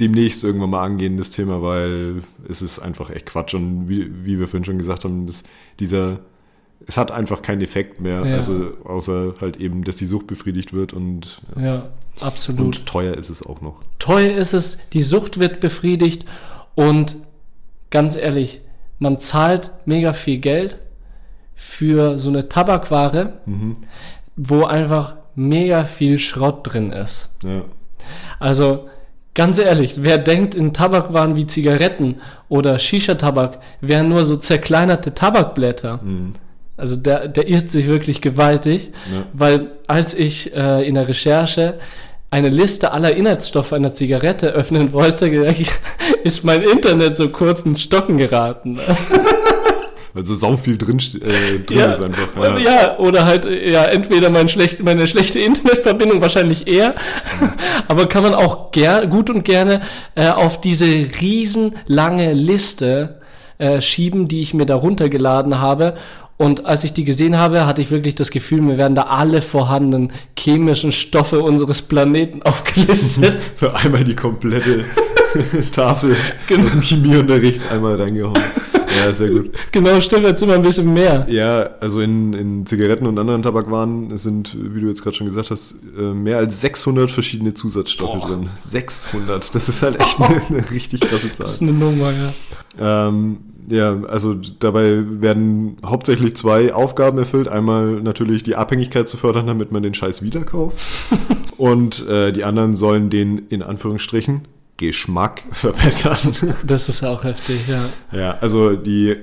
demnächst 0.00 0.42
irgendwann 0.44 0.70
mal 0.70 0.84
angehen, 0.84 1.16
das 1.18 1.30
Thema, 1.30 1.62
weil 1.62 2.22
es 2.48 2.62
ist 2.62 2.78
einfach 2.78 3.10
echt 3.10 3.26
Quatsch. 3.26 3.54
Und 3.54 3.88
wie, 3.88 4.24
wie 4.24 4.38
wir 4.38 4.48
vorhin 4.48 4.64
schon 4.64 4.78
gesagt 4.78 5.04
haben, 5.04 5.26
das, 5.26 5.42
dieser, 5.78 6.20
es 6.86 6.96
hat 6.96 7.10
einfach 7.10 7.42
keinen 7.42 7.60
Effekt 7.60 8.00
mehr, 8.00 8.24
Ja. 8.26 8.36
also 8.36 8.72
außer 8.84 9.34
halt 9.40 9.58
eben, 9.58 9.84
dass 9.84 9.96
die 9.96 10.06
Sucht 10.06 10.26
befriedigt 10.26 10.72
wird 10.72 10.92
und, 10.92 11.42
Ja, 11.58 11.90
absolut. 12.20 12.60
und 12.60 12.86
teuer 12.86 13.14
ist 13.16 13.28
es 13.28 13.42
auch 13.44 13.60
noch. 13.60 13.80
Teuer 13.98 14.36
ist 14.36 14.54
es, 14.54 14.88
die 14.90 15.02
Sucht 15.02 15.38
wird 15.38 15.60
befriedigt 15.60 16.24
und 16.74 17.16
ganz 17.90 18.16
ehrlich, 18.16 18.62
man 18.98 19.18
zahlt 19.18 19.70
mega 19.86 20.12
viel 20.12 20.38
Geld 20.38 20.78
für 21.54 22.18
so 22.18 22.30
eine 22.30 22.48
Tabakware, 22.48 23.40
wo 24.36 24.64
einfach 24.64 25.16
mega 25.34 25.84
viel 25.84 26.18
Schrott 26.18 26.60
drin 26.72 26.92
ist. 26.92 27.34
Ja. 27.44 27.64
Also 28.38 28.88
ganz 29.34 29.58
ehrlich, 29.58 29.94
wer 29.98 30.18
denkt 30.18 30.54
in 30.54 30.72
Tabakwaren 30.74 31.36
wie 31.36 31.46
Zigaretten 31.46 32.16
oder 32.48 32.78
Shisha-Tabak 32.78 33.58
wären 33.80 34.08
nur 34.08 34.24
so 34.24 34.36
zerkleinerte 34.36 35.14
Tabakblätter, 35.14 36.00
also 36.76 36.96
der, 36.96 37.28
der 37.28 37.46
irrt 37.48 37.70
sich 37.70 37.86
wirklich 37.86 38.20
gewaltig, 38.20 38.90
Ja. 39.12 39.24
weil 39.32 39.72
als 39.86 40.14
ich 40.14 40.54
äh, 40.56 40.86
in 40.86 40.94
der 40.94 41.08
Recherche 41.08 41.74
eine 42.30 42.48
Liste 42.48 42.92
aller 42.92 43.14
Inhaltsstoffe 43.14 43.72
einer 43.72 43.92
Zigarette 43.92 44.48
öffnen 44.50 44.92
wollte, 44.92 45.26
ist 46.24 46.44
mein 46.44 46.62
Internet 46.62 47.16
so 47.16 47.28
kurz 47.30 47.62
ins 47.62 47.82
Stocken 47.82 48.16
geraten. 48.18 48.78
Also 50.14 50.34
sau 50.34 50.56
viel 50.56 50.76
drin, 50.76 50.98
äh, 50.98 51.58
drin 51.64 51.78
Ja, 51.78 51.92
ist 51.92 52.00
einfach. 52.02 52.58
ja. 52.60 52.98
oder 52.98 53.26
halt, 53.26 53.44
äh, 53.44 53.70
ja, 53.70 53.84
entweder 53.84 54.28
mein 54.30 54.48
schlecht, 54.48 54.82
meine 54.82 55.06
schlechte 55.06 55.38
Internetverbindung, 55.50 56.20
wahrscheinlich 56.20 56.66
eher, 56.66 56.94
aber 57.88 58.06
kann 58.06 58.22
man 58.24 58.34
auch 58.34 58.72
ger 58.72 59.06
gut 59.06 59.30
und 59.30 59.44
gerne 59.44 59.82
äh, 60.16 60.28
auf 60.28 60.60
diese 60.60 60.86
riesenlange 61.20 62.32
Liste 62.32 63.20
äh, 63.58 63.80
schieben, 63.80 64.26
die 64.28 64.40
ich 64.42 64.54
mir 64.54 64.66
da 64.66 64.74
runtergeladen 64.74 65.60
habe. 65.60 65.94
Und 66.36 66.64
als 66.64 66.84
ich 66.84 66.94
die 66.94 67.04
gesehen 67.04 67.36
habe, 67.36 67.66
hatte 67.66 67.82
ich 67.82 67.90
wirklich 67.90 68.14
das 68.14 68.30
Gefühl, 68.30 68.62
mir 68.62 68.78
werden 68.78 68.94
da 68.94 69.02
alle 69.02 69.42
vorhandenen 69.42 70.10
chemischen 70.38 70.90
Stoffe 70.90 71.40
unseres 71.40 71.82
Planeten 71.82 72.42
aufgelistet. 72.44 73.36
So 73.56 73.70
einmal 73.70 74.04
die 74.04 74.16
komplette 74.16 74.84
Tafel 75.70 76.16
Genau. 76.48 76.64
aus 76.66 76.72
dem 76.72 76.80
Chemieunterricht 76.82 77.70
einmal 77.70 77.96
reingehauen. 78.00 78.38
Ja, 79.00 79.12
sehr 79.12 79.30
gut. 79.30 79.50
genau, 79.72 80.00
stimmt 80.00 80.24
jetzt 80.24 80.42
immer 80.42 80.54
ein 80.54 80.62
bisschen 80.62 80.92
mehr. 80.92 81.26
Ja, 81.28 81.70
also 81.80 82.00
in, 82.00 82.32
in 82.32 82.66
Zigaretten 82.66 83.06
und 83.06 83.18
anderen 83.18 83.42
Tabakwaren 83.42 84.16
sind, 84.18 84.56
wie 84.58 84.80
du 84.80 84.88
jetzt 84.88 85.02
gerade 85.02 85.16
schon 85.16 85.26
gesagt 85.26 85.50
hast, 85.50 85.76
äh, 85.98 86.02
mehr 86.02 86.38
als 86.38 86.60
600 86.60 87.10
verschiedene 87.10 87.54
Zusatzstoffe 87.54 88.20
Boah. 88.20 88.28
drin. 88.28 88.50
600. 88.60 89.54
Das 89.54 89.68
ist 89.68 89.82
halt 89.82 89.98
echt 90.00 90.20
eine, 90.20 90.40
eine 90.48 90.70
richtig 90.70 91.00
krasse 91.00 91.28
Das 91.38 91.52
ist 91.52 91.58
Zahl. 91.58 91.68
eine 91.68 91.78
Nummer, 91.78 92.12
ja. 92.12 93.08
Ähm, 93.08 93.38
ja, 93.68 94.02
also 94.04 94.34
dabei 94.34 95.04
werden 95.20 95.76
hauptsächlich 95.84 96.34
zwei 96.34 96.74
Aufgaben 96.74 97.18
erfüllt. 97.18 97.46
Einmal 97.48 98.00
natürlich 98.02 98.42
die 98.42 98.56
Abhängigkeit 98.56 99.06
zu 99.06 99.16
fördern, 99.16 99.46
damit 99.46 99.70
man 99.70 99.82
den 99.82 99.94
Scheiß 99.94 100.22
wieder 100.22 100.42
kauft. 100.42 100.76
und 101.56 102.06
äh, 102.08 102.32
die 102.32 102.44
anderen 102.44 102.74
sollen 102.74 103.10
den, 103.10 103.46
in 103.48 103.62
Anführungsstrichen, 103.62 104.42
Geschmack 104.80 105.44
verbessern. 105.52 106.56
Das 106.66 106.88
ist 106.88 107.04
auch 107.04 107.22
heftig, 107.22 107.68
ja. 107.68 107.90
Ja, 108.12 108.38
also 108.40 108.76
die 108.76 109.14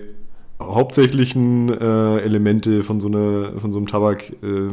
hauptsächlichen 0.61 1.69
äh, 1.69 2.19
Elemente 2.19 2.83
von 2.83 3.01
so, 3.01 3.07
einer, 3.07 3.59
von 3.59 3.71
so 3.71 3.79
einem 3.79 3.87
Tabak, 3.87 4.29
äh, 4.43 4.69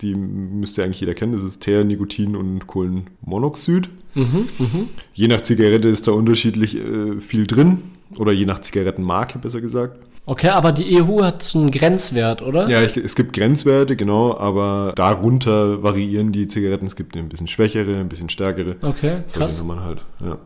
die 0.00 0.14
müsste 0.16 0.82
eigentlich 0.82 1.00
jeder 1.00 1.14
kennen. 1.14 1.32
Das 1.32 1.44
ist 1.44 1.60
Teer, 1.60 1.84
Nikotin 1.84 2.34
und 2.34 2.66
Kohlenmonoxid. 2.66 3.88
Mhm, 4.14 4.48
mhm. 4.58 4.88
Je 5.14 5.28
nach 5.28 5.42
Zigarette 5.42 5.88
ist 5.88 6.08
da 6.08 6.12
unterschiedlich 6.12 6.76
äh, 6.76 7.20
viel 7.20 7.46
drin. 7.46 7.82
Oder 8.18 8.32
je 8.32 8.46
nach 8.46 8.60
Zigarettenmarke, 8.60 9.38
besser 9.38 9.60
gesagt. 9.60 10.00
Okay, 10.28 10.48
aber 10.48 10.72
die 10.72 11.00
EU 11.00 11.22
hat 11.22 11.52
einen 11.54 11.70
Grenzwert, 11.70 12.42
oder? 12.42 12.68
Ja, 12.68 12.82
ich, 12.82 12.96
es 12.96 13.14
gibt 13.14 13.32
Grenzwerte, 13.32 13.94
genau, 13.94 14.36
aber 14.36 14.92
darunter 14.96 15.84
variieren 15.84 16.32
die 16.32 16.48
Zigaretten. 16.48 16.84
Es 16.86 16.96
gibt 16.96 17.16
ein 17.16 17.28
bisschen 17.28 17.46
schwächere, 17.46 17.96
ein 17.96 18.08
bisschen 18.08 18.28
stärkere. 18.28 18.74
Okay, 18.82 19.18
krass. 19.32 19.62
man 19.62 19.84
halt, 19.84 20.04
ja. 20.20 20.36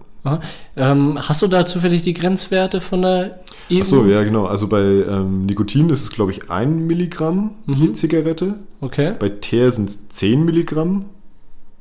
Ähm, 0.77 1.19
hast 1.19 1.40
du 1.40 1.47
da 1.47 1.64
zufällig 1.64 2.03
die 2.03 2.12
Grenzwerte 2.12 2.83
von 2.83 3.01
der 3.01 3.40
EU? 3.73 3.79
Ach 3.81 3.85
so, 3.87 4.05
ja, 4.05 4.23
genau. 4.23 4.45
Also 4.45 4.69
bei 4.69 4.83
ähm, 4.83 5.47
Nikotin 5.47 5.88
ist 5.88 6.03
es, 6.03 6.11
glaube 6.11 6.33
ich, 6.33 6.51
ein 6.51 6.87
Milligramm 6.87 7.53
je 7.66 7.88
Mhm. 7.88 7.95
Zigarette. 7.95 8.57
Okay. 8.83 9.14
Bei 9.19 9.31
Teer 9.31 9.71
sind 9.71 9.88
es 9.88 10.11
10 10.11 10.45
Milligramm 10.45 11.07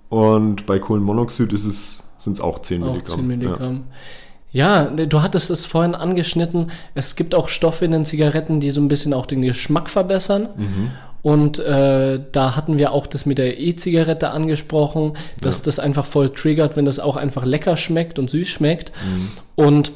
und 0.08 0.66
bei 0.66 0.80
Kohlenmonoxid 0.80 1.50
sind 1.58 2.34
es 2.34 2.40
auch 2.40 2.60
10 2.60 2.82
Auch 2.82 2.88
Milligramm. 2.94 3.18
10 3.18 3.28
Milligramm. 3.28 3.76
Ja, 3.76 3.82
ne, 4.52 5.08
du 5.08 5.22
hattest 5.22 5.50
es 5.52 5.66
vorhin 5.66 5.96
angeschnitten. 5.96 6.72
Es 6.96 7.16
gibt 7.16 7.36
auch 7.36 7.48
Stoffe 7.50 7.86
in 7.86 7.92
den 7.92 8.06
Zigaretten, 8.06 8.60
die 8.60 8.72
so 8.72 8.82
ein 8.82 8.88
bisschen 8.88 9.14
auch 9.14 9.26
den 9.26 9.42
Geschmack 9.42 9.90
verbessern. 9.90 10.50
Mhm. 10.56 10.92
Und 11.22 11.60
äh, 11.60 12.20
da 12.32 12.56
hatten 12.56 12.80
wir 12.80 12.92
auch 12.94 13.06
das 13.06 13.26
mit 13.26 13.38
der 13.38 13.60
E-Zigarette 13.60 14.30
angesprochen, 14.30 15.18
dass 15.42 15.60
Ja. 15.60 15.66
das 15.66 15.78
einfach 15.80 16.06
voll 16.06 16.30
triggert, 16.30 16.78
wenn 16.78 16.86
das 16.86 17.00
auch 17.00 17.18
einfach 17.18 17.46
lecker 17.46 17.76
schmeckt 17.78 18.18
und 18.20 18.30
süß 18.30 18.48
schmeckt. 18.48 18.92
Mhm. 19.06 19.32
Und 19.56 19.92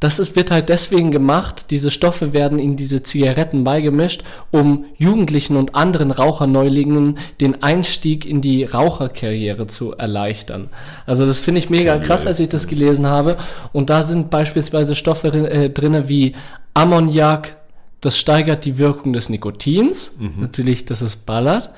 das 0.00 0.18
ist, 0.18 0.36
wird 0.36 0.50
halt 0.50 0.68
deswegen 0.68 1.10
gemacht, 1.10 1.70
diese 1.70 1.90
Stoffe 1.90 2.34
werden 2.34 2.58
in 2.58 2.76
diese 2.76 3.02
Zigaretten 3.02 3.64
beigemischt, 3.64 4.24
um 4.50 4.84
Jugendlichen 4.98 5.56
und 5.56 5.74
anderen 5.74 6.10
Raucherneulingen 6.10 7.18
den 7.40 7.62
Einstieg 7.62 8.26
in 8.26 8.42
die 8.42 8.64
Raucherkarriere 8.64 9.66
zu 9.66 9.92
erleichtern. 9.92 10.68
Also 11.06 11.24
das 11.24 11.40
finde 11.40 11.60
ich 11.60 11.70
mega 11.70 11.98
krass, 11.98 12.26
als 12.26 12.40
ich 12.40 12.50
das 12.50 12.66
gelesen 12.66 13.06
habe. 13.06 13.38
Und 13.72 13.88
da 13.88 14.02
sind 14.02 14.28
beispielsweise 14.28 14.94
Stoffe 14.94 15.28
äh, 15.28 15.70
drinne 15.70 16.08
wie 16.08 16.34
Ammoniak, 16.74 17.56
das 18.02 18.18
steigert 18.18 18.66
die 18.66 18.76
Wirkung 18.76 19.14
des 19.14 19.30
Nikotins, 19.30 20.18
natürlich, 20.38 20.84
dass 20.84 21.00
es 21.00 21.16
ballert. 21.16 21.70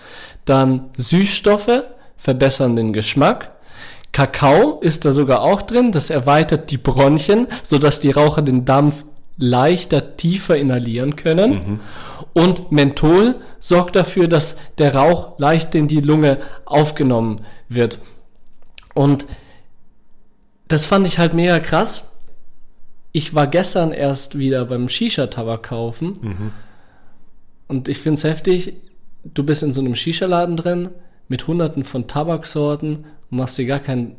Dann 0.44 0.90
Süßstoffe 0.96 1.84
verbessern 2.16 2.74
den 2.74 2.92
Geschmack. 2.92 3.52
Kakao 4.12 4.80
ist 4.80 5.04
da 5.04 5.12
sogar 5.12 5.42
auch 5.42 5.62
drin, 5.62 5.92
das 5.92 6.10
erweitert 6.10 6.70
die 6.70 6.78
Bronchien, 6.78 7.46
sodass 7.62 8.00
die 8.00 8.10
Raucher 8.10 8.42
den 8.42 8.64
Dampf 8.64 9.04
leichter, 9.36 10.16
tiefer 10.16 10.56
inhalieren 10.56 11.14
können. 11.14 11.80
Und 12.32 12.72
Menthol 12.72 13.36
sorgt 13.60 13.94
dafür, 13.94 14.26
dass 14.26 14.58
der 14.78 14.94
Rauch 14.94 15.38
leicht 15.38 15.74
in 15.76 15.86
die 15.86 16.00
Lunge 16.00 16.38
aufgenommen 16.64 17.42
wird. 17.68 17.98
Und 18.94 19.26
das 20.66 20.84
fand 20.84 21.06
ich 21.06 21.18
halt 21.18 21.34
mega 21.34 21.60
krass. 21.60 22.12
ich 23.12 23.34
war 23.34 23.46
gestern 23.46 23.92
erst 23.92 24.36
wieder 24.38 24.64
beim 24.66 24.88
Shisha-Tabak 24.88 25.62
kaufen 25.64 26.18
Mhm. 26.20 26.52
und 27.66 27.88
ich 27.88 27.98
finde 27.98 28.14
es 28.18 28.24
heftig, 28.24 28.74
du 29.24 29.42
bist 29.44 29.62
in 29.62 29.72
so 29.72 29.80
einem 29.80 29.94
Shisha-Laden 29.94 30.56
drin 30.56 30.90
mit 31.26 31.46
hunderten 31.46 31.84
von 31.84 32.06
Tabaksorten 32.06 33.06
und 33.30 33.38
machst 33.38 33.58
dir 33.58 33.66
gar 33.66 33.80
keinen, 33.80 34.16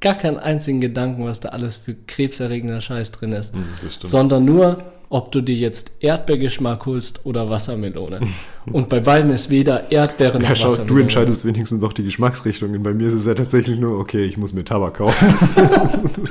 gar 0.00 0.14
keinen 0.14 0.38
einzigen 0.38 0.80
Gedanken, 0.80 1.24
was 1.24 1.40
da 1.40 1.50
alles 1.50 1.76
für 1.76 1.94
krebserregender 1.94 2.80
Scheiß 2.80 3.12
drin 3.12 3.32
ist. 3.32 3.54
Hm. 3.54 3.64
Sondern 4.02 4.44
nur, 4.44 4.82
ob 5.10 5.32
du 5.32 5.40
dir 5.40 5.56
jetzt 5.56 5.92
Erdbeergeschmack 6.00 6.84
holst 6.86 7.24
oder 7.24 7.48
Wassermelone. 7.48 8.20
und 8.72 8.88
bei 8.88 9.00
beiden 9.00 9.30
ist 9.30 9.50
weder 9.50 9.90
Erdbeere 9.90 10.38
noch 10.38 10.48
Ja, 10.48 10.54
schau, 10.54 10.66
Wassermelone. 10.66 10.96
du 10.96 11.02
entscheidest 11.02 11.44
wenigstens 11.44 11.80
doch 11.80 11.92
die 11.92 12.04
Geschmacksrichtungen. 12.04 12.82
Bei 12.82 12.92
mir 12.92 13.08
ist 13.08 13.14
es 13.14 13.26
ja 13.26 13.34
tatsächlich 13.34 13.78
nur, 13.78 13.98
okay, 13.98 14.24
ich 14.24 14.36
muss 14.36 14.52
mir 14.52 14.64
Tabak 14.64 14.94
kaufen. 14.94 15.34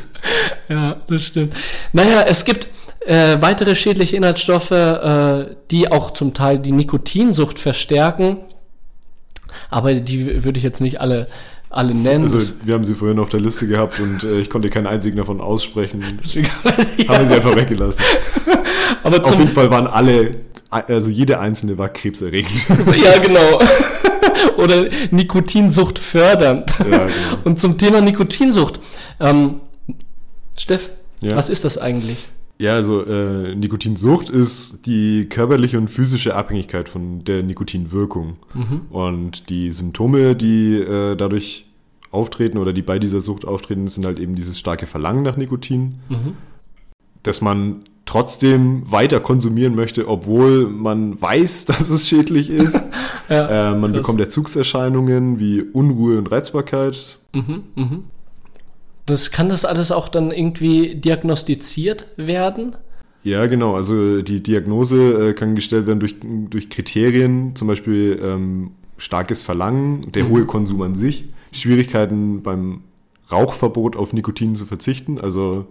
Ja, 0.70 0.98
das 1.08 1.24
stimmt. 1.24 1.54
Naja, 1.94 2.26
es 2.28 2.44
gibt 2.44 2.68
äh, 3.06 3.38
weitere 3.42 3.76
schädliche 3.76 4.18
Inhaltsstoffe, 4.18 4.72
äh, 4.72 5.56
die 5.72 5.92
auch 5.92 6.12
zum 6.12 6.34
Teil 6.34 6.60
die 6.60 6.74
Nikotinsucht 6.74 7.58
verstärken. 7.58 8.38
Aber 9.70 9.94
die 9.94 10.44
würde 10.44 10.58
ich 10.58 10.64
jetzt 10.64 10.82
nicht 10.82 11.00
alle, 11.00 11.28
alle 11.78 11.94
nennen. 11.94 12.24
Also, 12.24 12.40
wir 12.64 12.74
haben 12.74 12.84
sie 12.84 12.96
vorhin 12.96 13.20
auf 13.20 13.30
der 13.30 13.40
Liste 13.40 13.68
gehabt 13.68 14.00
und 14.00 14.24
äh, 14.24 14.40
ich 14.40 14.50
konnte 14.50 14.70
keinen 14.70 14.88
einzigen 14.88 15.18
davon 15.18 15.40
aussprechen. 15.40 16.04
deswegen, 16.24 16.48
Haben 16.50 17.20
wir 17.20 17.26
sie 17.28 17.36
einfach 17.36 17.56
weggelassen. 17.56 18.04
aber 19.04 19.22
Auf 19.22 19.30
jeden 19.30 19.46
zum, 19.46 19.56
Fall 19.56 19.70
waren 19.70 19.86
alle, 19.86 20.38
also 20.70 21.12
jede 21.12 21.40
einzelne 21.40 21.78
war 21.78 21.90
krebserregend. 21.90 22.52
ja 23.04 23.20
genau. 23.20 23.60
Oder 24.58 24.88
Nikotinsucht 25.12 26.00
fördernd. 26.00 26.74
Ja, 26.80 26.86
genau. 26.86 27.08
Und 27.44 27.60
zum 27.60 27.78
Thema 27.78 28.02
Nikotinsucht. 28.02 28.80
Ähm, 29.20 29.62
Steff, 30.58 30.90
Ja. 31.22 31.36
was 31.36 31.50
ist 31.50 31.64
das 31.64 31.78
eigentlich? 31.78 32.18
Ja, 32.60 32.74
also 32.74 33.06
äh, 33.06 33.54
Nikotinsucht 33.54 34.32
ist 34.32 34.88
die 34.88 35.28
körperliche 35.30 35.78
und 35.78 35.90
physische 35.90 36.34
Abhängigkeit 36.34 36.90
von 36.90 37.24
der 37.24 37.44
Nikotinwirkung. 37.44 38.38
Und 38.90 39.50
die 39.50 39.72
Symptome, 39.72 40.36
die 40.36 40.74
äh, 40.74 41.16
dadurch 41.16 41.67
auftreten 42.12 42.58
oder 42.58 42.74
die 42.74 42.82
bei 42.82 43.00
dieser 43.00 43.22
Sucht 43.22 43.46
auftreten, 43.46 43.88
sind 43.88 44.06
halt 44.06 44.20
eben 44.20 44.36
dieses 44.36 44.58
starke 44.58 44.88
Verlangen 44.88 45.24
nach 45.24 45.38
Nikotin, 45.38 46.00
dass 47.24 47.42
man 47.42 47.84
trotzdem 48.06 48.90
weiter 48.90 49.20
konsumieren 49.20 49.76
möchte, 49.76 50.08
obwohl 50.08 50.68
man 50.68 51.22
weiß, 51.22 51.66
dass 51.66 51.90
es 51.90 52.08
schädlich 52.08 52.50
ist. 52.50 52.80
Ja, 53.30 53.72
äh, 53.74 53.76
man 53.76 53.92
krass. 53.92 54.00
bekommt 54.00 54.22
Erzugserscheinungen 54.22 55.38
wie 55.38 55.62
Unruhe 55.62 56.18
und 56.18 56.32
Reizbarkeit. 56.32 57.20
Das, 59.06 59.32
kann 59.32 59.50
das 59.50 59.66
alles 59.66 59.92
auch 59.92 60.08
dann 60.08 60.32
irgendwie 60.32 60.96
diagnostiziert 60.96 62.08
werden? 62.16 62.78
Ja, 63.26 63.46
genau. 63.48 63.76
Also 63.76 64.22
die 64.22 64.42
Diagnose 64.42 65.32
äh, 65.32 65.34
kann 65.34 65.56
gestellt 65.56 65.88
werden 65.88 66.00
durch, 66.00 66.16
durch 66.22 66.70
Kriterien, 66.70 67.54
zum 67.58 67.68
Beispiel 67.68 68.18
ähm, 68.24 68.72
starkes 68.98 69.42
Verlangen, 69.42 70.00
der 70.14 70.30
hohe 70.30 70.46
Konsum 70.46 70.82
an 70.82 70.96
sich, 70.96 71.26
Schwierigkeiten 71.62 72.44
beim 72.44 72.82
Rauchverbot 73.32 73.96
auf 73.96 74.14
Nikotin 74.14 74.56
zu 74.56 74.66
verzichten. 74.66 75.20
Also 75.20 75.68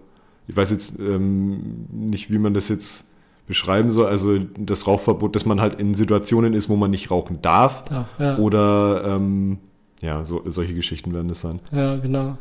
ich 0.49 0.57
weiß 0.57 0.70
jetzt 0.70 1.01
ähm, 1.01 1.87
nicht, 1.91 2.30
wie 2.30 2.39
man 2.39 2.55
das 2.55 2.68
jetzt 2.68 3.11
beschreiben 3.47 3.91
soll. 3.91 4.07
Also 4.07 4.39
das 4.39 4.87
Rauchverbot, 4.87 5.34
dass 5.34 5.47
man 5.47 5.61
halt 5.61 5.76
in 5.76 5.95
Situationen 5.95 6.55
ist, 6.55 6.68
wo 6.68 6.76
man 6.76 6.91
nicht 6.91 7.11
rauchen 7.11 7.41
darf. 7.43 7.84
Darf, 7.84 8.14
ja. 8.18 8.39
Oder 8.39 9.05
ähm, 9.07 9.59
ja, 10.03 10.24
so, 10.24 10.43
solche 10.47 10.74
Geschichten 10.74 11.12
werden 11.12 11.28
das 11.28 11.41
sein. 11.41 11.61
Ja, 11.72 11.97
genau. 11.97 12.37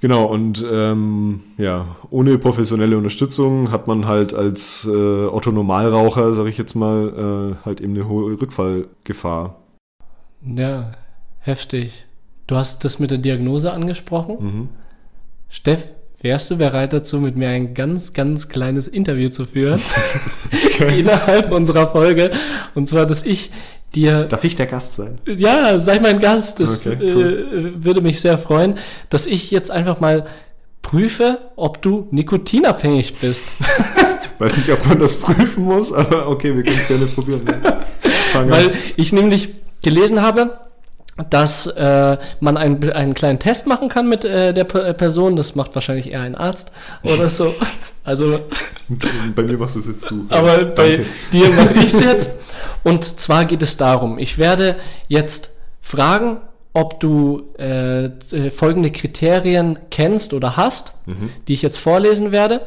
Genau, 0.00 0.24
und 0.24 0.66
ähm, 0.68 1.42
ja, 1.58 1.96
ohne 2.10 2.36
professionelle 2.36 2.98
Unterstützung 2.98 3.70
hat 3.70 3.86
man 3.86 4.06
halt 4.08 4.34
als 4.34 4.84
äh, 4.84 5.26
Otto 5.26 5.52
Normalraucher, 5.52 6.32
sag 6.32 6.46
ich 6.46 6.58
jetzt 6.58 6.74
mal, 6.74 7.54
äh, 7.62 7.64
halt 7.64 7.80
eben 7.80 7.94
eine 7.94 8.08
hohe 8.08 8.40
Rückfallgefahr. 8.40 9.60
Ja, 10.44 10.92
heftig. 11.38 12.06
Du 12.52 12.58
hast 12.58 12.84
das 12.84 12.98
mit 12.98 13.10
der 13.10 13.16
Diagnose 13.16 13.72
angesprochen. 13.72 14.36
Mhm. 14.38 14.68
Steff, 15.48 15.84
wärst 16.20 16.50
du 16.50 16.58
bereit 16.58 16.92
dazu, 16.92 17.18
mit 17.18 17.34
mir 17.34 17.48
ein 17.48 17.72
ganz, 17.72 18.12
ganz 18.12 18.50
kleines 18.50 18.86
Interview 18.88 19.30
zu 19.30 19.46
führen? 19.46 19.80
Innerhalb 20.94 21.50
unserer 21.50 21.86
Folge. 21.86 22.30
Und 22.74 22.86
zwar, 22.90 23.06
dass 23.06 23.22
ich 23.22 23.52
dir 23.94 24.24
Darf 24.24 24.44
ich 24.44 24.54
der 24.54 24.66
Gast 24.66 24.96
sein? 24.96 25.16
Ja, 25.26 25.78
sei 25.78 25.98
mein 25.98 26.18
Gast. 26.18 26.60
Das 26.60 26.86
Okay, 26.86 27.02
äh, 27.02 27.82
würde 27.82 28.02
mich 28.02 28.20
sehr 28.20 28.36
freuen, 28.36 28.76
dass 29.08 29.24
ich 29.24 29.50
jetzt 29.50 29.70
einfach 29.70 29.98
mal 30.00 30.26
prüfe, 30.82 31.38
ob 31.56 31.80
du 31.80 32.06
nikotinabhängig 32.10 33.14
bist. 33.14 33.46
Weiß 34.38 34.58
nicht, 34.58 34.68
ob 34.68 34.86
man 34.86 34.98
das 34.98 35.16
prüfen 35.16 35.64
muss, 35.64 35.90
aber 35.90 36.28
okay, 36.28 36.54
wir 36.54 36.64
können 36.64 36.78
es 36.78 36.88
gerne 36.88 37.06
probieren. 37.06 37.46
Weil 38.34 38.74
ich 38.96 39.14
nämlich 39.14 39.54
gelesen 39.80 40.20
habe, 40.20 40.58
dass 41.30 41.66
äh, 41.66 42.16
man 42.40 42.56
einen, 42.56 42.90
einen 42.92 43.14
kleinen 43.14 43.38
Test 43.38 43.66
machen 43.66 43.88
kann 43.88 44.08
mit 44.08 44.24
äh, 44.24 44.54
der 44.54 44.64
P 44.64 44.92
Person. 44.94 45.36
Das 45.36 45.54
macht 45.54 45.74
wahrscheinlich 45.74 46.10
eher 46.10 46.20
ein 46.22 46.34
Arzt 46.34 46.72
oder 47.02 47.28
so. 47.28 47.54
Also, 48.04 48.40
bei 49.36 49.44
mir 49.44 49.56
machst 49.56 49.76
du 49.76 49.78
es 49.78 49.86
jetzt 49.86 50.10
du. 50.10 50.26
aber 50.28 50.60
Ja, 50.60 50.64
bei 50.64 50.96
danke. 50.96 51.06
dir 51.32 51.50
mache 51.50 51.74
ich 51.74 51.94
es 51.94 52.00
jetzt. 52.00 52.40
Und 52.82 53.20
zwar 53.20 53.44
geht 53.44 53.62
es 53.62 53.76
darum, 53.76 54.18
ich 54.18 54.38
werde 54.38 54.74
jetzt 55.06 55.52
fragen, 55.80 56.38
ob 56.72 56.98
du 56.98 57.44
äh, 57.60 58.06
äh, 58.06 58.50
folgende 58.50 58.90
Kriterien 58.90 59.78
kennst 59.92 60.34
oder 60.34 60.56
hast, 60.56 60.94
die 61.46 61.52
ich 61.52 61.62
jetzt 61.62 61.78
vorlesen 61.78 62.32
werde. 62.32 62.62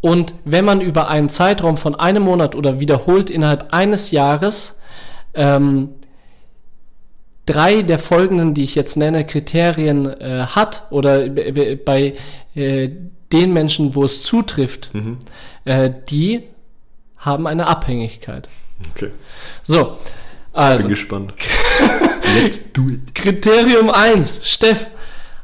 Und 0.00 0.32
wenn 0.46 0.64
man 0.64 0.80
über 0.80 1.08
einen 1.08 1.28
Zeitraum 1.28 1.76
von 1.76 1.94
einem 1.94 2.22
Monat 2.22 2.54
oder 2.54 2.80
wiederholt 2.80 3.28
innerhalb 3.28 3.74
eines 3.74 4.10
Jahres 4.10 4.78
ähm, 5.34 5.90
drei 7.46 7.82
der 7.82 7.98
folgenden, 7.98 8.54
die 8.54 8.64
ich 8.64 8.74
jetzt 8.74 8.96
nenne, 8.96 9.26
Kriterien 9.26 10.06
äh, 10.06 10.46
hat 10.46 10.86
oder 10.90 11.28
bei 11.28 12.14
äh, 12.54 12.90
den 13.32 13.52
Menschen, 13.52 13.94
wo 13.94 14.04
es 14.04 14.22
zutrifft, 14.22 14.90
äh, 15.64 15.90
die 16.08 16.44
haben 17.16 17.46
eine 17.46 17.66
Abhängigkeit. 17.66 18.48
Okay, 18.90 19.10
So, 19.62 19.84
bin 19.84 19.96
also 20.52 20.88
gespannt. 20.88 21.34
Let's 22.34 22.60
do 22.72 22.88
it. 22.88 23.14
Kriterium 23.14 23.90
1. 23.90 24.40
Steff, 24.44 24.86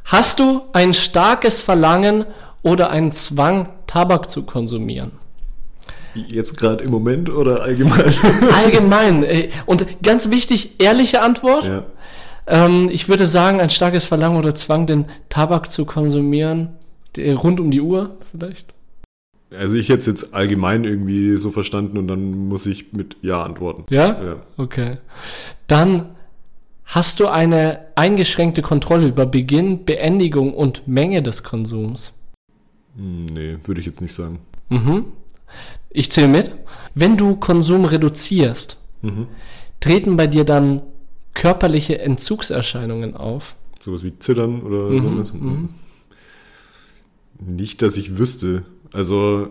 hast 0.05 0.39
du 0.39 0.63
ein 0.73 0.93
starkes 0.93 1.59
Verlangen 1.59 2.25
oder 2.63 2.89
einen 2.89 3.11
Zwang, 3.11 3.69
Tabak 3.87 4.29
zu 4.29 4.45
konsumieren? 4.45 5.13
Jetzt 6.27 6.57
gerade 6.57 6.83
im 6.83 6.91
Moment 6.91 7.29
oder 7.29 7.61
allgemein? 7.61 8.13
Allgemein. 8.63 9.25
Und 9.65 9.85
ganz 10.03 10.29
wichtig, 10.29 10.75
ehrliche 10.79 11.21
Antwort. 11.21 11.65
ja. 11.65 11.85
Ähm, 12.47 12.89
ich 12.91 13.07
würde 13.07 13.27
sagen, 13.27 13.61
ein 13.61 13.69
starkes 13.69 14.05
Verlangen 14.05 14.37
oder 14.37 14.55
Zwang, 14.55 14.87
den 14.87 15.05
Tabak 15.29 15.71
zu 15.71 15.85
konsumieren, 15.85 16.69
rund 17.17 17.59
um 17.59 17.69
die 17.69 17.81
Uhr 17.81 18.17
vielleicht. 18.31 18.73
Also 19.55 19.75
ich 19.75 19.89
hätte 19.89 19.99
es 19.99 20.05
jetzt 20.07 20.33
allgemein 20.33 20.83
irgendwie 20.83 21.37
so 21.37 21.51
verstanden 21.51 21.97
und 21.97 22.07
dann 22.07 22.47
muss 22.47 22.65
ich 22.65 22.91
mit 22.93 23.17
Ja 23.21 23.43
antworten. 23.43 23.85
Ja? 23.89 24.07
Ja. 24.23 24.35
Okay. 24.57 24.97
Dann 25.67 26.09
hast 26.85 27.19
du 27.19 27.27
eine 27.27 27.81
eingeschränkte 27.95 28.61
Kontrolle 28.63 29.07
über 29.07 29.25
Beginn, 29.27 29.85
Beendigung 29.85 30.53
und 30.53 30.87
Menge 30.87 31.21
des 31.21 31.43
Konsums. 31.43 32.13
Hm, 32.95 33.25
Nee, 33.27 33.57
würde 33.63 33.79
ich 33.81 33.87
jetzt 33.87 34.01
nicht 34.01 34.13
sagen. 34.13 34.39
Mhm. 34.69 35.05
Ich 35.91 36.11
zähle 36.11 36.27
mit. 36.27 36.51
Wenn 36.95 37.17
du 37.17 37.35
Konsum 37.35 37.85
reduzierst, 37.85 38.77
Mhm. 39.01 39.27
treten 39.79 40.15
bei 40.17 40.27
dir 40.27 40.43
dann 40.43 40.81
körperliche 41.33 41.99
Entzugserscheinungen 41.99 43.15
auf. 43.15 43.55
Sowas 43.79 44.03
wie 44.03 44.17
Zittern 44.19 44.61
oder 44.61 44.89
Mhm, 44.89 45.23
sowas? 45.23 45.31
Nicht, 47.39 47.81
dass 47.81 47.95
ich 47.97 48.17
wüsste. 48.17 48.63
Also 48.91 49.47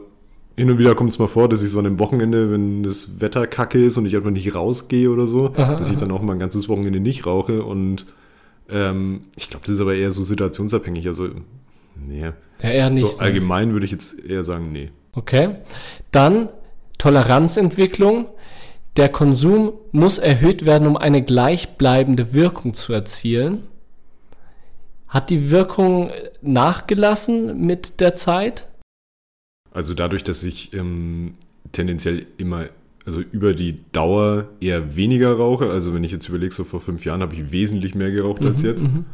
hin 0.56 0.70
und 0.70 0.78
wieder 0.78 0.94
kommt 0.94 1.10
es 1.10 1.18
mal 1.18 1.28
vor, 1.28 1.48
dass 1.48 1.62
ich 1.62 1.70
so 1.70 1.78
an 1.78 1.86
einem 1.86 1.98
Wochenende, 1.98 2.50
wenn 2.50 2.82
das 2.82 3.20
Wetter 3.20 3.46
kacke 3.46 3.82
ist 3.82 3.96
und 3.96 4.04
ich 4.06 4.16
einfach 4.16 4.30
nicht 4.30 4.54
rausgehe 4.54 5.10
oder 5.10 5.26
so, 5.26 5.52
Aha, 5.56 5.76
dass 5.76 5.88
ich 5.88 5.96
dann 5.96 6.10
auch 6.10 6.20
mal 6.20 6.32
ein 6.34 6.38
ganzes 6.40 6.68
Wochenende 6.68 7.00
nicht 7.00 7.24
rauche. 7.24 7.62
Und 7.62 8.06
ähm, 8.68 9.22
ich 9.38 9.48
glaube, 9.48 9.64
das 9.64 9.76
ist 9.76 9.80
aber 9.80 9.94
eher 9.94 10.10
so 10.10 10.22
situationsabhängig. 10.24 11.06
Also, 11.06 11.28
nee. 12.06 12.20
Ja, 12.62 12.68
eher 12.70 12.90
nicht. 12.90 13.06
so 13.06 13.18
allgemein 13.18 13.72
würde 13.72 13.86
ich 13.86 13.92
jetzt 13.92 14.22
eher 14.22 14.44
sagen, 14.44 14.72
nee. 14.72 14.90
Okay. 15.18 15.56
Dann 16.12 16.48
Toleranzentwicklung. 16.98 18.26
Der 18.96 19.08
Konsum 19.08 19.72
muss 19.92 20.18
erhöht 20.18 20.64
werden, 20.64 20.86
um 20.86 20.96
eine 20.96 21.22
gleichbleibende 21.22 22.32
Wirkung 22.32 22.74
zu 22.74 22.92
erzielen. 22.92 23.66
Hat 25.08 25.30
die 25.30 25.50
Wirkung 25.50 26.10
nachgelassen 26.40 27.64
mit 27.66 28.00
der 28.00 28.14
Zeit? 28.14 28.68
Also 29.72 29.94
dadurch, 29.94 30.22
dass 30.24 30.42
ich 30.44 30.72
ähm, 30.72 31.34
tendenziell 31.72 32.26
immer, 32.36 32.66
also 33.04 33.20
über 33.20 33.54
die 33.54 33.80
Dauer 33.92 34.46
eher 34.60 34.94
weniger 34.96 35.32
rauche, 35.32 35.70
also 35.70 35.94
wenn 35.94 36.04
ich 36.04 36.12
jetzt 36.12 36.28
überlege, 36.28 36.54
so 36.54 36.64
vor 36.64 36.80
fünf 36.80 37.04
Jahren 37.04 37.22
habe 37.22 37.34
ich 37.34 37.50
wesentlich 37.50 37.94
mehr 37.94 38.10
geraucht 38.10 38.42
als 38.42 38.62
jetzt, 38.62 38.82
Mhm. 38.82 39.04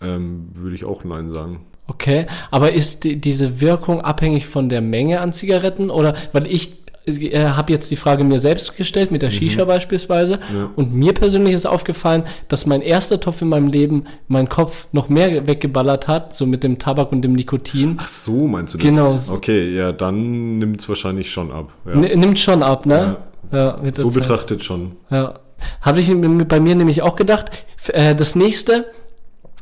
ähm, 0.00 0.48
würde 0.54 0.74
ich 0.74 0.84
auch 0.84 1.04
Nein 1.04 1.30
sagen. 1.30 1.60
Okay, 1.88 2.26
aber 2.50 2.72
ist 2.72 3.04
die, 3.04 3.16
diese 3.16 3.60
Wirkung 3.60 4.00
abhängig 4.02 4.46
von 4.46 4.68
der 4.68 4.80
Menge 4.82 5.20
an 5.20 5.32
Zigaretten 5.32 5.90
oder 5.90 6.14
weil 6.32 6.46
ich 6.46 6.74
äh, 7.06 7.46
habe 7.46 7.72
jetzt 7.72 7.90
die 7.90 7.96
Frage 7.96 8.22
mir 8.24 8.38
selbst 8.38 8.76
gestellt 8.76 9.10
mit 9.10 9.22
der 9.22 9.30
Shisha 9.30 9.64
beispielsweise 9.64 10.34
Ja. 10.34 10.68
und 10.76 10.94
mir 10.94 11.14
persönlich 11.14 11.54
ist 11.54 11.64
aufgefallen, 11.66 12.24
dass 12.48 12.66
mein 12.66 12.82
erster 12.82 13.18
Topf 13.20 13.40
in 13.40 13.48
meinem 13.48 13.68
Leben 13.68 14.04
meinen 14.28 14.50
Kopf 14.50 14.86
noch 14.92 15.08
mehr 15.08 15.46
weggeballert 15.46 16.06
hat, 16.08 16.36
so 16.36 16.44
mit 16.44 16.62
dem 16.62 16.78
Tabak 16.78 17.10
und 17.10 17.22
dem 17.22 17.32
Nikotin. 17.32 17.96
Ach 17.98 18.06
so, 18.06 18.46
meinst 18.46 18.74
du 18.74 18.78
das? 18.78 18.86
Genau. 18.86 19.18
Okay, 19.30 19.74
ja, 19.74 19.90
dann 19.92 20.58
nimmt 20.58 20.82
es 20.82 20.88
wahrscheinlich 20.90 21.30
schon 21.30 21.50
ab. 21.50 21.72
Ja. 21.86 21.96
Nimmt 21.96 22.38
schon 22.38 22.62
ab, 22.62 22.84
ne? 22.84 23.16
Ja, 23.50 23.78
so 23.94 24.10
Zeit. 24.10 24.22
betrachtet 24.24 24.62
schon. 24.62 24.92
Ja. 25.10 25.40
Habe 25.80 26.00
ich 26.00 26.08
bei 26.46 26.60
mir 26.60 26.74
nämlich 26.74 27.00
auch 27.02 27.16
gedacht. 27.16 27.50
Äh, 27.88 28.14
das 28.14 28.36
nächste, 28.36 28.84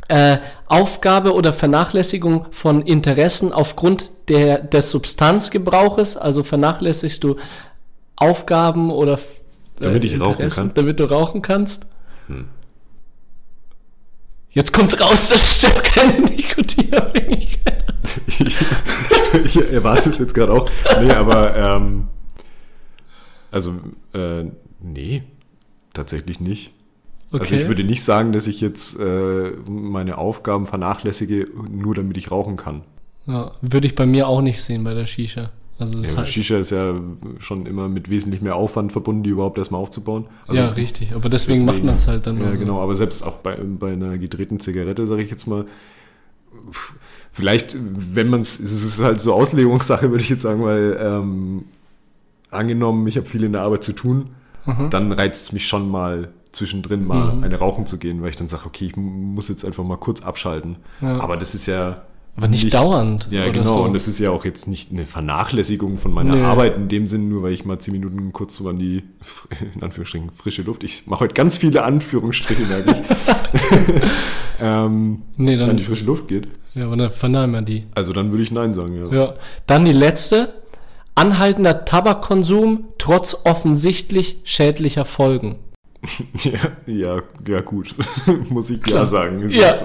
äh, 0.09 0.39
Aufgabe 0.67 1.35
oder 1.35 1.53
Vernachlässigung 1.53 2.47
von 2.51 2.83
Interessen 2.83 3.53
aufgrund 3.53 4.13
der, 4.29 4.59
des 4.59 4.91
Substanzgebrauches, 4.91 6.17
also 6.17 6.43
vernachlässigst 6.43 7.23
du 7.23 7.37
Aufgaben 8.17 8.91
oder 8.91 9.15
äh, 9.15 9.19
Damit 9.81 10.05
ich 10.05 10.19
rauchen 10.21 10.33
Interessen, 10.33 10.57
kann. 10.57 10.69
Hm. 10.69 10.75
Damit 10.75 11.01
du 11.01 11.05
rauchen 11.05 11.43
kannst. 11.43 11.87
Jetzt 14.51 14.73
kommt 14.73 14.99
raus, 15.01 15.29
dass 15.29 15.57
Steff 15.57 15.83
keine 15.83 16.21
Nikotinabhängigkeit 16.21 17.87
hat. 17.87 18.21
ich, 18.27 18.57
ich 19.45 19.71
erwarte 19.71 20.11
es 20.11 20.19
jetzt 20.19 20.35
gerade 20.35 20.53
auch. 20.53 20.69
Nee, 21.01 21.13
aber 21.13 21.55
ähm, 21.55 22.09
also 23.51 23.75
äh, 24.15 24.45
nee, 24.81 25.25
tatsächlich 25.93 26.41
nicht. 26.41 26.73
Also 27.41 27.55
ich 27.57 27.69
würde 27.69 27.85
nicht 27.85 28.03
sagen, 28.03 28.33
dass 28.33 28.47
ich 28.47 28.61
jetzt 28.61 28.99
äh, 28.99 29.53
meine 29.69 30.19
Aufgaben 30.19 30.67
vernachlässige, 30.67 31.49
nur 31.71 31.95
damit 31.95 32.17
ich 32.17 32.31
rauchen 32.31 32.57
kann. 32.57 32.83
ja, 33.27 33.53
würde 33.63 33.87
ich 33.87 33.95
bei 33.95 34.07
mir 34.07 34.29
auch 34.29 34.41
nicht 34.43 34.63
sehen 34.63 34.85
bei 34.85 34.95
der 34.95 35.07
Shisha. 35.07 35.51
Also 35.79 35.99
Ja, 35.99 36.17
halt, 36.17 36.29
Shisha 36.29 36.57
ist 36.59 36.71
ja 36.71 36.95
schon 37.39 37.67
immer 37.67 37.89
mit 37.89 38.09
wesentlich 38.09 38.41
mehr 38.41 38.57
Aufwand 38.57 38.93
verbunden, 38.93 39.23
die 39.23 39.31
überhaupt 39.31 39.59
erstmal 39.59 39.81
aufzubauen. 39.81 40.25
Also 40.47 40.61
ja, 40.61 40.69
richtig. 40.69 41.15
Aber 41.15 41.29
deswegen, 41.29 41.65
macht 41.67 41.85
man 41.85 41.97
es 41.97 42.07
halt 42.07 42.27
dann. 42.27 42.41
Ja, 42.41 42.53
genau, 42.53 42.81
aber 42.81 42.97
selbst 42.97 43.23
auch 43.23 43.37
bei, 43.39 43.57
bei 43.57 43.93
einer 43.93 44.17
gedrehten 44.17 44.59
Zigarette, 44.59 45.07
sage 45.07 45.23
ich 45.23 45.31
jetzt 45.31 45.47
mal, 45.47 45.67
vielleicht, 47.33 47.77
wenn 47.81 48.29
man 48.29 48.41
es, 48.41 48.59
es 48.59 48.83
ist 48.85 49.03
halt 49.03 49.21
so 49.21 49.35
Auslegungssache, 49.35 50.11
würde 50.11 50.23
ich 50.23 50.31
jetzt 50.31 50.43
sagen, 50.43 50.63
weil 50.65 50.97
ähm, 51.01 51.65
angenommen, 52.51 53.07
ich 53.07 53.17
habe 53.17 53.27
viel 53.27 53.45
in 53.45 53.53
der 53.53 53.63
Arbeit 53.63 53.85
zu 53.85 53.93
tun, 53.93 54.31
Mhm. 54.69 54.91
dann 54.91 55.13
reizt 55.13 55.45
es 55.45 55.53
mich 55.53 55.65
schon 55.65 55.89
mal 55.89 56.31
zwischendrin 56.57 57.07
mal 57.07 57.39
eine 57.43 57.57
rauchen 57.57 57.87
zu 57.87 57.99
gehen, 57.99 58.21
weil 58.23 58.31
ich 58.31 58.37
dann 58.37 58.49
sage, 58.49 58.65
okay, 58.67 58.87
ich 58.87 58.97
muss 58.97 59.49
jetzt 59.49 59.65
einfach 59.65 59.85
mal 59.85 59.97
kurz 59.99 60.21
abschalten. 60.23 60.77
Ja. 61.01 61.21
Aber 61.21 61.37
das 61.37 61.55
ist 61.55 61.67
ja 61.67 62.03
Aber 62.37 62.49
nicht 62.49 62.75
dauernd 62.75 63.29
Ja, 63.31 63.49
genau. 63.51 63.65
so. 63.65 63.83
Und 63.85 63.95
das 63.95 64.09
ist 64.09 64.19
ja 64.19 64.31
auch 64.31 64.45
jetzt 64.45 64.67
nicht 64.67 64.91
eine 64.91 65.07
Vernachlässigung 65.07 65.97
von 65.99 66.13
meiner 66.13 66.35
Nee. 66.37 66.43
Arbeit 66.43 66.77
in 66.77 66.89
dem 66.89 67.07
Sinn, 67.07 67.29
nur 67.29 67.43
weil 67.43 67.53
ich 67.53 67.65
mal 67.65 67.79
zehn 67.79 67.93
Minuten 67.93 68.33
kurz 68.33 68.55
so 68.57 68.69
an 68.69 68.79
die, 68.79 69.05
in 69.75 69.83
Anführungsstrichen, 69.83 70.31
frische 70.31 70.63
Luft. 70.63 70.83
Ich 70.85 71.07
mache 71.07 71.21
heute 71.21 71.35
ganz 71.35 71.57
viele 71.57 71.85
Anführungsstriche, 71.85 72.63
merke 72.63 72.91
ich. 73.01 74.01
ähm, 74.61 75.23
Nee, 75.37 75.57
dann- 75.57 75.71
an 75.71 75.77
die 75.77 75.85
frische 75.85 76.05
Luft 76.05 76.29
geht. 76.29 76.49
Ja, 76.75 76.87
aber 76.87 76.97
dann 76.97 77.11
vernahmen 77.11 77.53
wir 77.55 77.63
die. 77.63 77.85
Also 77.95 78.13
dann 78.13 78.31
würde 78.33 78.43
ich 78.43 78.51
Nein 78.51 78.75
sagen, 78.75 78.95
ja. 78.97 79.11
Ja. 79.19 79.35
Dann 79.67 79.85
die 79.85 79.93
letzte. 79.93 80.53
Anhaltender 81.19 81.87
Tabakkonsum 81.87 82.89
trotz 82.99 83.35
offensichtlich 83.45 84.37
schädlicher 84.45 85.07
Folgen. 85.07 85.57
Ja, 86.39 86.61
ja, 86.87 87.23
ja, 87.47 87.61
gut. 87.61 87.95
Muss 88.51 88.71
ich 88.71 88.81
Klar. 88.83 89.01
ja 89.03 89.07
sagen. 89.07 89.43
Das 89.49 89.55
Ja. 89.59 89.71
ist 89.71 89.85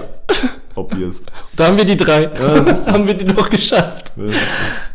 obvious. 0.74 1.24
Da 1.56 1.66
haben 1.66 1.76
wir 1.76 1.84
die 1.84 1.96
drei. 1.96 2.22
Ja, 2.24 2.60
das 2.60 2.86
haben 2.88 3.06
wir 3.06 3.14
die 3.14 3.24
noch 3.24 3.48
geschafft. 3.50 4.12
Ist- 4.16 4.38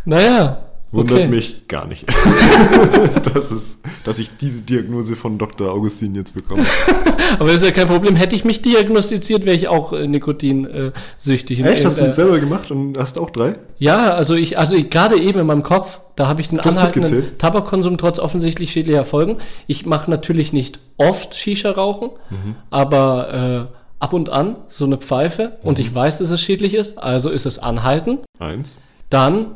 Naja. 0.06 0.64
Wundert 0.92 1.18
okay. 1.20 1.28
mich 1.28 1.68
gar 1.68 1.86
nicht, 1.86 2.06
dass, 3.34 3.52
es, 3.52 3.78
dass 4.06 4.20
ich 4.20 4.30
diese 4.38 4.62
Diagnose 4.62 5.18
von 5.18 5.38
Dr. 5.38 5.70
Augustin 5.72 6.16
jetzt 6.16 6.34
bekomme. 6.34 6.66
Aber 7.40 7.48
das 7.52 7.56
ist 7.62 7.64
ja 7.66 7.72
kein 7.72 7.88
Problem. 7.88 8.16
Hätte 8.16 8.36
ich 8.38 8.46
mich 8.46 8.62
diagnostiziert, 8.62 9.44
wäre 9.46 9.56
ich 9.56 9.68
auch 9.68 9.92
äh, 9.92 10.08
Nikotinsüchtig. 10.08 11.60
Echt? 11.64 11.86
Hast 11.86 11.98
du 12.00 12.04
Äh, 12.04 12.08
das 12.08 12.16
selber 12.16 12.40
gemacht 12.40 12.72
und 12.72 12.98
hast 12.98 13.18
auch 13.20 13.30
drei? 13.30 13.56
Ja, 13.80 14.14
also 14.14 14.36
ich, 14.36 14.58
also 14.58 14.76
ich, 14.76 14.90
gerade 14.90 15.20
eben 15.20 15.40
in 15.40 15.46
meinem 15.46 15.64
Kopf, 15.64 16.00
da 16.16 16.28
habe 16.28 16.42
ich 16.42 16.50
den 16.50 16.60
Du 16.60 16.64
hast 16.64 16.78
anhaltenden? 16.78 17.38
Tabakkonsum 17.38 17.98
trotz 17.98 18.18
offensichtlich 18.20 18.72
schädlicher 18.72 19.04
Folgen. 19.06 19.38
Ich 19.68 19.86
mache 19.86 20.10
natürlich 20.10 20.54
nicht 20.54 20.80
oft 20.98 21.36
Shisha 21.36 21.72
rauchen, 21.72 22.12
Mhm. 22.30 22.56
aber 22.70 23.70
äh, 23.70 23.78
ab 24.00 24.14
und 24.14 24.30
an 24.30 24.58
so 24.70 24.86
eine 24.86 24.98
Pfeife 24.98 25.58
Mhm. 25.62 25.68
und 25.68 25.80
ich 25.80 25.94
weiß, 25.94 26.20
dass 26.20 26.30
es 26.30 26.42
schädlich 26.42 26.74
ist, 26.76 26.98
also 26.98 27.30
ist 27.30 27.46
es 27.46 27.60
anhalten. 27.60 28.20
Eins. 28.40 28.74
Dann 29.10 29.48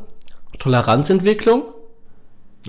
Toleranzentwicklung, 0.61 1.63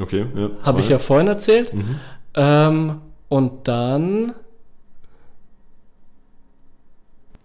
Okay, 0.01 0.25
ja. 0.35 0.51
habe 0.63 0.81
ich 0.81 0.89
ja 0.89 0.99
vorhin 0.99 1.29
erzählt. 1.29 1.75
Mhm. 1.75 1.97
Ähm, 2.35 2.95
und 3.29 3.69
dann, 3.69 4.33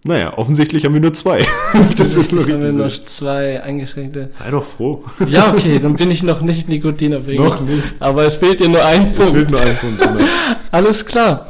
Naja, 0.04 0.38
offensichtlich 0.38 0.84
haben 0.86 0.94
wir 0.94 1.00
nur 1.02 1.12
zwei. 1.12 1.44
das 1.98 2.14
ist 2.14 2.32
nur 2.32 2.44
haben 2.44 2.62
wir 2.78 2.90
so. 2.90 3.02
zwei 3.04 3.62
eingeschränkte. 3.62 4.28
Sei 4.32 4.50
doch 4.50 4.64
froh. 4.64 5.04
Ja, 5.28 5.52
okay, 5.52 5.78
dann 5.80 5.96
bin 5.96 6.10
ich 6.10 6.22
noch 6.22 6.40
nicht 6.40 6.68
nikotinabhängig. 6.68 7.40
Noch 7.40 7.60
nicht. 7.60 7.82
Aber 7.98 8.24
es 8.24 8.36
fehlt 8.36 8.60
dir 8.60 8.68
nur 8.70 8.82
ein 8.84 9.10
Es 9.10 9.16
Punkt. 9.16 9.32
fehlt 9.32 9.50
nur 9.50 9.60
ein 9.60 9.76
Punkt. 9.76 10.00
Genau. 10.00 10.20
Alles 10.70 11.04
klar. 11.04 11.48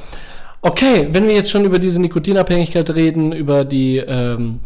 Okay, 0.63 1.09
wenn 1.13 1.29
wir 1.29 1.35
jetzt 1.35 1.51
schon 1.53 1.65
über 1.65 1.79
diese 1.79 2.01
Nikotinabhängigkeit 2.01 2.91
reden, 2.91 3.31
über 3.33 3.65
die, 3.65 3.99
ähm, 3.99 4.59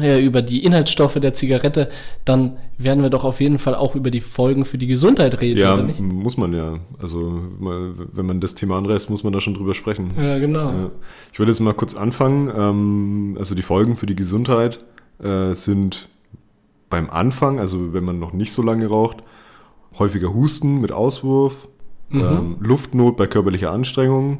äh, 0.00 0.20
über 0.20 0.42
die 0.42 0.64
Inhaltsstoffe 0.64 1.14
der 1.14 1.34
Zigarette, 1.34 1.88
dann 2.24 2.56
werden 2.76 3.02
wir 3.02 3.10
doch 3.10 3.24
auf 3.24 3.40
jeden 3.40 3.58
Fall 3.58 3.74
auch 3.74 3.94
über 3.96 4.10
die 4.10 4.20
Folgen 4.20 4.64
für 4.64 4.78
die 4.78 4.86
Gesundheit 4.86 5.40
reden, 5.40 5.58
Ja, 5.60 5.74
oder 5.74 5.82
nicht? 5.84 6.00
muss 6.00 6.36
man 6.36 6.52
ja. 6.54 6.78
Also, 7.00 7.40
wenn 7.60 8.26
man 8.26 8.40
das 8.40 8.54
Thema 8.54 8.78
anreißt, 8.78 9.10
muss 9.10 9.24
man 9.24 9.32
da 9.32 9.40
schon 9.40 9.54
drüber 9.54 9.74
sprechen. 9.74 10.12
Ja, 10.16 10.38
genau. 10.38 10.70
Ja. 10.70 10.90
Ich 11.32 11.38
würde 11.38 11.50
jetzt 11.52 11.60
mal 11.60 11.74
kurz 11.74 11.94
anfangen. 11.94 12.50
Ähm, 12.56 13.36
also, 13.38 13.54
die 13.54 13.62
Folgen 13.62 13.96
für 13.96 14.06
die 14.06 14.16
Gesundheit 14.16 14.84
äh, 15.22 15.52
sind 15.54 16.08
beim 16.90 17.10
Anfang, 17.10 17.58
also 17.60 17.92
wenn 17.92 18.04
man 18.04 18.18
noch 18.18 18.32
nicht 18.32 18.52
so 18.52 18.62
lange 18.62 18.86
raucht, 18.86 19.18
häufiger 19.98 20.32
Husten 20.32 20.80
mit 20.80 20.92
Auswurf, 20.92 21.68
Mhm. 22.10 22.20
ähm, 22.20 22.56
Luftnot 22.60 23.18
bei 23.18 23.26
körperlicher 23.26 23.70
Anstrengung, 23.70 24.38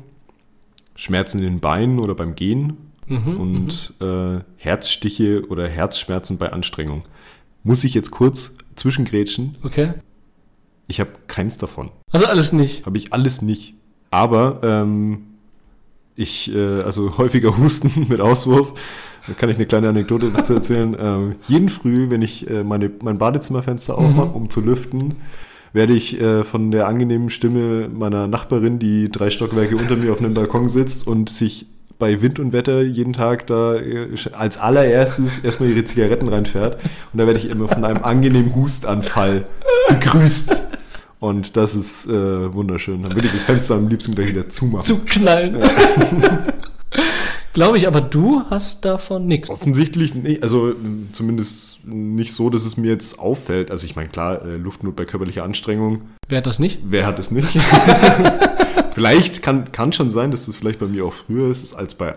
Schmerzen 0.97 1.39
in 1.39 1.45
den 1.45 1.61
Beinen 1.61 1.99
oder 2.01 2.15
beim 2.15 2.35
Gehen 2.35 2.79
Mhm, 3.09 3.41
und 3.41 3.95
äh, 4.01 4.41
Herzstiche 4.57 5.47
oder 5.49 5.69
Herzschmerzen 5.69 6.39
bei 6.39 6.53
Anstrengung. 6.53 7.03
Muss 7.63 7.85
ich 7.85 7.95
jetzt 7.95 8.11
kurz 8.11 8.55
zwischengrätschen? 8.77 9.57
Okay. 9.63 9.95
Ich 10.87 11.01
habe 11.01 11.11
keins 11.27 11.59
davon. 11.59 11.91
Also 12.11 12.27
alles 12.27 12.53
nicht. 12.53 12.87
Habe 12.87 12.99
ich 12.99 13.13
alles 13.13 13.43
nicht. 13.43 13.75
Aber 14.11 14.61
ähm, 14.63 15.25
ich, 16.17 16.55
äh, 16.55 16.83
also 16.83 17.19
häufiger 17.19 17.57
Husten 17.57 18.07
mit 18.09 18.21
Auswurf, 18.21 18.73
da 19.27 19.35
kann 19.35 19.51
ich 19.51 19.57
eine 19.57 19.67
kleine 19.67 19.89
Anekdote 19.89 20.31
dazu 20.35 20.55
erzählen. 20.55 20.97
Ähm, 20.99 21.37
jeden 21.47 21.69
Früh, 21.69 22.11
wenn 22.11 22.23
ich 22.23 22.49
äh, 22.49 22.65
meine, 22.65 22.91
mein 23.03 23.19
Badezimmerfenster 23.19 23.97
aufmache, 23.97 24.33
um 24.33 24.51
zu 24.51 24.61
lüften, 24.61 25.17
werde 25.73 25.93
ich 25.93 26.19
äh, 26.21 26.45
von 26.45 26.71
der 26.71 26.89
angenehmen 26.89 27.29
Stimme 27.29 27.89
meiner 27.89 28.27
Nachbarin, 28.27 28.79
die 28.79 29.11
drei 29.11 29.29
Stockwerke 29.31 29.77
unter 29.77 29.97
mir 29.97 30.13
auf 30.13 30.21
einem 30.21 30.35
Balkon 30.35 30.69
sitzt 30.69 31.07
und 31.07 31.29
sich 31.29 31.67
bei 31.99 32.23
Wind 32.23 32.39
und 32.39 32.53
Wetter 32.53 32.83
jeden 32.83 33.13
Tag 33.13 33.47
da 33.49 33.75
äh, 33.75 34.09
als 34.33 34.59
allererstes 34.59 35.39
erstmal 35.45 35.71
ihre 35.71 35.85
Zigaretten 35.85 36.29
reinfährt. 36.29 36.81
Und 37.13 37.19
da 37.19 37.27
werde 37.27 37.39
ich 37.39 37.49
immer 37.51 37.69
von 37.69 37.85
einem 37.85 38.05
angenehmen 38.05 38.55
Hustanfall 38.55 39.47
begrüßt. 39.89 40.69
Und 41.21 41.57
das 41.57 41.75
ist 41.75 42.07
äh, 42.07 42.53
wunderschön. 42.55 43.03
Dann 43.03 43.15
würde 43.15 43.27
ich 43.27 43.33
das 43.33 43.45
Fenster 43.45 43.75
am 43.75 43.89
liebsten 43.89 44.15
gleich 44.15 44.29
wieder 44.29 44.49
zumachen. 44.49 44.85
Zu 44.85 44.99
knallen. 45.05 45.57
Glaube 47.55 47.79
ich, 47.79 47.89
aber 47.89 48.01
du 48.01 48.43
hast 48.51 48.85
davon 48.85 49.27
nichts. 49.27 49.51
Offensichtlich 49.51 50.15
nicht, 50.15 50.45
also 50.45 50.69
ähm, 50.71 51.09
zumindest 51.11 51.85
nicht 51.85 52.33
so, 52.33 52.51
dass 52.51 52.65
es 52.65 52.77
mir 52.77 52.93
jetzt 52.93 53.19
auffällt. 53.19 53.73
Also 53.73 53.85
ich 53.85 53.97
meine, 53.97 54.09
klar, 54.11 54.45
äh, 54.45 54.57
Luftnot 54.57 54.95
bei 54.95 55.05
körperlicher 55.05 55.43
Anstrengung, 55.43 56.03
Wer 56.29 56.39
hat 56.39 56.47
das 56.47 56.61
nicht? 56.61 56.79
wer 56.85 57.05
hat 57.07 57.19
es 57.19 57.33
nicht? 57.33 57.49
vielleicht 58.99 59.43
kann, 59.43 59.73
kann 59.73 59.93
schon 59.93 60.11
sein, 60.11 60.31
dass 60.31 60.47
das 60.47 60.57
vielleicht 60.57 60.79
bei 60.79 60.87
mir 60.87 61.05
auch 61.05 61.13
früher 61.13 61.51
ist 61.51 61.75
als 61.75 61.95
bei 61.95 62.17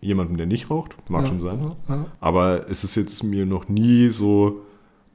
jemandem, 0.00 0.36
der 0.36 0.46
nicht 0.46 0.70
raucht. 0.70 0.94
Mag 1.08 1.26
schon 1.26 1.40
sein. 1.40 1.72
Ja. 1.88 2.06
Aber 2.20 2.66
es 2.70 2.84
ist 2.84 2.94
jetzt 2.94 3.22
mir 3.24 3.46
noch 3.46 3.68
nie 3.68 4.10
so 4.10 4.62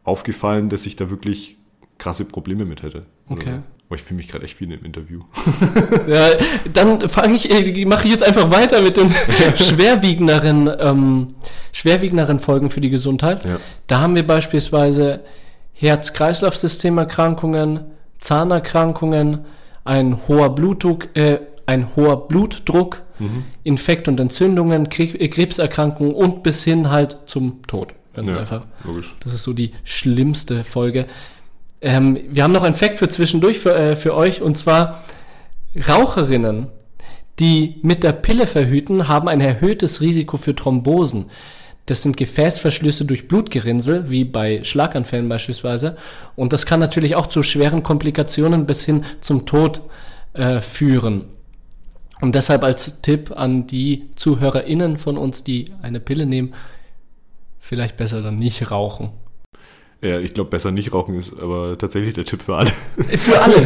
aufgefallen, 0.04 0.70
dass 0.70 0.86
ich 0.86 0.96
da 0.96 1.10
wirklich 1.10 1.58
krasse 1.98 2.26
Probleme 2.26 2.66
mit 2.66 2.84
hätte. 2.84 3.06
Oder 3.30 3.42
Okay. 3.42 3.60
Aber 3.88 3.96
ich 4.00 4.04
fühle 4.04 4.18
mich 4.18 4.28
gerade 4.28 4.44
echt 4.44 4.60
wie 4.60 4.66
in 4.66 4.74
einem 4.74 4.86
Interview. 4.86 5.20
Ja, 6.08 6.30
dann 6.74 7.08
fange 7.08 7.36
ich, 7.36 7.50
äh, 7.52 7.86
mache 7.86 8.06
ich 8.06 8.12
jetzt 8.12 8.24
einfach 8.24 8.52
weiter 8.52 8.82
mit 8.82 8.98
den 8.98 9.10
schwerwiegenderen, 9.58 10.70
ähm, 10.80 11.36
schwerwiegenderen 11.72 12.40
Folgen 12.40 12.70
für 12.70 12.82
die 12.82 12.90
Gesundheit. 12.90 13.46
Ja. 13.46 13.58
Da 13.88 14.02
haben 14.02 14.16
wir 14.16 14.26
beispielsweise 14.26 15.22
Herz-Kreislauf-Systemerkrankungen, 15.74 17.82
Zahnerkrankungen, 18.20 19.46
ein 19.84 20.28
hoher 20.28 20.54
Blutdruck, 20.56 21.10
äh, 21.16 21.40
ein 21.66 21.96
hoher 21.96 22.28
Blutdruck, 22.28 23.02
Infekt 23.64 24.08
und 24.10 24.20
Entzündungen, 24.20 24.86
äh, 24.98 25.28
Krebserkrankungen 25.30 26.14
und 26.14 26.44
bis 26.44 26.64
hin 26.64 26.90
halt 26.90 27.18
zum 27.26 27.62
Tod. 27.68 27.94
Ganz 28.14 28.30
Ja, 28.30 28.40
einfach. 28.40 28.66
logisch. 28.84 29.16
Das 29.24 29.34
ist 29.34 29.44
so 29.44 29.54
die 29.54 29.72
schlimmste 29.86 30.64
Folge. 30.64 31.06
Ähm, 31.82 32.20
wir 32.30 32.44
haben 32.44 32.52
noch 32.52 32.64
einen 32.64 32.76
Fact 32.76 33.00
für 33.00 33.08
zwischendurch 33.08 33.60
für, 33.60 33.76
äh, 33.76 33.96
für 33.96 34.14
euch 34.14 34.42
und 34.42 34.58
zwar 34.58 35.04
Raucherinnen, 35.88 36.68
die 37.40 37.80
mit 37.82 38.04
der 38.04 38.12
Pille 38.12 38.46
verhüten, 38.46 39.08
haben 39.08 39.28
ein 39.28 39.42
erhöhtes 39.42 40.02
Risiko 40.02 40.38
für 40.38 40.54
Thrombosen. 40.56 41.28
Das 41.86 42.02
sind 42.02 42.16
Gefäßverschlüsse 42.16 43.04
durch 43.06 43.28
Blutgerinnsel, 43.28 44.10
wie 44.10 44.24
bei 44.24 44.64
Schlaganfällen 44.64 45.28
beispielsweise. 45.28 45.98
Und 46.36 46.54
das 46.54 46.66
kann 46.66 46.80
natürlich 46.80 47.16
auch 47.16 47.28
zu 47.28 47.44
schweren 47.44 47.84
Komplikationen 47.84 48.66
bis 48.66 48.84
hin 48.86 49.04
zum 49.20 49.46
Tod 49.46 49.82
äh, 50.34 50.62
führen. 50.62 51.26
Und 52.22 52.36
deshalb 52.36 52.64
als 52.64 53.02
Tipp 53.02 53.32
an 53.36 53.68
die 53.68 54.10
ZuhörerInnen 54.16 54.98
von 54.98 55.18
uns, 55.18 55.44
die 55.44 55.66
eine 55.82 56.00
Pille 56.00 56.26
nehmen, 56.26 56.54
vielleicht 57.60 57.98
besser 57.98 58.22
dann 58.22 58.40
nicht 58.40 58.72
rauchen. 58.72 59.10
Ja, 60.02 60.20
ich 60.20 60.34
glaube, 60.34 60.50
besser 60.50 60.72
nicht 60.72 60.94
rauchen 60.94 61.18
ist 61.18 61.34
aber 61.38 61.78
tatsächlich 61.78 62.14
der 62.14 62.24
Tipp 62.26 62.42
für 62.44 62.56
alle. 62.56 62.72
Für 63.18 63.42
alle, 63.42 63.62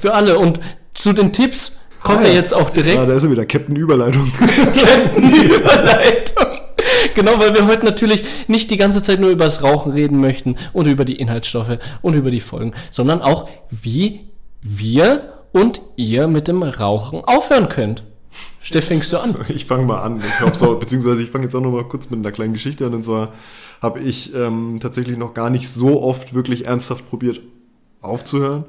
für 0.00 0.14
alle. 0.14 0.38
Und 0.38 0.58
zu 0.94 1.12
den 1.12 1.32
Tipps 1.34 1.80
kommen 2.02 2.22
wir 2.24 2.32
jetzt 2.32 2.54
auch 2.54 2.70
Ah, 2.70 2.72
direkt. 2.74 2.96
da 2.96 3.14
ist 3.14 3.24
er 3.24 3.30
wieder, 3.30 3.44
Captain 3.46 3.76
Überleitung. 3.76 4.30
Überleitung. 5.16 6.46
Genau, 7.14 7.38
weil 7.38 7.54
wir 7.54 7.66
heute 7.66 7.84
natürlich 7.84 8.24
nicht 8.46 8.70
die 8.70 8.76
ganze 8.76 9.02
Zeit 9.02 9.20
nur 9.20 9.30
über 9.30 9.44
das 9.44 9.62
Rauchen 9.62 9.92
reden 9.92 10.20
möchten 10.20 10.56
und 10.72 10.86
über 10.86 11.04
die 11.04 11.16
Inhaltsstoffe 11.16 11.78
und 12.02 12.14
über 12.14 12.30
die 12.30 12.40
Folgen, 12.40 12.72
sondern 12.90 13.22
auch, 13.22 13.48
wie 13.70 14.28
wir 14.62 15.32
und 15.52 15.80
ihr 15.96 16.28
mit 16.28 16.48
dem 16.48 16.62
Rauchen 16.62 17.24
aufhören 17.24 17.68
könnt. 17.68 18.04
Steff, 18.60 18.86
fängst 18.86 19.12
du 19.12 19.18
an? 19.18 19.34
Ich 19.48 19.64
fange 19.64 19.86
mal 19.86 20.02
an. 20.02 20.20
Ich 20.20 20.54
so, 20.54 20.76
beziehungsweise 20.76 21.22
ich 21.22 21.30
fange 21.30 21.44
jetzt 21.44 21.54
auch 21.54 21.60
noch 21.60 21.70
mal 21.70 21.84
kurz 21.84 22.10
mit 22.10 22.18
einer 22.20 22.32
kleinen 22.32 22.52
Geschichte 22.52 22.86
an. 22.86 22.94
Und 22.94 23.04
zwar 23.04 23.32
habe 23.80 24.00
ich 24.00 24.34
ähm, 24.34 24.78
tatsächlich 24.80 25.16
noch 25.16 25.34
gar 25.34 25.50
nicht 25.50 25.68
so 25.68 26.02
oft 26.02 26.34
wirklich 26.34 26.66
ernsthaft 26.66 27.08
probiert 27.08 27.40
aufzuhören. 28.00 28.64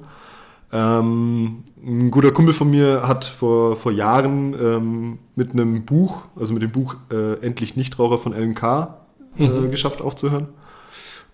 Ähm, 0.71 1.63
ein 1.83 2.11
guter 2.11 2.31
Kumpel 2.31 2.53
von 2.53 2.69
mir 2.69 3.07
hat 3.07 3.25
vor, 3.25 3.75
vor 3.75 3.91
Jahren 3.91 4.53
ähm, 4.53 5.19
mit 5.35 5.51
einem 5.53 5.85
Buch, 5.85 6.21
also 6.35 6.53
mit 6.53 6.61
dem 6.61 6.71
Buch 6.71 6.95
äh, 7.11 7.43
Endlich 7.45 7.75
Nichtraucher 7.75 8.19
von 8.19 8.33
LNK 8.33 8.89
äh, 9.37 9.67
geschafft 9.69 10.01
aufzuhören. 10.01 10.49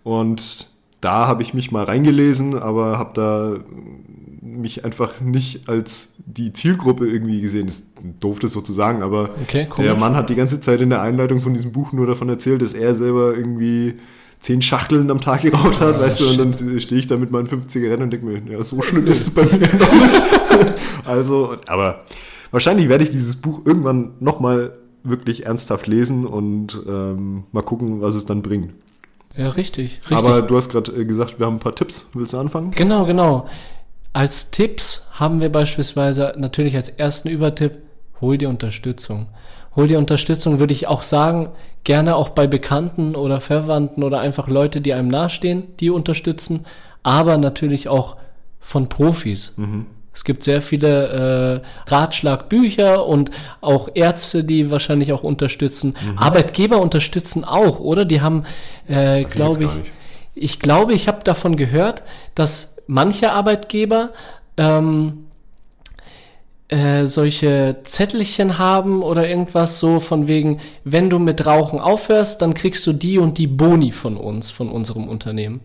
Und 0.03 0.69
da 1.01 1.27
habe 1.27 1.41
ich 1.41 1.53
mich 1.53 1.71
mal 1.71 1.83
reingelesen, 1.83 2.57
aber 2.57 2.97
habe 2.97 3.11
da 3.13 3.55
mich 4.41 4.86
einfach 4.86 5.19
nicht 5.19 5.67
als 5.67 6.13
die 6.25 6.53
Zielgruppe 6.53 7.07
irgendwie 7.07 7.41
gesehen. 7.41 7.65
Das 7.65 7.79
ist 7.79 7.93
doof, 8.19 8.39
das 8.39 8.51
so 8.51 8.61
zu 8.61 8.73
sagen, 8.73 9.03
aber 9.03 9.31
Okay, 9.43 9.67
der 9.77 9.95
Mann 9.95 10.15
hat 10.15 10.29
die 10.29 10.36
ganze 10.36 10.59
Zeit 10.59 10.81
in 10.81 10.89
der 10.89 11.01
Einleitung 11.01 11.41
von 11.41 11.53
diesem 11.53 11.71
Buch 11.71 11.91
nur 11.91 12.07
davon 12.07 12.29
erzählt, 12.29 12.61
dass 12.61 12.73
er 12.73 12.95
selber 12.95 13.36
irgendwie 13.36 13.95
zehn 14.39 14.61
Schachteln 14.61 15.09
am 15.09 15.21
Tag 15.21 15.41
geraucht 15.41 15.79
hat, 15.81 15.99
weißt 15.99 16.19
du, 16.19 16.29
und 16.29 16.38
dann 16.38 16.79
stehe 16.79 16.99
ich 16.99 17.07
da 17.07 17.17
mit 17.17 17.31
meinen 17.31 17.47
fünf 17.47 17.67
Zigaretten 17.67 18.03
und 18.03 18.11
denke 18.11 18.25
mir, 18.25 18.41
ja, 18.51 18.63
so 18.63 18.81
schlimm 18.81 19.07
ist 19.07 19.27
es 19.27 19.33
bei 19.33 19.43
mir 19.43 19.73
noch 19.75 19.91
nicht. 19.91 20.21
also, 21.05 21.57
aber 21.67 22.03
wahrscheinlich 22.51 22.89
werde 22.89 23.03
ich 23.03 23.09
dieses 23.09 23.36
Buch 23.36 23.61
irgendwann 23.65 24.13
nochmal 24.19 24.73
wirklich 25.03 25.45
ernsthaft 25.45 25.88
lesen 25.88 26.25
und 26.25 26.81
ähm, 26.88 27.43
mal 27.51 27.61
gucken, 27.61 28.01
was 28.01 28.15
es 28.15 28.25
dann 28.25 28.41
bringt. 28.41 28.73
Ja, 29.36 29.49
richtig, 29.49 29.99
richtig. 29.99 30.17
Aber 30.17 30.41
du 30.41 30.55
hast 30.55 30.69
gerade 30.69 30.91
äh, 30.93 31.05
gesagt, 31.05 31.39
wir 31.39 31.45
haben 31.45 31.55
ein 31.55 31.59
paar 31.59 31.75
Tipps. 31.75 32.07
Willst 32.13 32.33
du 32.33 32.38
anfangen? 32.38 32.71
Genau, 32.71 33.05
genau. 33.05 33.47
Als 34.13 34.51
Tipps 34.51 35.09
haben 35.11 35.41
wir 35.41 35.51
beispielsweise 35.51 36.33
natürlich 36.38 36.75
als 36.75 36.89
ersten 36.89 37.27
Übertipp, 37.29 37.79
hol 38.21 38.38
dir 38.38 38.47
Unterstützung. 38.47 39.27
Hol 39.76 39.88
dir 39.88 39.97
Unterstützung, 39.97 40.59
würde 40.59 40.73
ich 40.73 40.88
auch 40.88 41.01
sagen, 41.01 41.49
gerne 41.84 42.15
auch 42.15 42.30
bei 42.30 42.47
Bekannten 42.47 43.15
oder 43.15 43.41
Verwandten 43.41 44.03
oder 44.03 44.19
einfach 44.19 44.47
Leute, 44.47 44.82
die 44.82 44.93
einem 44.93 45.09
nahestehen, 45.09 45.63
die 45.80 45.89
unterstützen, 45.89 46.65
aber 47.03 47.38
natürlich 47.38 47.88
auch 47.88 48.15
von 48.59 48.89
Profis. 48.89 49.53
Es 50.13 50.23
gibt 50.23 50.43
sehr 50.43 50.61
viele 50.61 51.61
äh, 51.88 51.89
Ratschlagbücher 51.91 53.05
und 53.05 53.32
auch 53.59 53.89
Ärzte, 53.93 54.45
die 54.45 54.71
wahrscheinlich 54.71 55.11
auch 55.11 55.23
unterstützen. 55.23 55.95
Arbeitgeber 56.15 56.82
unterstützen 56.82 57.43
auch, 57.43 57.82
oder? 57.82 58.05
Die 58.05 58.21
haben, 58.21 58.45
äh, 58.88 59.21
glaube 59.23 59.65
ich, 59.65 59.69
ich 60.34 60.59
glaube, 60.59 60.93
ich 60.93 61.09
habe 61.09 61.23
davon 61.23 61.57
gehört, 61.57 62.03
dass 62.34 62.78
manche 62.88 63.34
Arbeitgeber 63.34 64.11
ähm, 64.57 65.24
äh, 66.68 67.05
solche 67.05 67.78
Zettelchen 67.84 68.57
haben 68.57 69.03
oder 69.03 69.28
irgendwas 69.30 69.80
so 69.80 69.99
von 69.99 70.28
wegen, 70.28 70.59
wenn 70.84 71.09
du 71.09 71.20
mit 71.20 71.45
Rauchen 71.45 71.80
aufhörst, 71.80 72.41
dann 72.41 72.53
kriegst 72.53 72.86
du 72.88 72.93
die 72.93 73.20
und 73.20 73.38
die 73.38 73.47
Boni 73.47 73.91
von 73.91 74.18
uns, 74.18 74.49
von 74.49 74.70
unserem 74.70 75.07
Unternehmen. 75.07 75.61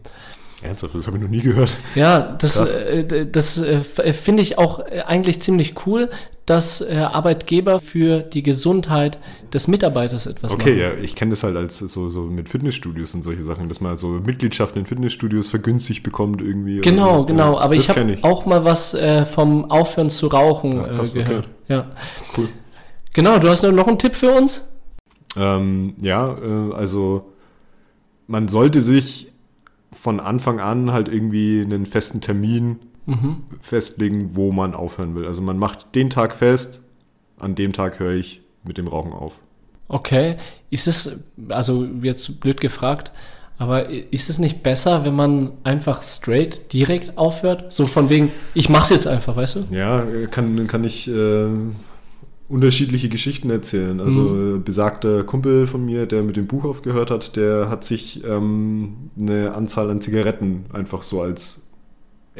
Ernsthaft, 0.62 0.94
das 0.94 1.06
habe 1.06 1.16
ich 1.16 1.22
noch 1.22 1.30
nie 1.30 1.40
gehört. 1.40 1.74
Ja, 1.94 2.20
das, 2.20 2.60
äh, 2.60 3.26
das 3.26 3.58
äh, 3.58 3.82
finde 4.12 4.42
ich 4.42 4.58
auch 4.58 4.80
eigentlich 5.06 5.40
ziemlich 5.40 5.86
cool, 5.86 6.10
dass 6.50 6.80
äh, 6.80 6.96
Arbeitgeber 6.96 7.78
für 7.78 8.22
die 8.22 8.42
Gesundheit 8.42 9.18
des 9.52 9.68
Mitarbeiters 9.68 10.26
etwas 10.26 10.52
Okay, 10.52 10.70
machen. 10.70 10.80
ja, 10.80 10.94
ich 10.94 11.14
kenne 11.14 11.30
das 11.30 11.44
halt 11.44 11.56
als 11.56 11.78
so, 11.78 12.10
so 12.10 12.22
mit 12.22 12.48
Fitnessstudios 12.48 13.14
und 13.14 13.22
solche 13.22 13.44
Sachen, 13.44 13.68
dass 13.68 13.80
man 13.80 13.96
so 13.96 14.08
Mitgliedschaften 14.08 14.80
in 14.80 14.86
Fitnessstudios 14.86 15.46
vergünstigt 15.46 16.02
bekommt 16.02 16.42
irgendwie. 16.42 16.80
Genau, 16.80 17.18
so. 17.18 17.26
genau. 17.26 17.56
Aber 17.56 17.76
das 17.76 17.84
ich 17.84 17.88
habe 17.88 18.18
auch 18.22 18.46
mal 18.46 18.64
was 18.64 18.94
äh, 18.94 19.24
vom 19.26 19.70
Aufhören 19.70 20.10
zu 20.10 20.26
rauchen 20.26 20.80
Ach, 20.82 20.90
krass, 20.90 21.10
äh, 21.10 21.12
gehört. 21.12 21.44
okay. 21.44 21.72
Ja. 21.72 21.90
Cool. 22.36 22.48
Genau, 23.12 23.38
du 23.38 23.48
hast 23.48 23.62
noch 23.62 23.86
einen 23.86 23.98
Tipp 23.98 24.16
für 24.16 24.32
uns? 24.32 24.66
Ähm, 25.36 25.94
ja, 26.00 26.36
äh, 26.36 26.74
also 26.74 27.30
man 28.26 28.48
sollte 28.48 28.80
sich 28.80 29.30
von 29.92 30.18
Anfang 30.18 30.58
an 30.58 30.92
halt 30.92 31.08
irgendwie 31.08 31.60
einen 31.60 31.86
festen 31.86 32.20
Termin 32.20 32.80
Mhm. 33.06 33.38
festlegen, 33.60 34.36
wo 34.36 34.52
man 34.52 34.74
aufhören 34.74 35.14
will. 35.14 35.26
Also 35.26 35.40
man 35.42 35.58
macht 35.58 35.94
den 35.94 36.10
Tag 36.10 36.34
fest, 36.34 36.82
an 37.38 37.54
dem 37.54 37.72
Tag 37.72 37.98
höre 37.98 38.12
ich 38.12 38.42
mit 38.64 38.78
dem 38.78 38.86
Rauchen 38.88 39.12
auf. 39.12 39.32
Okay. 39.88 40.36
Ist 40.70 40.86
es, 40.86 41.24
also 41.48 41.84
jetzt 42.02 42.40
blöd 42.40 42.60
gefragt, 42.60 43.10
aber 43.58 43.90
ist 43.90 44.30
es 44.30 44.38
nicht 44.38 44.62
besser, 44.62 45.04
wenn 45.04 45.16
man 45.16 45.52
einfach 45.64 46.02
straight 46.02 46.72
direkt 46.72 47.18
aufhört? 47.18 47.72
So 47.72 47.86
von 47.86 48.08
wegen, 48.08 48.30
ich 48.54 48.68
mach's 48.68 48.90
jetzt 48.90 49.06
einfach, 49.06 49.34
weißt 49.36 49.56
du? 49.56 49.74
Ja, 49.74 50.04
kann, 50.30 50.66
kann 50.66 50.84
ich 50.84 51.08
äh, 51.08 51.46
unterschiedliche 52.48 53.08
Geschichten 53.08 53.50
erzählen. 53.50 54.00
Also 54.00 54.20
Mhm. 54.20 54.56
äh, 54.56 54.58
besagter 54.60 55.24
Kumpel 55.24 55.66
von 55.66 55.84
mir, 55.84 56.06
der 56.06 56.22
mit 56.22 56.36
dem 56.36 56.46
Buch 56.46 56.64
aufgehört 56.64 57.10
hat, 57.10 57.36
der 57.36 57.68
hat 57.70 57.84
sich 57.84 58.24
ähm, 58.24 59.10
eine 59.18 59.54
Anzahl 59.54 59.90
an 59.90 60.00
Zigaretten 60.00 60.66
einfach 60.72 61.02
so 61.02 61.20
als 61.20 61.66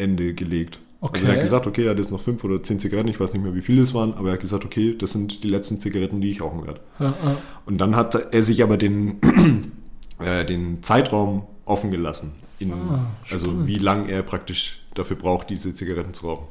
Ende 0.01 0.35
gelegt. 0.35 0.81
Also 1.01 1.15
er 1.15 1.23
Okay. 1.23 1.33
hat 1.37 1.41
gesagt, 1.41 1.67
okay, 1.67 1.85
er 1.85 1.91
hat 1.93 1.99
jetzt 1.99 2.11
noch 2.11 2.21
fünf 2.21 2.45
oder 2.45 2.63
zehn 2.63 2.79
Zigaretten, 2.79 3.09
ich 3.09 3.19
weiß 3.21 3.33
nicht 3.33 3.43
mehr, 3.43 3.55
wie 3.55 3.63
viele 3.63 3.81
es 3.83 3.95
waren, 3.95 4.13
aber 4.15 4.29
er 4.29 4.35
hat 4.35 4.41
gesagt, 4.41 4.65
okay, 4.67 4.95
das 4.99 5.13
sind 5.13 5.43
die 5.43 5.49
letzten 5.49 5.79
Zigaretten, 5.81 6.21
die 6.21 6.31
ich 6.31 6.43
rauchen 6.43 6.67
werde. 6.67 6.81
Ja, 6.99 7.07
ja. 7.07 7.37
Und 7.65 7.79
dann 7.79 7.97
hat 7.97 8.15
er 8.35 8.43
sich 8.43 8.63
aber 8.63 8.77
den, 8.77 9.19
äh, 10.19 10.45
den 10.45 10.83
Zeitraum 10.83 11.45
offen 11.65 11.91
gelassen. 11.91 12.33
In, 12.59 12.73
Ah, 12.73 13.07
also 13.31 13.67
wie 13.67 13.79
lang 13.79 14.09
er 14.09 14.23
praktisch 14.23 14.83
dafür 14.95 15.17
braucht, 15.17 15.49
diese 15.49 15.73
Zigaretten 15.73 16.13
zu 16.13 16.27
rauchen. 16.27 16.49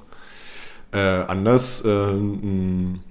Äh, 0.91 0.97
anders, 0.97 1.85
äh, 1.85 1.89
ein, 1.89 3.01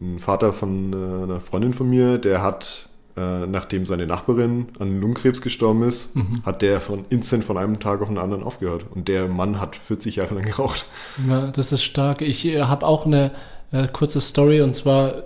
ein 0.00 0.18
Vater 0.20 0.52
von 0.52 0.92
äh, 0.92 0.96
einer 1.24 1.40
Freundin 1.40 1.72
von 1.72 1.90
mir, 1.90 2.18
der 2.18 2.42
hat, 2.42 2.88
äh, 3.20 3.46
nachdem 3.46 3.84
seine 3.86 4.06
Nachbarin 4.06 4.68
an 4.78 5.00
Lungenkrebs 5.00 5.42
gestorben 5.42 5.82
ist, 5.82 6.16
Mhm. 6.16 6.42
hat 6.44 6.62
der 6.62 6.80
von 6.80 7.04
instant 7.10 7.44
von 7.44 7.58
einem 7.58 7.78
Tag 7.80 8.00
auf 8.02 8.08
den 8.08 8.18
anderen 8.18 8.42
aufgehört. 8.42 8.84
Und 8.94 9.08
der 9.08 9.28
Mann 9.28 9.60
hat 9.60 9.76
40 9.76 10.16
Jahre 10.16 10.34
lang 10.34 10.44
geraucht. 10.44 10.86
Ja, 11.28 11.48
das 11.48 11.72
ist 11.72 11.82
stark. 11.84 12.22
Ich 12.22 12.46
äh, 12.46 12.62
habe 12.62 12.86
auch 12.86 13.04
eine 13.06 13.32
äh, 13.72 13.86
kurze 13.88 14.20
Story 14.20 14.60
und 14.62 14.74
zwar 14.74 15.22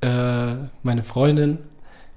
äh, 0.00 0.54
meine 0.82 1.02
Freundin, 1.02 1.58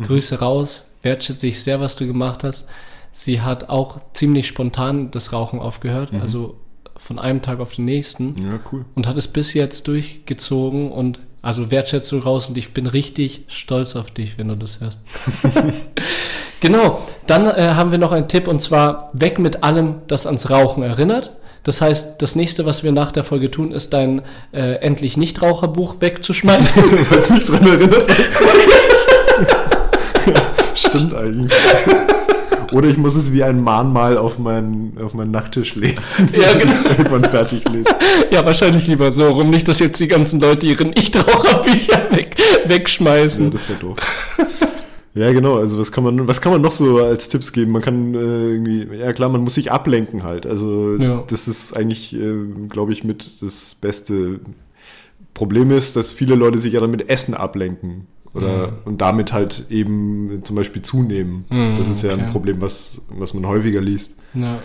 Grüße 0.01 0.39
raus, 0.39 0.89
wertschätze 1.01 1.39
dich 1.41 1.63
sehr, 1.63 1.80
was 1.82 1.95
du 1.97 2.07
gemacht 2.07 2.43
hast. 2.43 2.67
Sie 3.11 3.41
hat 3.41 3.69
auch 3.69 3.99
ziemlich 4.13 4.47
spontan 4.47 5.11
das 5.11 5.34
Rauchen 5.34 5.59
aufgehört, 5.59 6.11
also 6.21 6.55
von 6.95 7.19
einem 7.19 7.41
Tag 7.41 7.59
auf 7.59 7.75
den 7.75 7.86
nächsten 7.86 8.36
Ja, 8.41 8.59
cool. 8.71 8.86
und 8.95 9.07
hat 9.07 9.17
es 9.17 9.27
bis 9.27 9.53
jetzt 9.53 9.88
durchgezogen 9.88 10.91
und 10.91 11.19
also 11.42 11.72
Wertschätzung 11.72 12.22
raus 12.22 12.50
und 12.50 12.58
ich 12.58 12.74
bin 12.74 12.88
richtig 12.88 13.46
stolz 13.48 13.96
auf 13.96 14.12
dich, 14.12 14.38
wenn 14.38 14.50
du 14.50 14.56
das 14.56 14.82
hörst. 14.82 15.00
genau, 16.60 17.00
dann 17.28 17.48
äh, 17.48 17.76
haben 17.76 17.92
wir 17.92 17.98
noch 17.98 18.12
einen 18.12 18.28
Tipp 18.28 18.48
und 18.48 18.62
zwar 18.62 19.10
weg 19.14 19.40
mit 19.40 19.64
allem, 19.64 20.02
das 20.08 20.26
ans 20.26 20.50
Rauchen 20.50 20.84
erinnert. 20.84 21.32
Das 21.64 21.82
heißt, 21.82 22.22
das 22.22 22.36
nächste, 22.36 22.66
was 22.66 22.84
wir 22.84 22.92
nach 22.92 23.12
der 23.12 23.24
Folge 23.24 23.52
tun, 23.52 23.72
ist 23.72 23.94
dein 23.94 24.22
äh, 24.54 24.76
endlich 24.76 25.18
Nichtraucherbuch 25.18 25.96
wegzuschmeißen. 26.00 26.84
Weil 27.10 27.20
es 27.20 27.30
mich 27.30 27.46
dran 27.46 27.68
erinnert. 27.68 28.08
du? 28.08 28.14
Stimmt 30.76 31.14
eigentlich. 31.14 31.54
Oder 32.72 32.88
ich 32.88 32.97
muss 32.97 33.15
es 33.15 33.34
wie 33.34 33.43
ein 33.43 33.61
Mahnmal 33.63 34.17
auf 34.17 34.38
meinen, 34.39 34.97
auf 35.01 35.13
meinen 35.13 35.32
Nachttisch 35.32 35.76
legen. 35.76 36.01
Ja, 36.34 36.53
genau. 36.53 36.74
Irgendwann 36.97 37.24
fertig 37.26 37.63
lese. 37.70 37.89
ja, 38.32 38.45
wahrscheinlich 38.45 38.88
lieber 38.88 39.11
so 39.11 39.28
rum, 39.30 39.49
nicht, 39.49 39.67
dass 39.67 39.80
jetzt 39.80 39.99
die 39.99 40.07
ganzen 40.07 40.39
Leute 40.39 40.65
ihre 40.67 40.86
Nichtraucherbücher 40.86 42.07
weg, 42.11 42.36
Ja, 42.38 42.70
wegschmeißen. 42.70 43.51
das 43.51 43.67
wäre 43.70 43.80
doof. 43.80 43.97
Ja, 45.15 45.32
genau. 45.32 45.57
Also 45.57 45.80
was 45.80 45.91
kann 45.91 46.03
man, 46.03 46.28
was 46.28 46.39
kann 46.41 46.51
man 46.51 46.61
noch 46.61 46.72
so 46.72 46.97
als 46.99 47.28
Tipps 47.30 47.51
geben? 47.51 47.72
Man 47.72 47.82
kann 47.82 48.13
äh, 48.13 48.17
irgendwie, 48.17 48.88
ja 48.97 49.11
klar, 49.13 49.30
man 49.30 49.41
muss 49.41 49.55
sich 49.55 49.72
ablenken 49.72 50.24
halt. 50.24 50.45
Also 50.45 50.95
Ja. 50.97 51.24
das 51.28 51.47
ist 51.47 51.76
eigentlich, 51.76 52.15
äh, 52.15 52.34
glaube 52.70 52.93
ich, 52.93 53.03
mit 53.03 53.41
das 53.41 53.76
beste 53.76 54.39
Problem 55.34 55.72
ist, 55.72 55.95
dass 55.95 56.11
viele 56.11 56.36
Leute 56.36 56.57
sich 56.59 56.74
ja 56.74 56.80
dann 56.80 56.91
mit 56.91 57.09
Essen 57.09 57.34
ablenken. 57.34 58.05
Oder 58.34 58.67
Mhm. 58.67 58.73
und 58.86 59.01
damit 59.01 59.34
halt 59.34 59.65
eben 59.69 60.41
zum 60.43 60.55
Beispiel 60.55 60.82
zunehmen. 60.82 61.45
Mhm, 61.49 61.77
das 61.77 61.89
ist 61.89 62.03
ja 62.03 62.11
ein 62.11 62.21
okay. 62.21 62.32
Problem, 62.32 62.61
was, 62.61 63.01
was 63.09 63.34
man 63.34 63.47
häufiger 63.47 63.82
liest. 63.82 64.13
Ja. 64.34 64.59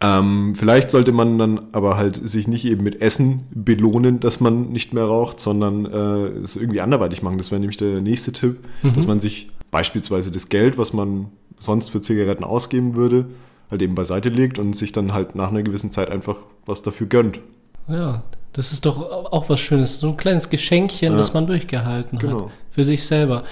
Ähm, 0.00 0.54
vielleicht 0.54 0.90
sollte 0.90 1.10
man 1.12 1.38
dann 1.38 1.60
aber 1.72 1.96
halt 1.96 2.16
sich 2.16 2.46
nicht 2.46 2.64
eben 2.64 2.84
mit 2.84 3.00
Essen 3.00 3.42
belohnen, 3.50 4.20
dass 4.20 4.38
man 4.40 4.70
nicht 4.70 4.92
mehr 4.92 5.04
raucht, 5.04 5.40
sondern 5.40 5.86
äh, 5.86 6.28
es 6.42 6.54
irgendwie 6.56 6.80
anderweitig 6.80 7.22
machen. 7.22 7.38
Das 7.38 7.50
wäre 7.50 7.60
nämlich 7.60 7.78
der 7.78 8.00
nächste 8.00 8.30
Tipp, 8.32 8.58
dass 8.94 9.06
man 9.08 9.18
sich 9.18 9.50
beispielsweise 9.72 10.30
das 10.30 10.48
Geld, 10.48 10.78
was 10.78 10.92
man 10.92 11.26
sonst 11.58 11.90
für 11.90 12.00
Zigaretten 12.00 12.44
ausgeben 12.44 12.94
würde, 12.94 13.26
halt 13.70 13.82
eben 13.82 13.96
beiseite 13.96 14.28
legt 14.28 14.58
und 14.60 14.74
sich 14.76 14.92
dann 14.92 15.12
halt 15.12 15.34
nach 15.34 15.48
einer 15.50 15.62
gewissen 15.64 15.90
Zeit 15.90 16.10
einfach 16.10 16.36
was 16.64 16.82
dafür 16.82 17.08
gönnt. 17.08 17.40
Ja, 17.88 18.22
das 18.58 18.72
ist 18.72 18.84
doch 18.86 18.98
auch 19.30 19.48
was 19.48 19.60
Schönes. 19.60 20.00
So 20.00 20.08
ein 20.08 20.16
kleines 20.16 20.50
Geschenkchen, 20.50 21.12
Ja. 21.12 21.16
das 21.16 21.32
man 21.32 21.46
durchgehalten 21.46 22.18
hat. 22.18 22.26
Genau. 22.26 22.50
Für 22.70 22.82
sich 22.82 23.06
selber. 23.06 23.44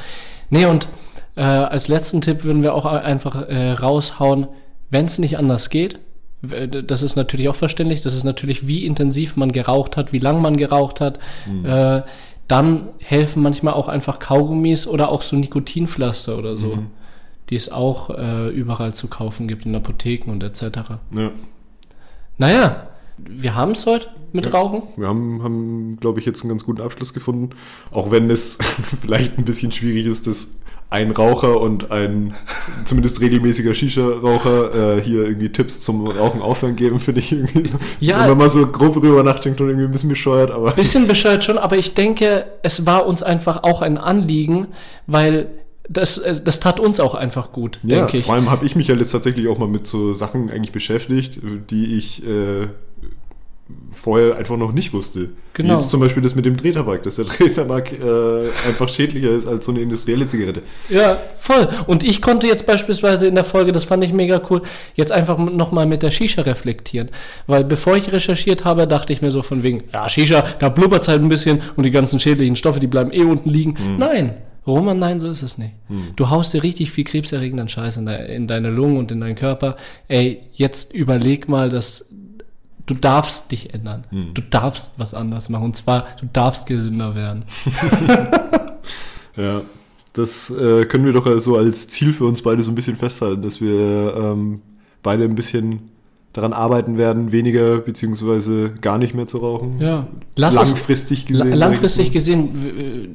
Nee, 0.51 0.67
und 0.67 0.89
äh, 1.37 1.43
als 1.43 1.87
letzten 1.87 2.23
Tipp 2.23 2.43
würden 2.43 2.65
wir 2.65 2.75
auch 2.75 2.85
einfach 2.87 3.49
äh, 3.49 3.71
raushauen, 3.71 4.49
wenn 4.91 5.05
es 5.05 5.21
nicht 5.21 5.39
anders 5.39 5.71
geht. 5.71 6.01
Das 6.43 7.03
ist 7.03 7.15
natürlich 7.15 7.49
auch 7.49 7.55
verständlich. 7.55 8.01
Das 8.01 8.15
ist 8.15 8.25
natürlich, 8.25 8.67
wie 8.67 8.85
intensiv 8.85 9.37
man 9.37 9.53
geraucht 9.53 9.97
hat, 9.97 10.13
wie 10.13 10.19
lang 10.19 10.43
man 10.43 10.57
geraucht 10.57 11.01
hat. 11.01 11.21
Äh, 11.65 12.03
dann 12.49 12.89
helfen 12.99 13.43
manchmal 13.45 13.75
auch 13.75 13.87
einfach 13.87 14.19
Kaugummis 14.19 14.89
oder 14.89 15.11
auch 15.11 15.23
so 15.23 15.37
Nikotinpflaster 15.37 16.37
oder 16.37 16.57
so, 16.57 16.79
die 17.51 17.55
es 17.57 17.71
auch 17.71 18.11
äh, 18.11 18.49
überall 18.49 18.93
zu 18.93 19.07
kaufen 19.07 19.47
gibt, 19.47 19.67
in 19.67 19.75
Apotheken 19.77 20.33
und 20.33 20.43
etc. 20.43 20.63
Ja. 21.17 21.31
Naja, 22.39 22.89
wir 23.19 23.55
haben 23.55 23.73
es 23.73 23.87
heute 23.87 24.09
mit 24.33 24.53
Rauchen. 24.53 24.83
Wir 24.97 25.09
haben, 25.09 25.43
haben 25.43 25.97
glaube 26.01 26.21
ich, 26.21 26.27
jetzt 26.27 26.43
einen 26.43 26.51
ganz 26.51 26.65
guten 26.65 26.83
Abschluss 26.83 27.15
gefunden. 27.15 27.51
Auch 27.91 28.11
wenn 28.11 28.31
es 28.31 28.59
vielleicht 29.01 29.39
ein 29.39 29.45
bisschen 29.45 29.73
schwierig 29.73 30.07
ist, 30.07 30.27
dass 30.27 30.57
ein 30.89 31.11
Raucher 31.11 31.61
und 31.61 31.91
ein 31.91 32.35
zumindest 32.85 33.21
regelmäßiger 33.21 33.75
Shisha-Raucher 33.75 34.99
äh, 34.99 35.03
hier 35.03 35.25
irgendwie 35.25 35.51
Tipps 35.51 35.81
zum 35.81 36.07
Rauchen 36.07 36.41
aufhören 36.41 36.77
geben, 36.77 37.01
finde 37.01 37.21
ich 37.21 37.33
irgendwie. 37.33 37.71
Ja. 37.99 38.21
Wenn 38.21 38.29
man 38.29 38.39
mal 38.39 38.49
so 38.49 38.67
grob 38.67 38.95
drüber 38.95 39.25
nachdenkt 39.25 39.61
und 39.61 39.69
irgendwie 39.69 39.87
ein 39.87 39.93
bisschen 39.93 40.11
bescheuert, 40.11 40.53
aber. 40.53 40.73
Bisschen 40.73 41.09
bescheuert 41.09 41.43
schon, 41.43 41.59
aber 41.59 41.77
ich 41.77 41.95
denke, 41.95 42.45
es 42.63 42.87
war 42.87 43.07
uns 43.07 43.23
einfach 43.25 43.65
auch 43.65 43.83
ein 43.83 43.99
Anliegen, 43.99 44.69
weil 45.09 45.49
das, 45.89 46.23
das 46.45 46.61
tat 46.61 46.81
uns 46.81 47.01
auch 47.01 47.15
einfach 47.15 47.53
gut, 47.53 47.79
Ja, 47.83 47.99
denke 47.99 48.19
ich. 48.19 48.27
vor 48.27 48.35
allem 48.35 48.51
habe 48.51 48.67
ich 48.67 48.77
mich 48.77 48.89
ja 48.89 48.95
jetzt 48.95 49.13
tatsächlich 49.13 49.49
auch 49.49 49.59
mal 49.59 49.69
mit 49.69 49.87
so 49.87 50.15
Sachen 50.15 50.51
eigentlich 50.51 50.73
beschäftigt, 50.73 51.41
die 51.71 51.97
ich 51.97 52.27
äh, 52.27 52.69
vorher 53.91 54.37
einfach 54.37 54.57
noch 54.57 54.73
nicht 54.73 54.93
wusste. 54.93 55.31
Genau. 55.55 55.75
Jetzt 55.75 55.91
zum 55.91 56.01
Beispiel 56.01 56.23
das 56.23 56.35
mit 56.35 56.45
dem 56.45 56.57
Drehtabak, 56.57 57.03
dass 57.03 57.17
der 57.17 57.25
Drehtabak 57.25 57.93
äh, 57.93 58.51
einfach 58.69 58.89
schädlicher 58.89 59.31
ist 59.31 59.47
als 59.49 59.67
so 59.67 59.73
eine 59.73 59.81
industrielle 59.81 60.27
Zigarette. 60.27 60.63
Ja, 60.89 61.19
voll. 61.39 61.69
Und 61.87 62.05
ich 62.05 62.23
konnte 62.23 62.47
jetzt 62.47 62.67
beispielsweise 62.67 63.27
in 63.27 63.35
der 63.35 63.45
Folge, 63.45 63.73
das 63.73 63.85
fand 63.85 64.05
ich 64.05 64.13
mega 64.13 64.41
cool, 64.51 64.63
jetzt 64.95 65.11
einfach 65.11 65.39
nochmal 65.39 65.87
mit 65.87 66.03
der 66.03 66.11
Shisha 66.11 66.43
reflektieren. 66.43 67.09
Weil 67.47 67.65
bevor 67.65 67.97
ich 67.97 68.13
recherchiert 68.13 68.65
habe, 68.65 68.87
dachte 68.87 69.13
ich 69.13 69.23
mir 69.23 69.31
so 69.31 69.43
von 69.43 69.63
wegen, 69.63 69.83
ja, 69.93 70.09
Shisha, 70.09 70.45
da 70.59 70.69
blubbert 70.69 71.09
halt 71.09 71.23
ein 71.23 71.29
bisschen 71.29 71.61
und 71.75 71.85
die 71.85 71.91
ganzen 71.91 72.21
schädlichen 72.21 72.57
Stoffe, 72.57 72.79
die 72.79 72.87
bleiben 72.87 73.11
eh 73.13 73.23
unten 73.23 73.51
liegen. 73.51 73.77
Nein. 73.99 74.35
Roman, 74.67 74.99
nein, 74.99 75.21
so 75.21 75.31
ist 75.31 75.43
es 75.43 75.59
nicht. 75.59 75.75
Du 76.17 76.29
haust 76.29 76.53
dir 76.53 76.65
richtig 76.65 76.91
viel 76.91 77.05
krebserregenden 77.05 77.69
Scheiß 77.69 77.99
in, 77.99 78.07
de 78.07 78.35
in 78.35 78.49
deine 78.49 78.69
Lungen 78.69 78.97
und 78.97 79.13
in 79.13 79.21
deinen 79.21 79.37
Körper. 79.37 79.77
Ey, 80.09 80.41
jetzt 80.55 80.93
überleg 80.93 81.49
mal, 81.49 81.71
dass 81.71 82.09
du 82.87 82.95
darfst 82.95 83.53
dich 83.53 83.75
ändern. 83.75 84.05
Du 84.35 84.41
darfst 84.43 84.93
was 84.97 85.13
anders 85.15 85.49
machen. 85.49 85.65
Und 85.65 85.77
zwar, 85.77 86.07
du 86.21 86.27
darfst 86.33 86.67
gesünder 86.67 87.15
werden. 87.15 87.45
Ja, 89.37 89.63
das 90.15 90.49
äh, 90.49 90.87
können 90.87 91.05
wir 91.05 91.13
doch 91.13 91.39
so 91.41 91.57
als 91.59 91.89
Ziel 91.89 92.15
für 92.15 92.25
uns 92.25 92.41
beide 92.41 92.63
so 92.63 92.71
ein 92.71 92.75
bisschen 92.75 92.97
festhalten, 92.97 93.43
dass 93.43 93.61
wir 93.61 94.15
ähm, 94.17 94.63
beide 95.03 95.25
ein 95.25 95.35
bisschen 95.35 95.91
daran 96.33 96.55
arbeiten 96.55 96.97
werden, 96.97 97.33
weniger 97.33 97.79
beziehungsweise 97.79 98.73
gar 98.81 98.97
nicht 98.97 99.15
mehr 99.15 99.27
zu 99.27 99.37
rauchen. 99.39 99.79
Ja, 99.79 100.07
lass 100.37 100.55
es, 100.57 100.71
Langfristig 100.71 101.29
La- 101.29 101.45
gesehen. 101.45 101.59
langfristig 101.59 102.13
gesehen, 102.13 102.67
äh, 102.67 103.09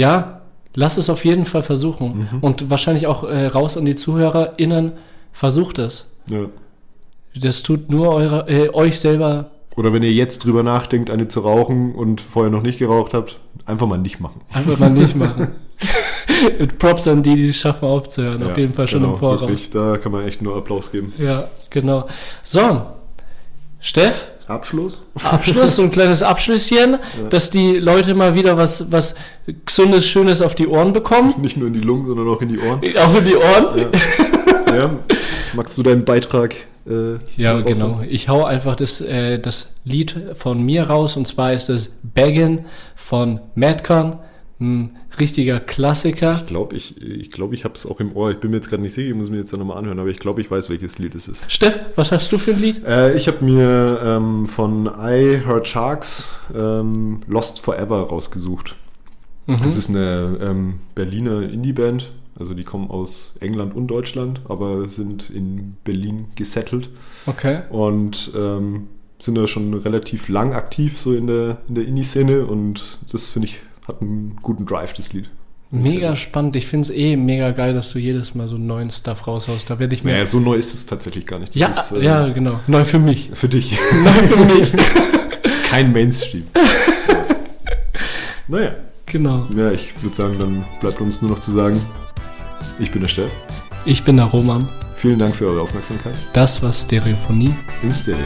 ja, 0.00 0.40
lass 0.74 0.96
es 0.96 1.10
auf 1.10 1.24
jeden 1.26 1.44
Fall 1.44 1.62
versuchen. 1.62 2.28
Mhm. 2.32 2.38
Und 2.40 2.70
wahrscheinlich 2.70 3.06
auch 3.06 3.24
äh, 3.24 3.46
raus 3.46 3.76
an 3.76 3.84
die 3.84 3.94
ZuhörerInnen, 3.94 4.92
versucht 5.32 5.78
es. 5.78 6.06
Ja. 6.30 6.46
Das 7.34 7.62
tut 7.62 7.90
nur 7.90 8.10
eure, 8.14 8.48
äh, 8.48 8.68
euch 8.72 9.00
selber. 9.00 9.50
Oder 9.76 9.92
wenn 9.92 10.02
ihr 10.02 10.12
jetzt 10.12 10.44
drüber 10.44 10.62
nachdenkt, 10.62 11.10
eine 11.10 11.26
zu 11.28 11.40
rauchen 11.40 11.94
und 11.94 12.20
vorher 12.20 12.50
noch 12.52 12.62
nicht 12.62 12.78
geraucht 12.78 13.12
habt, 13.12 13.40
einfach 13.66 13.86
mal 13.88 13.98
nicht 13.98 14.20
machen. 14.20 14.40
Einfach 14.52 14.78
mal 14.78 14.90
nicht 14.90 15.16
machen. 15.16 15.48
Mit 16.58 16.78
Props 16.78 17.08
an 17.08 17.22
die, 17.24 17.34
die 17.34 17.48
es 17.48 17.56
schaffen 17.56 17.86
aufzuhören. 17.88 18.42
auf 18.44 18.50
Ja, 18.52 18.58
jeden 18.58 18.72
Fall 18.74 18.86
schon 18.86 19.00
genau, 19.00 19.14
im 19.14 19.18
Voraus. 19.18 19.40
Wirklich, 19.40 19.70
da 19.70 19.96
kann 19.96 20.12
man 20.12 20.26
echt 20.28 20.42
nur 20.42 20.56
Applaus 20.56 20.92
geben. 20.92 21.12
Ja, 21.18 21.48
genau. 21.70 22.06
So, 22.44 22.82
Steff, 23.80 24.26
Abschluss? 24.46 25.02
Abschluss, 25.24 25.74
so 25.76 25.82
ein 25.82 25.90
kleines 25.90 26.22
Abschlüsschen, 26.22 26.98
dass 27.30 27.50
die 27.50 27.74
Leute 27.76 28.14
mal 28.14 28.34
wieder 28.34 28.56
was, 28.56 28.92
was 28.92 29.14
Gesundes, 29.66 30.06
Schönes 30.06 30.40
auf 30.40 30.54
die 30.54 30.68
Ohren 30.68 30.92
bekommen. 30.92 31.34
Nicht 31.40 31.56
nur 31.56 31.66
in 31.66 31.74
die 31.74 31.80
Lungen, 31.80 32.06
sondern 32.06 32.28
auch 32.28 32.40
in 32.42 32.48
die 32.50 32.58
Ohren. 32.60 32.80
Auch 32.96 33.16
in 33.16 33.24
die 33.24 33.36
Ohren. 33.36 33.90
Ja. 34.68 34.90
Magst 35.54 35.76
du 35.78 35.82
deinen 35.82 36.04
Beitrag? 36.04 36.54
Äh, 36.86 37.18
Ja, 37.36 37.60
genau. 37.60 38.02
Ich 38.08 38.28
hau 38.28 38.44
einfach 38.44 38.76
das, 38.76 39.00
äh, 39.00 39.38
das 39.38 39.74
Lied 39.84 40.14
von 40.34 40.62
mir 40.62 40.84
raus 40.84 41.16
und 41.16 41.26
zwar 41.26 41.52
ist 41.52 41.68
es 41.68 41.96
Beggin 42.02 42.64
von 42.96 43.40
Madcon. 43.54 44.18
Ein 44.60 44.96
richtiger 45.18 45.58
Klassiker. 45.58 46.32
Ich 46.34 46.46
glaube, 46.46 46.76
ich, 46.76 47.00
ich, 47.02 47.30
glaub, 47.30 47.52
ich 47.52 47.64
habe 47.64 47.74
es 47.74 47.86
auch 47.86 47.98
im 47.98 48.14
Ohr. 48.16 48.30
Ich 48.30 48.38
bin 48.38 48.50
mir 48.52 48.58
jetzt 48.58 48.70
gerade 48.70 48.82
nicht 48.82 48.94
sicher, 48.94 49.08
ich 49.08 49.14
muss 49.14 49.28
mir 49.28 49.38
jetzt 49.38 49.52
dann 49.52 49.58
nochmal 49.58 49.78
anhören, 49.78 49.98
aber 49.98 50.08
ich 50.10 50.18
glaube, 50.20 50.40
ich 50.40 50.50
weiß, 50.50 50.70
welches 50.70 50.98
Lied 50.98 51.14
es 51.16 51.26
ist. 51.26 51.44
Steff, 51.48 51.80
was 51.96 52.12
hast 52.12 52.30
du 52.30 52.38
für 52.38 52.52
ein 52.52 52.60
Lied? 52.60 52.82
Äh, 52.86 53.14
ich 53.16 53.26
habe 53.26 53.44
mir 53.44 54.00
ähm, 54.02 54.46
von 54.46 54.86
I 54.86 55.40
Heard 55.44 55.66
Sharks 55.66 56.34
ähm, 56.54 57.20
Lost 57.26 57.60
Forever 57.60 58.00
rausgesucht. 58.08 58.76
Das 59.46 59.76
ist 59.76 59.90
eine 59.90 60.38
ähm, 60.40 60.74
Berliner 60.94 61.42
Indie-Band. 61.42 62.10
Also 62.38 62.54
die 62.54 62.64
kommen 62.64 62.90
aus 62.90 63.34
England 63.40 63.74
und 63.76 63.86
Deutschland, 63.88 64.40
aber 64.48 64.88
sind 64.88 65.30
in 65.30 65.76
Berlin 65.84 66.26
gesettelt 66.34 66.88
Okay. 67.26 67.60
und 67.70 68.32
ähm, 68.36 68.88
sind 69.20 69.36
da 69.36 69.46
schon 69.46 69.72
relativ 69.74 70.28
lang 70.28 70.52
aktiv 70.52 70.98
so 70.98 71.14
in 71.14 71.26
der, 71.26 71.58
in 71.68 71.76
der 71.76 71.84
Indie-Szene 71.84 72.44
und 72.46 72.98
das 73.10 73.26
finde 73.26 73.48
ich 73.48 73.58
hat 73.86 74.00
einen 74.00 74.38
guten 74.42 74.66
Drive, 74.66 74.94
das 74.94 75.12
Lied. 75.12 75.28
Mega 75.70 76.14
spannend. 76.14 76.54
Ich 76.56 76.66
finde 76.66 76.82
es 76.82 76.90
eh 76.90 77.16
mega 77.16 77.50
geil, 77.50 77.74
dass 77.74 77.92
du 77.92 77.98
jedes 77.98 78.34
Mal 78.34 78.46
so 78.46 78.56
einen 78.56 78.66
neuen 78.66 78.90
Stuff 78.90 79.26
raushaust. 79.26 79.68
Da 79.68 79.78
werde 79.78 79.94
ich 79.94 80.04
mir. 80.04 80.12
Naja, 80.12 80.24
so 80.24 80.38
neu 80.38 80.54
ist 80.54 80.72
es 80.72 80.86
tatsächlich 80.86 81.26
gar 81.26 81.40
nicht. 81.40 81.54
Das 81.54 81.60
ja, 81.60 81.68
ist, 81.68 81.92
äh, 81.92 82.04
ja, 82.04 82.28
genau. 82.28 82.60
Neu 82.68 82.84
für 82.84 83.00
mich. 83.00 83.30
Für 83.34 83.48
dich. 83.48 83.72
Neu 84.04 84.10
für 84.10 84.44
mich. 84.44 84.72
Kein 85.68 85.92
Mainstream. 85.92 86.44
naja. 88.48 88.76
genau. 89.04 89.46
Ja, 89.56 89.72
ich 89.72 89.90
würde 90.02 90.14
sagen, 90.14 90.36
dann 90.38 90.64
bleibt 90.80 91.00
uns 91.00 91.20
nur 91.22 91.32
noch 91.32 91.40
zu 91.40 91.50
sagen, 91.50 91.80
ich 92.78 92.90
bin 92.90 93.02
der 93.02 93.08
Steff. 93.08 93.30
Ich 93.84 94.04
bin 94.04 94.16
der 94.16 94.26
Roman. 94.26 94.68
Vielen 94.96 95.18
Dank 95.18 95.34
für 95.34 95.46
eure 95.46 95.62
Aufmerksamkeit. 95.62 96.14
Das 96.32 96.62
war 96.62 96.72
Stereophonie. 96.72 97.54
In 97.82 97.92
Stereo. 97.92 98.24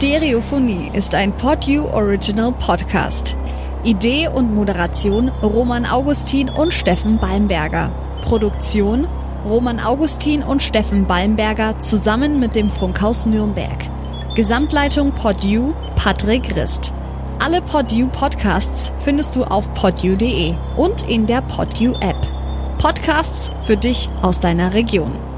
Stereophonie 0.00 0.90
ist 0.94 1.14
ein 1.14 1.30
PodU 1.30 1.84
Original 1.92 2.52
Podcast. 2.52 3.36
Idee 3.84 4.28
und 4.28 4.54
Moderation 4.54 5.28
Roman 5.42 5.84
Augustin 5.84 6.48
und 6.48 6.72
Steffen 6.72 7.18
Balmberger. 7.18 7.92
Produktion 8.22 9.06
Roman 9.44 9.78
Augustin 9.78 10.42
und 10.42 10.62
Steffen 10.62 11.06
Balmberger 11.06 11.78
zusammen 11.80 12.40
mit 12.40 12.56
dem 12.56 12.70
Funkhaus 12.70 13.26
Nürnberg. 13.26 13.76
Gesamtleitung 14.34 15.12
PodU 15.12 15.74
Patrick 15.96 16.56
Rist. 16.56 16.94
Alle 17.42 17.62
PodU 17.62 18.06
Podcasts 18.08 18.92
findest 18.98 19.34
du 19.34 19.44
auf 19.44 19.72
podu.de 19.72 20.54
und 20.76 21.08
in 21.08 21.24
der 21.24 21.40
PodU 21.40 21.94
App. 22.00 22.18
Podcasts 22.78 23.50
für 23.64 23.78
dich 23.78 24.10
aus 24.20 24.40
deiner 24.40 24.74
Region. 24.74 25.29